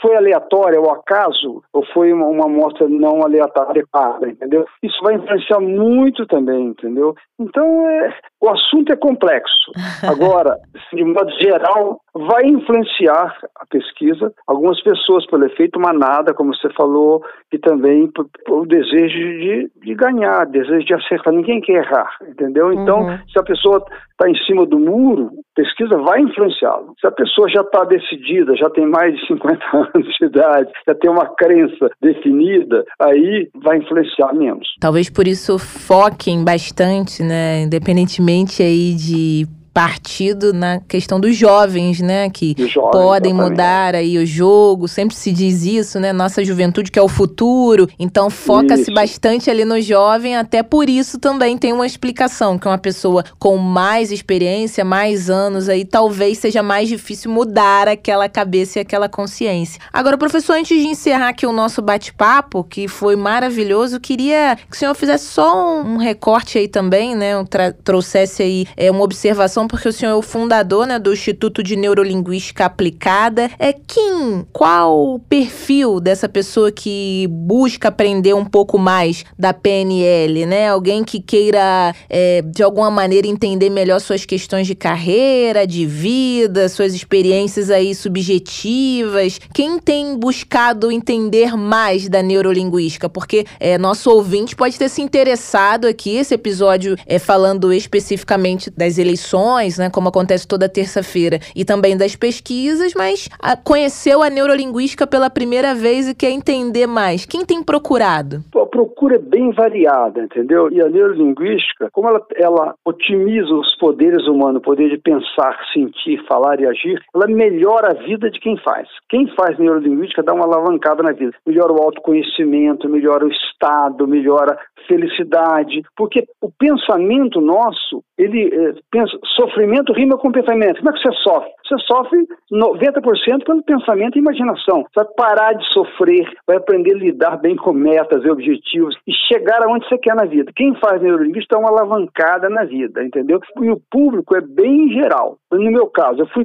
foi 0.00 0.16
aleatória, 0.16 0.78
ao 0.78 0.92
acaso, 0.92 1.62
ou 1.72 1.84
foi 1.92 2.12
uma, 2.12 2.26
uma 2.26 2.46
amostra 2.46 2.88
não 2.88 3.22
aleatória, 3.22 3.84
entendeu? 4.28 4.66
Isso 4.82 4.98
vai 5.02 5.14
influenciar 5.14 5.60
muito 5.60 6.26
também, 6.26 6.66
entendeu? 6.66 7.14
Então, 7.38 7.88
é, 7.88 8.14
o 8.40 8.48
assunto 8.48 8.92
é 8.92 8.96
complexo. 8.96 9.72
Agora, 10.08 10.56
de 10.92 11.04
modo 11.04 11.30
geral, 11.38 12.00
vai 12.14 12.44
influenciar 12.44 13.36
a 13.56 13.66
pesquisa. 13.66 14.32
Algumas 14.46 14.80
pessoas 14.82 15.26
pelo 15.26 15.46
efeito 15.46 15.80
manada, 15.80 16.32
como 16.32 16.54
você 16.54 16.70
falou, 16.70 17.22
e 17.52 17.58
também 17.58 18.10
o 18.48 18.66
desejo 18.66 19.18
de, 19.18 19.70
de 19.82 19.94
ganhar, 19.94 20.46
desejo 20.46 20.86
de 20.86 20.94
acertar. 20.94 21.32
Ninguém 21.32 21.60
quer 21.60 21.84
errar, 21.84 22.10
entendeu? 22.28 22.72
Então, 22.72 23.00
uhum. 23.00 23.18
se 23.28 23.38
a 23.38 23.42
pessoa 23.42 23.84
está 24.12 24.28
em 24.28 24.36
cima 24.44 24.64
do 24.64 24.78
muro, 24.78 25.30
pesquisa 25.54 25.96
vai 25.98 26.20
influenciá-lo. 26.20 26.94
Se 27.00 27.06
a 27.06 27.10
pessoa 27.10 27.48
já 27.48 27.60
está 27.60 27.84
decidida, 27.84 28.56
já 28.56 28.68
tem 28.70 28.86
mais 28.86 29.14
de 29.14 29.26
50 29.26 29.58
anos 29.94 30.14
de 30.18 30.26
idade, 30.26 30.70
já 30.86 30.94
tem 30.94 31.10
uma 31.10 31.26
crença 31.34 31.90
definida, 32.00 32.84
aí 33.00 33.48
vai 33.62 33.78
influenciar 33.78 34.32
menos. 34.34 34.68
Talvez 34.80 35.10
por 35.10 35.26
isso 35.26 35.58
foquem 35.58 36.44
bastante, 36.44 37.22
né, 37.22 37.62
independentemente 37.62 38.62
aí 38.62 38.94
de 38.94 39.46
partido 39.74 40.52
na 40.52 40.78
questão 40.78 41.18
dos 41.18 41.36
jovens, 41.36 42.00
né? 42.00 42.30
Que 42.30 42.54
jovens, 42.56 42.92
podem 42.92 43.32
exatamente. 43.32 43.50
mudar 43.50 43.94
aí 43.96 44.16
o 44.16 44.24
jogo. 44.24 44.86
Sempre 44.86 45.16
se 45.16 45.32
diz 45.32 45.64
isso, 45.64 45.98
né? 45.98 46.12
Nossa 46.12 46.44
juventude 46.44 46.92
que 46.92 46.98
é 46.98 47.02
o 47.02 47.08
futuro. 47.08 47.88
Então 47.98 48.30
foca-se 48.30 48.94
bastante 48.94 49.50
ali 49.50 49.64
no 49.64 49.80
jovem. 49.80 50.36
Até 50.36 50.62
por 50.62 50.88
isso 50.88 51.18
também 51.18 51.58
tem 51.58 51.72
uma 51.72 51.84
explicação 51.84 52.56
que 52.56 52.68
uma 52.68 52.78
pessoa 52.78 53.24
com 53.36 53.56
mais 53.56 54.12
experiência, 54.12 54.84
mais 54.84 55.28
anos 55.28 55.68
aí, 55.68 55.84
talvez 55.84 56.38
seja 56.38 56.62
mais 56.62 56.88
difícil 56.88 57.30
mudar 57.32 57.88
aquela 57.88 58.28
cabeça 58.28 58.78
e 58.78 58.82
aquela 58.82 59.08
consciência. 59.08 59.80
Agora, 59.92 60.16
professor, 60.16 60.54
antes 60.54 60.80
de 60.80 60.86
encerrar 60.86 61.30
aqui 61.30 61.46
o 61.46 61.52
nosso 61.52 61.82
bate-papo, 61.82 62.62
que 62.62 62.86
foi 62.86 63.16
maravilhoso, 63.16 63.98
queria 63.98 64.56
que 64.70 64.76
o 64.76 64.78
senhor 64.78 64.94
fizesse 64.94 65.26
só 65.26 65.80
um, 65.80 65.96
recorte 65.96 66.58
aí 66.58 66.68
também, 66.68 67.16
né? 67.16 67.36
Um 67.36 67.44
trouxesse 67.82 68.42
aí 68.42 68.66
é, 68.76 68.88
uma 68.88 69.02
observação 69.02 69.63
porque 69.66 69.88
o 69.88 69.92
senhor 69.92 70.12
é 70.12 70.14
o 70.14 70.22
fundador 70.22 70.86
né, 70.86 70.98
do 70.98 71.12
Instituto 71.12 71.62
de 71.62 71.76
Neurolinguística 71.76 72.64
Aplicada. 72.64 73.50
É 73.58 73.72
Kim, 73.72 74.44
qual 74.52 75.14
o 75.14 75.18
perfil 75.18 76.00
dessa 76.00 76.28
pessoa 76.28 76.70
que 76.70 77.26
busca 77.30 77.88
aprender 77.88 78.34
um 78.34 78.44
pouco 78.44 78.78
mais 78.78 79.24
da 79.38 79.52
PNL, 79.52 80.46
né? 80.46 80.68
Alguém 80.68 81.04
que 81.04 81.20
queira, 81.20 81.94
é, 82.08 82.42
de 82.42 82.62
alguma 82.62 82.90
maneira, 82.90 83.26
entender 83.26 83.70
melhor 83.70 84.00
suas 84.00 84.24
questões 84.24 84.66
de 84.66 84.74
carreira, 84.74 85.66
de 85.66 85.86
vida, 85.86 86.68
suas 86.68 86.94
experiências 86.94 87.70
aí 87.70 87.94
subjetivas. 87.94 89.40
Quem 89.52 89.78
tem 89.78 90.18
buscado 90.18 90.90
entender 90.90 91.56
mais 91.56 92.08
da 92.08 92.22
neurolinguística? 92.22 93.08
Porque 93.08 93.46
é, 93.58 93.78
nosso 93.78 94.10
ouvinte 94.10 94.56
pode 94.56 94.78
ter 94.78 94.88
se 94.88 95.02
interessado 95.02 95.86
aqui, 95.86 96.16
esse 96.16 96.34
episódio 96.34 96.96
é 97.06 97.18
falando 97.18 97.72
especificamente 97.72 98.70
das 98.70 98.98
eleições 98.98 99.53
né, 99.78 99.90
como 99.90 100.08
acontece 100.08 100.46
toda 100.46 100.68
terça-feira, 100.68 101.38
e 101.54 101.64
também 101.64 101.96
das 101.96 102.16
pesquisas, 102.16 102.92
mas 102.94 103.28
a, 103.40 103.52
ah, 103.52 103.56
conheceu 103.56 104.22
a 104.22 104.30
neurolinguística 104.30 105.06
pela 105.06 105.30
primeira 105.30 105.74
vez 105.74 106.08
e 106.08 106.14
quer 106.14 106.30
entender 106.30 106.86
mais. 106.86 107.24
Quem 107.24 107.44
tem 107.44 107.62
procurado? 107.62 108.42
A 108.54 108.66
procura 108.66 109.16
é 109.16 109.18
bem 109.18 109.52
variada, 109.52 110.22
entendeu? 110.22 110.70
E 110.70 110.80
a 110.80 110.88
neurolinguística, 110.88 111.88
como 111.92 112.08
ela, 112.08 112.26
ela 112.36 112.74
otimiza 112.84 113.54
os 113.54 113.76
poderes 113.78 114.26
humanos, 114.26 114.58
o 114.58 114.60
poder 114.60 114.90
de 114.90 114.98
pensar, 114.98 115.58
sentir, 115.72 116.24
falar 116.26 116.60
e 116.60 116.66
agir, 116.66 117.00
ela 117.14 117.26
melhora 117.26 117.92
a 117.92 118.02
vida 118.02 118.30
de 118.30 118.40
quem 118.40 118.56
faz. 118.58 118.88
Quem 119.08 119.26
faz 119.34 119.58
neurolinguística 119.58 120.22
dá 120.22 120.32
uma 120.32 120.44
alavancada 120.44 121.02
na 121.02 121.12
vida. 121.12 121.32
Melhora 121.46 121.72
o 121.72 121.82
autoconhecimento, 121.82 122.88
melhora 122.88 123.24
o 123.24 123.30
estado, 123.30 124.06
melhora 124.06 124.58
felicidade, 124.86 125.82
porque 125.96 126.24
o 126.40 126.50
pensamento 126.50 127.40
nosso, 127.40 128.02
ele 128.18 128.46
é, 128.52 128.74
pensa, 128.90 129.18
sofrimento 129.36 129.92
rima 129.92 130.16
com 130.16 130.32
pensamento. 130.32 130.78
Como 130.78 130.90
é 130.90 130.92
que 130.92 131.00
você 131.00 131.12
sofre? 131.22 131.50
Você 131.66 131.78
sofre 131.86 132.26
90% 132.52 133.44
pelo 133.44 133.62
pensamento 133.62 134.16
e 134.16 134.20
imaginação. 134.20 134.82
Você 134.82 135.04
vai 135.04 135.06
parar 135.16 135.52
de 135.54 135.64
sofrer, 135.72 136.30
vai 136.46 136.56
aprender 136.56 136.94
a 136.94 136.98
lidar 136.98 137.36
bem 137.38 137.56
com 137.56 137.72
metas 137.72 138.24
e 138.24 138.30
objetivos 138.30 138.96
e 139.06 139.12
chegar 139.28 139.62
aonde 139.62 139.88
você 139.88 139.98
quer 139.98 140.14
na 140.14 140.24
vida. 140.24 140.52
Quem 140.54 140.74
faz 140.76 141.00
neurolinguística 141.00 141.56
é 141.56 141.58
uma 141.58 141.70
alavancada 141.70 142.48
na 142.48 142.64
vida, 142.64 143.02
entendeu? 143.02 143.40
E 143.62 143.70
o 143.70 143.80
público 143.90 144.36
é 144.36 144.40
bem 144.40 144.90
geral. 144.90 145.38
No 145.50 145.70
meu 145.70 145.86
caso, 145.86 146.20
eu 146.20 146.26
fui 146.28 146.44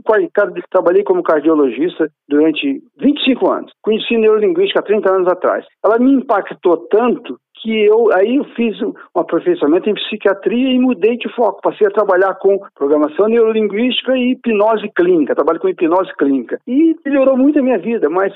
trabalhei 0.70 1.04
como 1.04 1.24
cardiologista 1.24 2.10
durante 2.28 2.82
25 3.00 3.52
anos. 3.52 3.72
Conheci 3.82 4.18
neurolinguística 4.18 4.80
há 4.80 4.84
30 4.84 5.12
anos 5.12 5.28
atrás. 5.28 5.66
Ela 5.84 6.00
me 6.00 6.14
impactou 6.14 6.78
tanto 6.90 7.38
que 7.62 7.86
eu 7.86 8.12
aí 8.14 8.38
eu 8.38 8.44
fiz 8.56 8.82
um 8.82 8.94
aperfeiçoamento 9.16 9.90
em 9.90 9.94
psiquiatria 9.94 10.70
e 10.72 10.80
mudei 10.80 11.18
de 11.18 11.30
foco. 11.36 11.62
Passei 11.62 11.88
a 11.88 11.92
trabalhar 11.92 12.36
com 12.36 12.60
programação 12.76 13.28
neurolinguística 13.28 14.18
e 14.18 14.32
hipnose 14.32 14.90
clínica. 14.96 15.36
Trabalho 15.36 15.60
com 15.60 15.70
hipnose 15.70 16.14
clínica. 16.18 16.60
E 16.68 16.96
melhorou 17.06 17.38
muito 17.38 17.60
a 17.60 17.62
minha 17.62 17.78
vida, 17.78 18.10
mas 18.10 18.34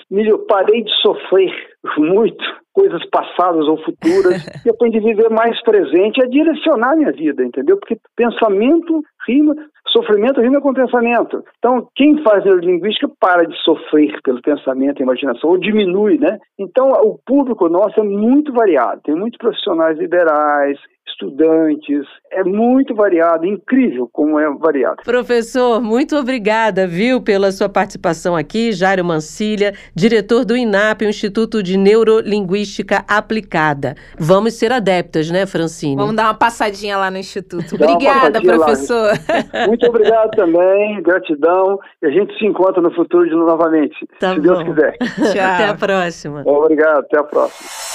parei 0.47 0.83
de 0.83 0.91
sofrer 1.01 1.51
muito 1.97 2.62
coisas 2.73 3.01
passadas 3.09 3.67
ou 3.67 3.77
futuras, 3.77 4.43
e 4.65 4.69
aprende 4.69 4.97
a 4.97 5.01
viver 5.01 5.29
mais 5.29 5.61
presente 5.61 6.21
a 6.21 6.27
direcionar 6.27 6.95
minha 6.95 7.11
vida, 7.11 7.43
entendeu? 7.43 7.77
Porque 7.77 7.97
pensamento 8.15 9.01
rima, 9.27 9.55
sofrimento 9.87 10.41
rima 10.41 10.59
com 10.59 10.73
pensamento. 10.73 11.43
Então, 11.59 11.87
quem 11.95 12.21
faz 12.23 12.43
neurolinguística 12.43 13.09
para 13.19 13.45
de 13.45 13.55
sofrer 13.63 14.19
pelo 14.23 14.41
pensamento 14.41 14.99
e 14.99 15.03
imaginação, 15.03 15.51
ou 15.51 15.57
diminui, 15.57 16.17
né? 16.17 16.39
Então, 16.59 16.89
o 16.89 17.17
público 17.25 17.69
nosso 17.69 17.99
é 17.99 18.03
muito 18.03 18.51
variado. 18.51 19.01
Tem 19.03 19.15
muitos 19.15 19.37
profissionais 19.37 19.97
liberais, 19.97 20.79
estudantes. 21.07 22.05
É 22.31 22.43
muito 22.43 22.95
variado, 22.95 23.45
incrível 23.45 24.09
como 24.11 24.39
é 24.39 24.49
variado. 24.57 24.97
Professor, 25.03 25.81
muito 25.81 26.15
obrigada, 26.15 26.87
viu, 26.87 27.21
pela 27.21 27.51
sua 27.51 27.69
participação 27.69 28.35
aqui. 28.35 28.71
Jairo 28.71 29.05
Mancilha, 29.05 29.73
diretor 29.95 30.43
do 30.43 30.55
INAP, 30.57 31.03
o 31.03 31.09
Instituto 31.09 31.61
de 31.61 31.77
Neurolinguística 31.77 33.03
Aplicada. 33.07 33.95
Vamos 34.17 34.55
ser 34.55 34.71
adeptas, 34.71 35.29
né, 35.29 35.45
Francine? 35.45 35.95
Vamos 35.95 36.15
dar 36.15 36.23
uma 36.23 36.33
passadinha 36.33 36.97
lá 36.97 37.11
no 37.11 37.17
Instituto. 37.17 37.75
Obrigada, 37.75 38.41
professor. 38.41 39.11
Lá. 39.11 39.67
Muito 39.67 39.85
obrigado 39.87 40.31
também, 40.31 41.01
gratidão. 41.03 41.79
E 42.01 42.07
a 42.07 42.09
gente 42.09 42.37
se 42.37 42.45
encontra 42.45 42.81
no 42.81 42.93
futuro 42.93 43.27
de 43.27 43.35
novamente, 43.35 43.95
tá 44.19 44.33
se 44.33 44.39
bom. 44.39 44.41
Deus 44.41 44.63
quiser. 44.63 44.97
Tchau. 44.97 45.43
Até 45.53 45.67
a 45.67 45.73
próxima. 45.75 46.43
Obrigado, 46.45 46.99
até 46.99 47.19
a 47.19 47.23
próxima. 47.23 47.92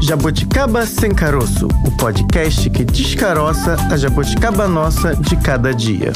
Jabuticaba 0.00 0.84
Sem 0.84 1.14
Caroço, 1.14 1.68
o 1.86 1.96
podcast 1.96 2.68
que 2.70 2.84
descaroça 2.84 3.76
a 3.90 3.96
jabuticaba 3.96 4.66
nossa 4.66 5.14
de 5.14 5.36
cada 5.36 5.72
dia. 5.72 6.12